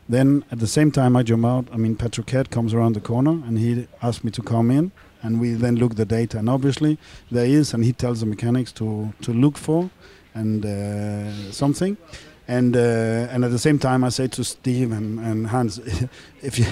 Then 0.09 0.45
at 0.51 0.59
the 0.59 0.67
same 0.67 0.91
time 0.91 1.17
i 1.17 1.23
jump 1.23 1.47
out 1.47 1.65
i 1.73 1.77
mean 1.77 1.97
patrick 1.97 2.29
Head 2.31 2.51
comes 2.51 2.75
around 2.75 2.93
the 2.95 3.01
corner 3.01 3.35
and 3.47 3.59
he 3.59 3.89
asked 4.03 4.23
me 4.23 4.31
to 4.33 4.43
come 4.43 4.71
in 4.71 4.93
and 5.25 5.41
we 5.41 5.55
then 5.55 5.75
look 5.77 5.97
the 5.97 6.05
data 6.05 6.39
and 6.39 6.49
obviously 6.49 6.97
there 7.33 7.47
is 7.47 7.75
and 7.75 7.85
he 7.85 7.93
tells 7.93 8.21
the 8.21 8.27
mechanics 8.27 8.71
to 8.73 9.13
to 9.23 9.33
look 9.33 9.59
for 9.59 9.91
and 10.35 10.65
uh, 10.67 11.53
something. 11.53 11.97
And 12.47 12.77
uh, 12.77 13.33
and 13.33 13.45
at 13.45 13.51
the 13.51 13.59
same 13.59 13.79
time, 13.79 14.05
I 14.05 14.11
say 14.11 14.29
to 14.29 14.45
Steve 14.45 14.93
and, 14.93 15.19
and 15.19 15.47
Hans, 15.47 15.79
if 16.43 16.59
you 16.59 16.67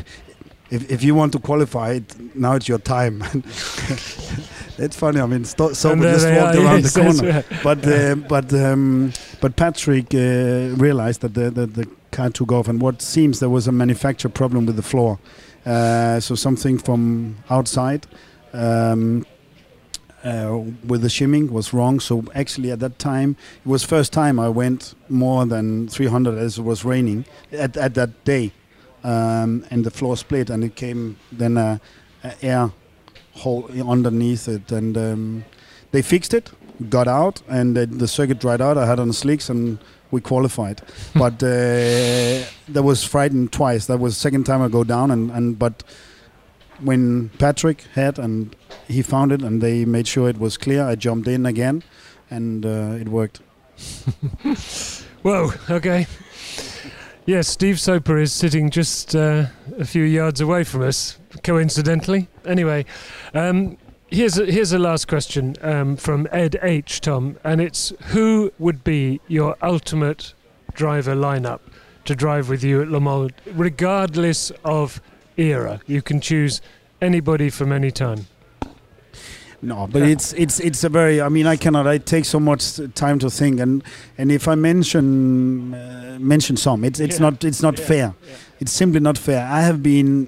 if, 0.70 0.90
if 0.90 1.02
you 1.02 1.14
want 1.14 1.32
to 1.32 1.38
qualify 1.38 1.92
it, 1.92 2.36
now 2.36 2.54
it's 2.54 2.68
your 2.68 2.78
time. 2.78 3.22
it's 4.78 4.96
funny. 4.96 5.20
I 5.20 5.26
mean, 5.26 5.44
so 5.44 5.68
we 5.68 5.74
just 6.02 6.26
walked 6.26 6.56
are, 6.56 6.60
around 6.64 6.82
yes, 6.82 6.92
the 6.92 7.00
corner. 7.00 7.32
right. 7.32 7.62
But 7.62 7.86
uh, 7.86 8.14
but 8.16 8.52
um, 8.52 9.12
but 9.40 9.56
Patrick 9.56 10.14
uh, 10.14 10.76
realized 10.76 11.22
that 11.22 11.32
the, 11.34 11.50
the 11.50 11.66
the 11.66 11.88
car 12.10 12.28
took 12.28 12.52
off, 12.52 12.68
and 12.68 12.80
what 12.80 13.00
seems 13.00 13.40
there 13.40 13.50
was 13.50 13.66
a 13.66 13.72
manufacturer 13.72 14.30
problem 14.30 14.66
with 14.66 14.76
the 14.76 14.82
floor. 14.82 15.18
Uh, 15.64 16.20
so 16.20 16.34
something 16.34 16.76
from 16.76 17.36
outside. 17.48 18.06
Um, 18.52 19.26
uh, 20.24 20.62
with 20.86 21.02
the 21.02 21.08
shimming 21.08 21.52
was 21.52 21.72
wrong. 21.72 21.98
So 22.00 22.24
actually, 22.34 22.70
at 22.70 22.80
that 22.80 22.98
time, 22.98 23.36
it 23.64 23.68
was 23.68 23.84
first 23.84 24.12
time 24.12 24.38
I 24.38 24.48
went 24.48 24.94
more 25.08 25.44
than 25.46 25.88
300 25.88 26.38
as 26.38 26.58
it 26.58 26.62
was 26.62 26.84
raining 26.84 27.24
at, 27.50 27.76
at 27.76 27.94
that 27.94 28.24
day, 28.24 28.52
um, 29.02 29.66
and 29.70 29.84
the 29.84 29.90
floor 29.90 30.16
split, 30.16 30.48
and 30.50 30.62
it 30.62 30.76
came 30.76 31.16
then 31.32 31.56
a, 31.56 31.80
a 32.22 32.44
air 32.44 32.70
hole 33.32 33.68
underneath 33.88 34.48
it, 34.48 34.70
and 34.70 34.96
um, 34.96 35.44
they 35.90 36.02
fixed 36.02 36.34
it, 36.34 36.52
got 36.88 37.08
out, 37.08 37.42
and 37.48 37.76
uh, 37.76 37.86
the 37.88 38.06
circuit 38.06 38.38
dried 38.38 38.60
out. 38.60 38.78
I 38.78 38.86
had 38.86 39.00
on 39.00 39.12
slicks, 39.12 39.48
and 39.48 39.78
we 40.10 40.20
qualified. 40.20 40.82
but 41.14 41.42
uh, 41.42 42.44
that 42.68 42.82
was 42.82 43.02
frightened 43.02 43.52
twice. 43.52 43.86
That 43.86 43.98
was 43.98 44.16
second 44.16 44.44
time 44.44 44.62
I 44.62 44.68
go 44.68 44.84
down, 44.84 45.10
and, 45.10 45.30
and 45.30 45.58
but 45.58 45.82
when 46.82 47.30
Patrick 47.38 47.82
had 47.94 48.18
and 48.18 48.54
he 48.88 49.02
found 49.02 49.32
it 49.32 49.42
and 49.42 49.60
they 49.60 49.84
made 49.84 50.06
sure 50.06 50.28
it 50.28 50.38
was 50.38 50.56
clear, 50.56 50.84
I 50.84 50.94
jumped 50.94 51.28
in 51.28 51.46
again, 51.46 51.82
and 52.30 52.64
uh, 52.66 52.96
it 53.00 53.08
worked. 53.08 53.40
Whoa, 55.22 55.52
okay. 55.70 56.06
Yes, 57.24 57.46
Steve 57.46 57.78
Soper 57.78 58.18
is 58.18 58.32
sitting 58.32 58.70
just 58.70 59.14
uh, 59.14 59.46
a 59.78 59.84
few 59.84 60.02
yards 60.02 60.40
away 60.40 60.64
from 60.64 60.82
us, 60.82 61.18
coincidentally. 61.44 62.28
Anyway, 62.44 62.84
um, 63.32 63.78
here's 64.08 64.38
a, 64.38 64.46
here's 64.46 64.72
a 64.72 64.78
last 64.78 65.06
question 65.06 65.54
um, 65.62 65.96
from 65.96 66.26
Ed 66.32 66.58
H. 66.62 67.00
Tom, 67.00 67.38
and 67.44 67.60
it's 67.60 67.92
who 68.06 68.52
would 68.58 68.82
be 68.82 69.20
your 69.28 69.56
ultimate 69.62 70.34
driver 70.74 71.14
lineup 71.14 71.60
to 72.06 72.16
drive 72.16 72.48
with 72.48 72.64
you 72.64 72.82
at 72.82 72.88
Le 72.88 73.00
Mans, 73.00 73.30
regardless 73.52 74.50
of 74.64 75.00
era? 75.50 75.80
You 75.86 76.02
can 76.02 76.20
choose 76.20 76.60
anybody 77.00 77.50
from 77.50 77.72
any 77.72 77.90
time. 77.90 78.26
No, 79.64 79.86
but 79.86 80.02
it's 80.02 80.32
it's 80.32 80.58
it's 80.58 80.82
a 80.82 80.88
very. 80.88 81.20
I 81.20 81.28
mean, 81.28 81.46
I 81.46 81.56
cannot. 81.56 81.86
I 81.86 81.98
take 81.98 82.24
so 82.24 82.40
much 82.40 82.80
time 82.94 83.20
to 83.20 83.30
think, 83.30 83.60
and 83.60 83.82
and 84.18 84.32
if 84.32 84.48
I 84.48 84.56
mention 84.56 85.72
uh, 85.74 86.18
mention 86.20 86.56
some, 86.56 86.82
it's 86.84 86.98
it's 86.98 87.18
Yeah. 87.20 87.30
not 87.30 87.44
it's 87.44 87.62
not 87.62 87.78
Yeah, 87.78 87.86
fair. 87.86 88.14
yeah. 88.28 88.34
It's 88.60 88.72
simply 88.72 88.98
not 89.00 89.16
fair. 89.18 89.46
I 89.46 89.60
have 89.62 89.80
been 89.80 90.26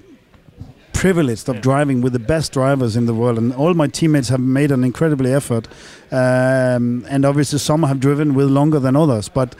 privileged 0.93 1.49
of 1.49 1.57
Yeah. 1.57 1.63
driving 1.63 2.01
with 2.01 2.13
the 2.13 2.21
best 2.21 2.53
drivers 2.53 2.95
in 2.97 3.07
the 3.07 3.13
world, 3.15 3.39
and 3.39 3.53
all 3.53 3.75
my 3.75 3.89
teammates 3.89 4.29
have 4.29 4.41
made 4.41 4.71
an 4.71 4.85
incredible 4.85 5.27
effort. 5.27 5.67
Um, 6.13 7.05
and 7.09 7.25
obviously, 7.25 7.59
some 7.59 7.83
have 7.83 7.99
driven 7.99 8.35
with 8.35 8.49
longer 8.49 8.79
than 8.79 8.95
others, 8.95 9.29
but 9.29 9.57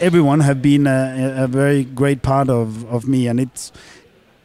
everyone 0.00 0.38
have 0.40 0.62
been 0.62 0.86
a, 0.86 1.34
a 1.44 1.46
very 1.48 1.82
great 1.82 2.22
part 2.22 2.48
of 2.48 2.84
of 2.92 3.08
me, 3.08 3.26
and 3.28 3.40
it's. 3.40 3.72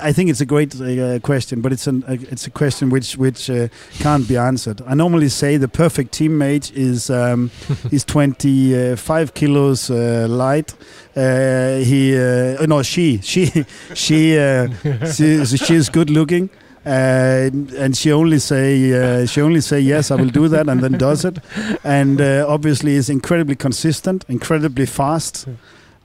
I 0.02 0.12
think 0.14 0.30
it's 0.30 0.41
a 0.41 0.45
great 0.45 0.80
uh, 0.80 1.20
question, 1.20 1.62
but 1.62 1.72
it's 1.72 1.88
an 1.88 2.04
uh, 2.08 2.18
it's 2.32 2.47
a 2.47 2.49
question 2.52 2.89
which 2.89 3.18
which 3.18 3.49
uh, 3.49 3.68
can't 3.99 4.28
be 4.28 4.38
answered. 4.38 4.82
I 4.88 4.93
normally 4.95 5.30
say 5.30 5.58
the 5.58 5.68
perfect 5.68 6.14
teammate 6.14 6.72
is 6.76 7.10
um, 7.10 7.52
is 7.91 8.04
25 8.06 9.34
kilos 9.34 9.89
uh, 9.89 10.28
light. 10.30 10.74
Uh, 11.16 11.78
he 11.78 12.18
uh, 12.18 12.66
no 12.66 12.82
she 12.84 13.20
she 13.22 13.66
she 13.93 14.38
uh, 14.38 14.68
she, 15.06 15.45
she 15.45 15.76
is 15.76 15.89
good 15.89 16.10
looking. 16.10 16.49
Uh, 16.84 17.52
and 17.78 17.95
she 17.95 18.12
only 18.12 18.39
say 18.39 18.91
uh, 18.91 19.28
she 19.28 19.39
only 19.39 19.62
say 19.62 19.80
yes 19.80 20.10
I 20.10 20.16
will 20.16 20.30
do 20.32 20.47
that 20.47 20.68
and 20.68 20.82
then 20.82 20.93
does 20.93 21.24
it 21.26 21.38
and 21.84 22.20
uh, 22.20 22.43
obviously 22.49 22.95
is 22.95 23.08
incredibly 23.08 23.56
consistent 23.56 24.26
incredibly 24.28 24.88
fast 24.88 25.47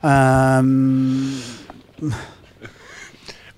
um, 0.03 1.41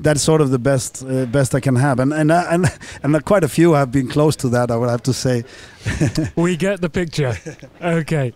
that's 0.01 0.23
sort 0.23 0.41
of 0.41 0.51
the 0.51 0.59
best 0.59 1.05
uh, 1.05 1.27
best 1.27 1.55
I 1.55 1.61
can 1.61 1.77
have, 1.77 1.99
and 1.99 2.13
and 2.13 2.31
uh, 2.31 2.45
and 2.51 2.67
and 3.03 3.25
quite 3.25 3.45
a 3.45 3.49
few 3.49 3.73
have 3.73 3.91
been 3.91 4.09
close 4.09 4.37
to 4.37 4.49
that. 4.51 4.71
I 4.71 4.77
would 4.77 4.91
have 4.91 5.03
to 5.05 5.13
say. 5.13 5.45
we 6.37 6.57
get 6.57 6.81
the 6.81 6.91
picture. 6.91 7.37
Okay, 7.83 8.33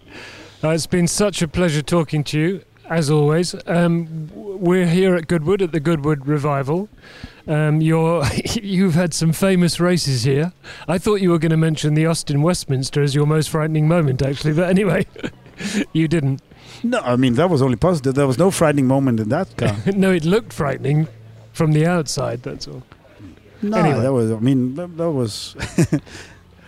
uh, 0.64 0.70
it's 0.70 0.86
been 0.86 1.08
such 1.08 1.42
a 1.42 1.48
pleasure 1.48 1.82
talking 1.82 2.24
to 2.24 2.38
you 2.38 2.64
as 2.92 3.10
always. 3.10 3.54
Um, 3.66 4.30
we're 4.34 4.86
here 4.86 5.14
at 5.14 5.26
Goodwood 5.26 5.62
at 5.62 5.72
the 5.72 5.80
Goodwood 5.80 6.26
Revival. 6.26 6.88
Um, 7.46 7.80
you're 7.80 8.24
you've 8.62 8.94
had 8.94 9.14
some 9.14 9.32
famous 9.32 9.80
races 9.80 10.24
here. 10.24 10.52
I 10.86 10.98
thought 10.98 11.16
you 11.16 11.30
were 11.30 11.38
going 11.38 11.50
to 11.50 11.56
mention 11.56 11.94
the 11.94 12.06
Austin 12.06 12.42
Westminster 12.42 13.02
as 13.02 13.14
your 13.14 13.26
most 13.26 13.50
frightening 13.50 13.88
moment, 13.88 14.22
actually, 14.22 14.52
but 14.52 14.68
anyway, 14.68 15.06
you 15.92 16.06
didn't. 16.08 16.42
No, 16.82 17.00
I 17.00 17.16
mean 17.16 17.34
that 17.34 17.48
was 17.48 17.62
only 17.62 17.76
positive. 17.76 18.14
There 18.14 18.26
was 18.26 18.38
no 18.38 18.50
frightening 18.50 18.86
moment 18.86 19.20
in 19.20 19.28
that 19.30 19.56
car. 19.56 19.76
no, 19.94 20.10
it 20.12 20.24
looked 20.24 20.52
frightening 20.52 21.08
from 21.53 21.72
the 21.72 21.86
outside. 21.86 22.42
That's 22.42 22.66
all. 22.68 22.82
No, 23.62 23.76
Anyway. 23.78 24.00
that 24.00 24.12
was. 24.12 24.30
I 24.30 24.38
mean, 24.40 24.74
that, 24.74 24.96
that 24.96 25.11
was. 25.11 25.55
that 25.76 26.03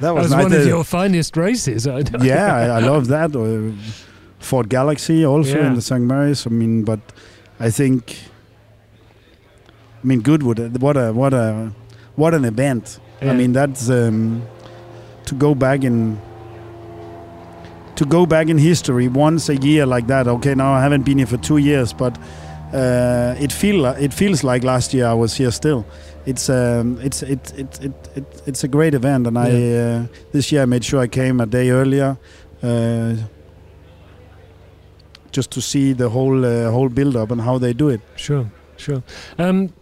That 0.01 0.13
was, 0.13 0.25
was 0.25 0.33
one 0.45 0.53
of 0.53 0.61
Uh, 0.61 0.65
your 0.69 0.85
finest 0.85 1.37
races. 1.37 1.87
I 1.87 2.03
yeah, 2.21 2.55
I, 2.55 2.65
I 2.67 2.81
love 2.81 3.07
that. 3.09 3.35
Or 3.37 3.73
Ford 4.41 4.69
Galaxy 4.69 5.25
also 5.25 5.57
Yeah. 5.59 5.67
in 5.69 5.75
the 5.75 5.81
St. 5.83 6.03
Mary's. 6.03 6.47
I 6.47 6.51
mean, 6.51 6.83
but 6.85 6.99
I 7.61 7.71
think. 7.71 8.19
I 10.03 10.07
mean, 10.07 10.21
Goodwood. 10.21 10.59
uh, 10.61 10.69
What 10.81 10.97
a 10.97 11.13
what 11.13 11.33
a 11.33 11.71
what 12.17 12.35
an 12.35 12.45
event. 12.45 12.99
Yeah. 13.23 13.31
I 13.33 13.37
mean, 13.37 13.53
that's 13.53 13.89
um, 13.89 14.43
to 15.27 15.35
go 15.37 15.55
back 15.55 15.85
in. 15.85 16.19
To 17.97 18.05
go 18.05 18.27
back 18.27 18.49
in 18.49 18.59
history 18.59 19.07
once 19.07 19.49
a 19.49 19.55
year 19.57 19.87
like 19.87 20.09
that. 20.09 20.27
Okay, 20.27 20.55
now 20.57 20.73
I 20.75 20.81
haven't 20.83 21.05
been 21.05 21.19
here 21.19 21.29
for 21.29 21.37
two 21.39 21.59
years, 21.59 21.93
but 21.93 22.19
uh, 22.73 23.35
it 23.39 23.53
feel 23.53 23.85
it 23.87 24.13
feels 24.13 24.43
like 24.43 24.65
last 24.65 24.95
year 24.95 25.07
I 25.07 25.15
was 25.15 25.37
here 25.37 25.51
still. 25.51 25.85
It's 26.27 26.49
um, 26.49 26.99
it's 27.03 27.23
it, 27.23 27.53
it, 27.59 27.81
it, 27.81 27.93
it 28.17 28.43
it's 28.47 28.65
a 28.65 28.69
great 28.69 28.95
event, 28.95 29.27
and 29.27 29.39
I 29.39 29.51
uh, 29.51 30.07
this 30.33 30.51
year 30.51 30.63
I 30.63 30.67
made 30.67 30.85
sure 30.85 31.01
I 31.01 31.07
came 31.07 31.41
a 31.41 31.47
day 31.47 31.71
earlier, 31.71 32.17
uh, 32.63 33.17
just 35.33 35.51
to 35.51 35.61
see 35.61 35.93
the 35.93 36.09
whole 36.09 36.45
uh, 36.45 36.71
whole 36.71 36.89
build 36.89 37.17
up 37.17 37.31
and 37.31 37.41
how 37.41 37.59
they 37.59 37.75
do 37.75 37.91
it. 37.91 38.01
Sure, 38.17 38.51
sure. 38.77 39.03
Um, 39.39 39.73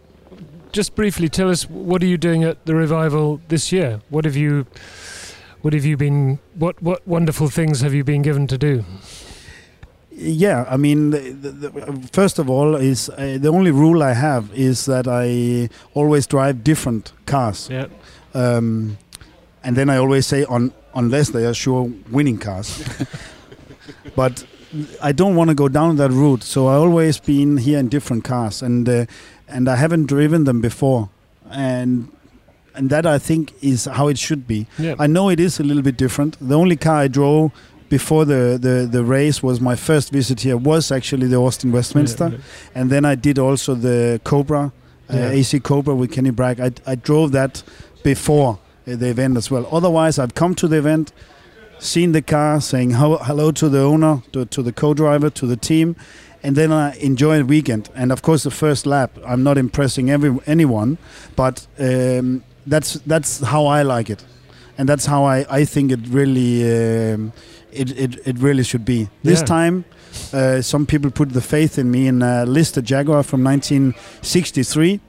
just 0.73 0.95
briefly, 0.95 1.29
tell 1.29 1.49
us 1.49 1.69
what 1.69 2.03
are 2.03 2.07
you 2.07 2.17
doing 2.17 2.43
at 2.43 2.65
the 2.65 2.75
revival 2.75 3.39
this 3.47 3.71
year? 3.71 4.01
What 4.09 4.25
have 4.25 4.35
you, 4.35 4.65
what 5.61 5.73
have 5.73 5.85
you 5.85 5.95
been? 5.95 6.39
What 6.55 6.81
what 6.81 7.07
wonderful 7.07 7.49
things 7.49 7.81
have 7.81 7.93
you 7.93 8.03
been 8.03 8.21
given 8.21 8.47
to 8.47 8.57
do? 8.57 8.83
Yeah, 10.15 10.65
I 10.69 10.77
mean, 10.77 11.09
the, 11.09 11.19
the, 11.31 11.69
the, 11.69 12.09
first 12.11 12.37
of 12.39 12.49
all, 12.49 12.75
is 12.75 13.09
uh, 13.09 13.37
the 13.41 13.49
only 13.49 13.71
rule 13.71 14.03
I 14.03 14.13
have 14.13 14.53
is 14.53 14.85
that 14.85 15.07
I 15.07 15.69
always 15.95 16.27
drive 16.27 16.63
different 16.63 17.13
cars, 17.25 17.67
Yeah, 17.71 17.87
um, 18.33 18.97
and 19.63 19.75
then 19.75 19.89
I 19.89 19.97
always 19.97 20.27
say 20.27 20.45
on 20.45 20.71
unless 20.93 21.29
they 21.29 21.45
are 21.45 21.53
sure 21.53 21.91
winning 22.11 22.37
cars. 22.37 22.83
but 24.15 24.45
I 25.01 25.11
don't 25.11 25.35
want 25.35 25.49
to 25.49 25.55
go 25.55 25.67
down 25.67 25.97
that 25.97 26.11
route, 26.11 26.43
so 26.43 26.67
I 26.67 26.75
always 26.75 27.19
been 27.19 27.57
here 27.57 27.79
in 27.79 27.89
different 27.89 28.23
cars, 28.23 28.61
and 28.61 28.87
uh, 28.87 29.05
and 29.47 29.67
I 29.67 29.75
haven't 29.75 30.05
driven 30.05 30.43
them 30.43 30.61
before, 30.61 31.09
and 31.49 32.11
and 32.75 32.89
that 32.89 33.05
I 33.05 33.19
think 33.19 33.53
is 33.61 33.85
how 33.85 34.07
it 34.07 34.17
should 34.17 34.47
be. 34.47 34.67
yeah. 34.77 34.95
I 34.99 35.07
know 35.07 35.29
it 35.29 35.39
is 35.39 35.59
a 35.59 35.63
little 35.63 35.83
bit 35.83 35.97
different. 35.97 36.37
The 36.39 36.57
only 36.57 36.75
car 36.75 36.97
I 36.97 37.07
drove 37.07 37.51
before 37.97 38.25
the, 38.25 38.57
the, 38.67 38.75
the 38.97 39.03
race 39.03 39.43
was 39.43 39.61
my 39.61 39.75
first 39.75 40.11
visit 40.11 40.41
here 40.41 40.57
was 40.57 40.91
actually 40.91 41.27
the 41.27 41.35
Austin 41.47 41.71
Westminster, 41.71 42.27
Yeah, 42.31 42.37
and 42.77 42.89
then 42.89 43.05
I 43.05 43.15
did 43.15 43.37
also 43.37 43.75
the 43.75 44.19
Cobra, 44.23 44.71
uh, 45.13 45.37
AC 45.39 45.59
Cobra 45.59 45.93
with 45.93 46.11
Kenny 46.11 46.31
Brack. 46.31 46.59
I, 46.59 46.71
I 46.87 46.95
drove 46.95 47.31
that 47.33 47.61
before 48.03 48.51
uh, 48.87 48.95
the 49.01 49.09
event 49.09 49.37
as 49.37 49.51
well. 49.51 49.67
Otherwise, 49.71 50.17
I've 50.17 50.33
come 50.33 50.55
to 50.55 50.67
the 50.67 50.77
event, 50.77 51.13
seen 51.77 52.13
the 52.13 52.23
car, 52.23 52.61
saying 52.61 52.91
ho- 53.01 53.19
hello 53.29 53.51
to 53.51 53.69
the 53.69 53.81
owner, 53.81 54.23
to, 54.31 54.45
to 54.45 54.63
the 54.63 54.71
co-driver, 54.73 55.29
to 55.29 55.45
the 55.45 55.55
team, 55.57 55.95
and 56.41 56.55
then 56.55 56.71
I 56.71 56.95
enjoy 56.99 57.37
the 57.37 57.45
weekend. 57.45 57.89
And 57.93 58.11
of 58.11 58.21
course, 58.23 58.41
the 58.43 58.55
first 58.65 58.85
lap, 58.87 59.11
I'm 59.23 59.43
not 59.43 59.57
impressing 59.57 60.09
every 60.09 60.31
anyone, 60.47 60.97
but 61.35 61.67
um, 61.77 62.43
that's 62.65 62.93
that's 63.05 63.41
how 63.53 63.67
I 63.67 63.83
like 63.83 64.09
it, 64.09 64.25
and 64.77 64.87
that's 64.89 65.05
how 65.05 65.23
I, 65.25 65.45
I 65.61 65.65
think 65.65 65.91
it 65.91 65.99
really 66.09 66.63
um, 67.13 67.31
it, 67.71 67.91
it 67.97 68.19
it 68.27 68.37
really 68.39 68.63
should 68.63 68.85
be. 68.85 69.07
This 69.23 69.39
Yeah. 69.39 69.45
time, 69.45 69.85
uh, 70.33 70.61
some 70.61 70.85
people 70.85 71.11
put 71.11 71.29
the 71.33 71.41
faith 71.41 71.77
in 71.77 71.89
me 71.91 72.07
in 72.07 72.21
uh, 72.23 72.45
Lister 72.47 72.81
Jaguar 72.81 73.23
from 73.23 73.43
1963. 73.43 74.99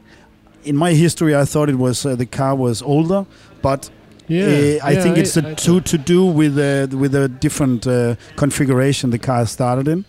In 0.64 0.76
my 0.76 0.92
history, 0.94 1.34
I 1.34 1.44
thought 1.44 1.68
it 1.68 1.76
was 1.78 2.06
uh, 2.06 2.16
the 2.16 2.26
car 2.26 2.54
was 2.56 2.80
older, 2.82 3.26
but 3.62 3.90
yeah. 4.28 4.44
uh, 4.44 4.88
I 4.88 4.92
yeah, 4.92 5.02
think 5.02 5.18
it's 5.18 5.36
I- 5.36 5.50
a 5.50 5.54
to 5.54 5.80
to 5.80 5.98
do 5.98 6.24
with 6.24 6.58
uh, 6.58 6.96
with 6.96 7.14
a 7.14 7.28
different 7.28 7.86
uh, 7.86 8.14
configuration 8.36 9.10
the 9.10 9.18
car 9.18 9.46
started 9.46 9.88
in, 9.88 10.04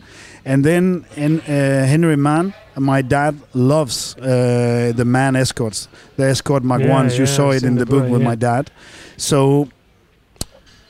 and 0.45 0.63
then 0.63 1.05
in, 1.17 1.39
uh, 1.41 1.85
Henry 1.85 2.15
Mann, 2.15 2.53
my 2.77 3.01
dad 3.01 3.35
loves 3.53 4.15
uh, 4.17 4.93
the 4.95 5.03
Mann 5.05 5.35
Escorts, 5.35 5.89
the 6.15 6.23
Escort 6.29 6.63
Mark 6.63 6.81
Yeah, 6.81 6.95
Ones. 6.95 7.17
You 7.17 7.25
saw 7.25 7.51
it 7.51 7.63
in 7.63 7.75
the 7.75 7.83
the 7.85 7.91
book 7.91 8.09
with 8.09 8.21
my 8.21 8.35
dad, 8.35 8.71
so 9.17 9.69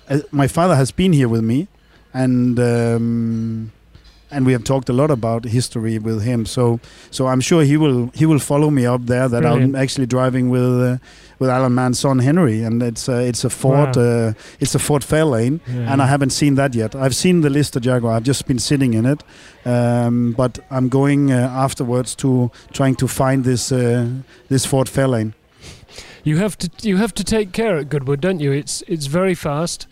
uh, 0.10 0.20
my 0.32 0.48
father 0.48 0.76
has 0.76 0.92
been 0.92 1.14
here 1.14 1.30
with 1.30 1.44
me, 1.44 1.68
and. 2.14 2.60
Um, 2.60 3.72
and 4.32 4.46
we 4.46 4.52
have 4.52 4.64
talked 4.64 4.90
a 4.90 4.94
lot 4.94 5.12
about 5.12 5.46
history 5.46 5.98
with 5.98 6.24
him, 6.24 6.46
so 6.46 6.80
so 7.10 7.28
I'm 7.28 7.40
sure 7.40 7.64
he 7.64 7.78
will 7.78 8.12
he 8.14 8.26
will 8.26 8.40
follow 8.40 8.70
me 8.70 8.86
up 8.86 9.06
there. 9.06 9.30
That 9.30 9.44
Brilliant. 9.44 9.76
I'm 9.76 9.82
actually 9.82 10.08
driving 10.08 10.50
with 10.50 10.82
uh, 10.82 10.98
with 11.40 11.50
Alan 11.50 11.74
Mann's 11.74 12.00
son 12.00 12.20
Henry, 12.20 12.62
and 12.64 12.82
it's 12.84 13.08
uh, 13.08 13.14
it's 13.14 13.46
a 13.46 13.50
Ford 13.50 13.96
Wow. 13.96 14.02
uh, 14.02 14.34
it's 14.60 14.76
a 14.76 14.80
Ford 14.80 15.04
Fairlane, 15.04 15.60
yeah. 15.68 15.92
and 15.92 16.02
I 16.02 16.08
haven't 16.08 16.32
seen 16.32 16.56
that 16.56 16.76
yet. 16.76 16.96
I've 16.96 17.16
seen 17.16 17.42
the 17.42 17.50
Lister 17.50 17.80
Jaguar. 17.80 18.14
I've 18.14 18.24
just 18.24 18.46
been 18.48 18.60
sitting 18.60 18.94
in 18.94 19.06
it, 19.06 19.24
um, 19.66 20.34
but 20.34 20.60
I'm 20.70 20.90
going 20.90 21.32
uh, 21.32 21.36
afterwards 21.66 22.16
to 22.16 22.52
trying 22.74 22.96
to 22.96 23.08
find 23.08 23.44
this 23.46 23.72
uh, 23.72 24.10
this 24.50 24.66
Ford 24.66 24.88
Fairlane. 24.88 25.34
You 26.26 26.38
have 26.38 26.58
to 26.58 26.70
you 26.82 26.98
have 26.98 27.14
to 27.14 27.24
take 27.24 27.52
care 27.52 27.78
at 27.78 27.90
Goodwood, 27.90 28.20
don't 28.22 28.40
you? 28.42 28.52
It's 28.52 28.84
it's 28.88 29.06
very 29.06 29.36
fast. 29.36 29.88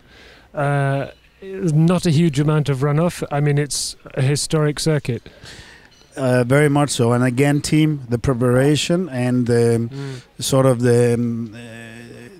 Uh, 0.53 1.07
not 1.41 2.05
a 2.05 2.09
huge 2.09 2.39
amount 2.39 2.69
of 2.69 2.79
runoff. 2.79 3.23
I 3.31 3.39
mean, 3.39 3.57
it's 3.57 3.95
a 4.15 4.21
historic 4.21 4.79
circuit. 4.79 5.21
Uh, 6.17 6.43
very 6.43 6.69
much 6.69 6.89
so, 6.89 7.11
and 7.11 7.23
again, 7.23 7.61
team 7.61 8.01
the 8.09 8.17
preparation 8.19 9.09
and 9.09 9.49
um, 9.49 9.89
sort 10.39 10.65
of 10.65 10.79
the 10.81 11.13
um, 11.13 11.53
uh, 11.53 11.59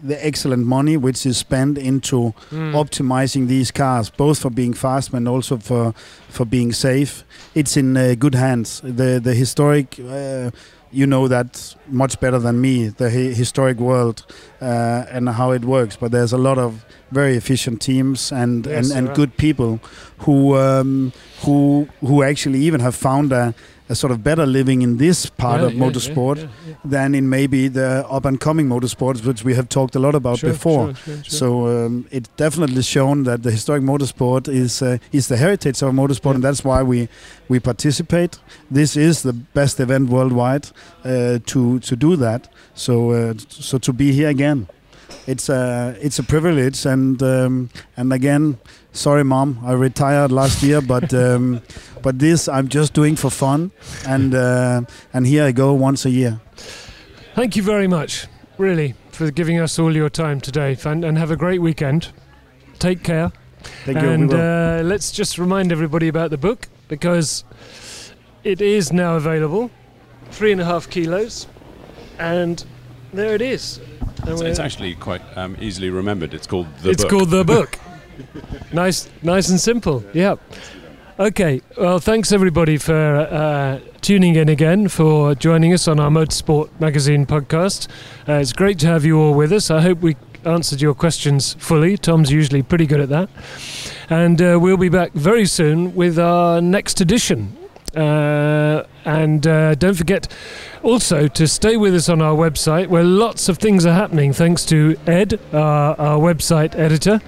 the 0.10 0.18
excellent 0.26 0.66
money 0.66 0.98
which 0.98 1.26
is 1.26 1.38
spent 1.38 1.78
into 1.78 2.34
Mm. 2.52 2.74
optimizing 2.74 3.48
these 3.48 3.72
cars, 3.72 4.10
both 4.18 4.40
for 4.40 4.52
being 4.52 4.74
fast 4.76 5.14
and 5.14 5.28
also 5.28 5.58
for 5.58 5.94
for 6.30 6.46
being 6.46 6.74
safe. 6.74 7.24
It's 7.56 7.78
in 7.78 7.96
uh, 7.98 8.16
good 8.20 8.36
hands. 8.36 8.82
The 8.84 9.20
the 9.24 9.34
historic, 9.34 10.00
uh, 10.00 10.50
you 10.94 11.06
know 11.08 11.28
that 11.28 11.76
much 11.88 12.20
better 12.20 12.40
than 12.40 12.62
me. 12.62 12.88
The 12.90 13.10
hi- 13.10 13.34
historic 13.34 13.78
world 13.78 14.26
uh, 14.62 15.06
and 15.10 15.28
how 15.30 15.52
it 15.52 15.66
works. 15.66 15.96
But 15.98 16.12
there's 16.12 16.34
a 16.34 16.38
lot 16.38 16.58
of 16.58 16.86
very 17.12 17.36
efficient 17.36 17.82
teams 17.82 18.32
and 18.32 18.66
Yes, 18.66 18.92
and, 18.92 19.08
and 19.08 19.16
good 19.16 19.38
people 19.38 19.80
who 20.20 20.56
um, 20.56 21.12
who 21.44 21.88
who 22.02 22.24
actually 22.24 22.60
even 22.60 22.80
have 22.82 22.96
found 22.96 23.32
a, 23.32 23.54
a 23.90 23.96
sort 23.96 24.12
of 24.12 24.24
better 24.24 24.46
living 24.46 24.82
in 24.82 24.98
this 24.98 25.26
part 25.30 25.60
Yeah, 25.62 25.68
of 25.68 25.74
yeah, 25.74 25.84
motorsport 25.84 26.38
yeah, 26.38 26.76
than 26.86 27.14
in 27.16 27.28
maybe 27.30 27.68
the 27.68 28.06
up 28.10 28.26
and 28.26 28.40
coming 28.40 28.68
motorsports, 28.70 29.26
which 29.26 29.44
we 29.44 29.56
have 29.56 29.68
talked 29.68 29.96
a 29.96 30.00
lot 30.00 30.16
about 30.16 30.40
Sure, 30.40 30.52
before. 30.52 30.96
sure, 30.96 31.16
sure. 31.16 31.24
So 31.24 31.68
um, 31.86 32.06
it 32.12 32.30
definitely 32.38 32.82
shown 32.84 33.24
that 33.24 33.44
the 33.44 33.52
historic 33.52 33.84
motorsport 33.84 34.48
is 34.48 34.82
uh, 34.82 34.98
is 35.12 35.28
the 35.28 35.38
heritage 35.38 35.82
of 35.84 35.94
motorsport, 35.94 36.36
and 36.36 36.44
that's 36.44 36.64
why 36.64 36.82
we 36.82 37.08
we 37.50 37.60
participate. 37.60 38.40
This 38.72 38.96
is 38.96 39.22
the 39.22 39.34
best 39.34 39.80
event 39.80 40.10
worldwide 40.10 40.66
uh, 41.06 41.40
to 41.46 41.80
to 41.80 41.96
do 41.96 42.16
that. 42.16 42.48
So 42.76 43.12
uh, 43.12 43.34
so 43.50 43.78
to 43.80 43.94
be 43.94 44.12
here 44.14 44.30
again, 44.30 44.68
it's 45.28 45.50
a 45.50 45.96
it's 46.02 46.20
a 46.20 46.24
privilege, 46.24 46.86
and 46.86 47.22
um, 47.22 47.70
and 47.98 48.14
again, 48.14 48.58
sorry, 48.92 49.24
mom, 49.24 49.60
I 49.66 49.74
retired 49.74 50.32
last 50.32 50.64
year, 50.64 50.82
but. 50.82 51.14
Um, 51.34 51.62
But 52.04 52.20
this 52.20 52.48
I'm 52.48 52.68
just 52.68 52.94
doing 52.94 53.16
for 53.16 53.32
fun, 53.32 53.72
and 54.06 54.36
uh, 54.36 54.82
and 55.14 55.26
here 55.26 55.46
I 55.46 55.52
go 55.54 55.74
once 55.74 56.06
a 56.06 56.10
year. 56.10 56.40
Thank 57.34 57.56
you 57.56 57.64
very 57.64 57.88
much, 57.88 58.28
really, 58.58 58.94
for 59.12 59.32
giving 59.32 59.58
us 59.60 59.80
all 59.80 59.96
your 59.96 60.10
time 60.10 60.42
today, 60.42 60.76
Fan- 60.76 61.04
and 61.04 61.18
have 61.18 61.32
a 61.32 61.38
great 61.38 61.62
weekend. 61.62 62.10
Take 62.78 63.04
care. 63.04 63.32
Thank 63.86 64.02
you. 64.02 64.08
we 64.08 64.14
and 64.14 64.30
will. 64.30 64.40
uh, 64.40 64.84
let's 64.84 65.12
just 65.12 65.38
remind 65.38 65.72
everybody 65.72 66.10
about 66.10 66.30
the 66.30 66.38
book 66.38 66.68
because 66.90 67.46
it 68.44 68.62
is 68.62 68.92
now 68.92 69.16
available, 69.16 69.72
three 70.32 70.52
and 70.52 70.60
a 70.60 70.66
half 70.66 70.90
kilos, 70.90 71.48
and 72.20 72.66
there 73.14 73.34
it 73.34 73.42
is. 73.42 73.80
It's, 74.28 74.42
it's 74.42 74.60
actually 74.60 74.96
quite 74.96 75.22
um, 75.38 75.56
easily 75.62 75.90
remembered. 75.90 76.34
It's 76.34 76.48
called 76.48 76.68
the 76.82 76.90
it's 76.90 77.04
book. 77.04 77.12
called 77.12 77.30
the 77.30 77.46
book. 77.46 77.80
nice, 78.74 79.10
nice 79.22 79.50
and 79.50 79.60
simple. 79.60 80.04
Yeah. 80.14 80.36
Okay. 81.20 81.62
Well, 81.78 82.00
thanks 82.00 82.32
everybody 82.32 82.78
for 82.78 82.96
uh, 82.96 83.80
tuning 84.02 84.36
in 84.36 84.50
again, 84.50 84.88
for 84.88 85.36
joining 85.36 85.72
us 85.72 85.88
on 85.88 86.00
our 86.00 86.10
Motorsport 86.10 86.70
Magazine 86.80 87.28
podcast. 87.28 87.88
Uh, 88.28 88.34
it's 88.34 88.52
great 88.52 88.80
to 88.80 88.88
have 88.88 89.06
you 89.06 89.20
all 89.20 89.36
with 89.36 89.52
us. 89.52 89.70
I 89.70 89.82
hope 89.82 90.00
we 90.00 90.16
answered 90.44 90.82
your 90.82 90.96
questions 90.96 91.54
fully. 91.60 91.98
Tom's 91.98 92.32
usually 92.32 92.64
pretty 92.64 92.88
good 92.88 93.00
at 93.00 93.10
that. 93.10 93.30
And 94.10 94.42
uh, 94.42 94.58
we'll 94.60 94.76
be 94.78 94.90
back 94.90 95.14
very 95.14 95.46
soon 95.46 95.94
with 95.94 96.18
our 96.18 96.60
next 96.62 97.00
edition. 97.00 97.58
Uh, 97.96 98.84
and 99.06 99.46
uh, 99.46 99.76
don't 99.76 99.94
forget 99.94 100.28
also 100.82 101.28
to 101.28 101.48
stay 101.48 101.78
with 101.78 101.94
us 101.94 102.10
on 102.10 102.24
our 102.24 102.36
website 102.36 102.88
where 102.88 103.04
lots 103.04 103.50
of 103.50 103.60
things 103.60 103.86
are 103.86 103.94
happening 103.94 104.34
thanks 104.34 104.66
to 104.66 104.96
Ed, 105.06 105.40
our, 105.54 105.96
our 106.00 106.18
website 106.18 106.74
editor. 106.74 107.22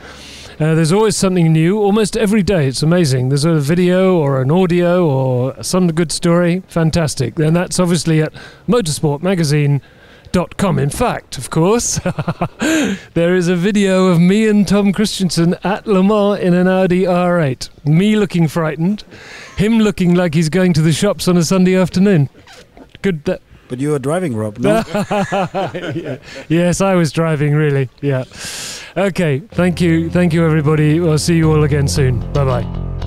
Uh, 0.58 0.74
there's 0.74 0.94
always 0.94 1.18
something 1.18 1.52
new, 1.52 1.78
almost 1.78 2.16
every 2.16 2.42
day. 2.42 2.68
It's 2.68 2.82
amazing. 2.82 3.28
There's 3.28 3.44
a 3.44 3.60
video 3.60 4.16
or 4.16 4.42
an 4.42 4.50
audio 4.50 5.06
or 5.06 5.62
some 5.62 5.88
good 5.88 6.14
story. 6.14 6.64
Fantastic. 6.70 7.38
And 7.40 7.54
that's 7.54 7.78
obviously 7.78 8.22
at 8.22 8.32
motorsportmagazine.com. 8.68 10.80
In 10.80 10.90
fact, 10.90 11.38
of 11.38 11.50
course, 11.50 12.00
there 13.16 13.36
is 13.36 13.50
a 13.50 13.56
video 13.58 14.08
of 14.08 14.22
me 14.22 14.48
and 14.48 14.66
Tom 14.66 14.94
Kristensen 14.94 15.60
at 15.66 15.88
Le 15.88 16.02
Mans 16.02 16.40
in 16.40 16.54
an 16.54 16.70
Audi 16.70 17.02
R8. 17.02 17.86
Me 17.86 18.16
looking 18.16 18.48
frightened, 18.48 19.04
him 19.58 19.80
looking 19.80 20.16
like 20.16 20.36
he's 20.36 20.48
going 20.48 20.72
to 20.72 20.82
the 20.82 20.94
shops 20.94 21.28
on 21.28 21.36
a 21.36 21.44
Sunday 21.44 21.76
afternoon. 21.76 22.30
Good. 23.02 23.26
That, 23.26 23.42
but 23.68 23.80
you 23.80 23.92
were 23.92 24.00
driving, 24.00 24.36
Rob. 24.36 24.58
No. 24.60 24.84
Yes, 26.50 26.82
I 26.82 26.96
was 26.96 27.12
driving, 27.12 27.54
really. 27.54 27.90
Yeah. 28.02 28.24
Okay. 28.98 29.40
Thank 29.52 29.82
you. 29.82 30.10
Thank 30.10 30.34
you, 30.34 30.46
everybody. 30.46 31.00
I'll 31.00 31.18
see 31.18 31.36
you 31.38 31.52
all 31.52 31.64
again 31.64 31.88
soon. 31.88 32.20
Bye 32.34 32.46
bye. 32.46 33.05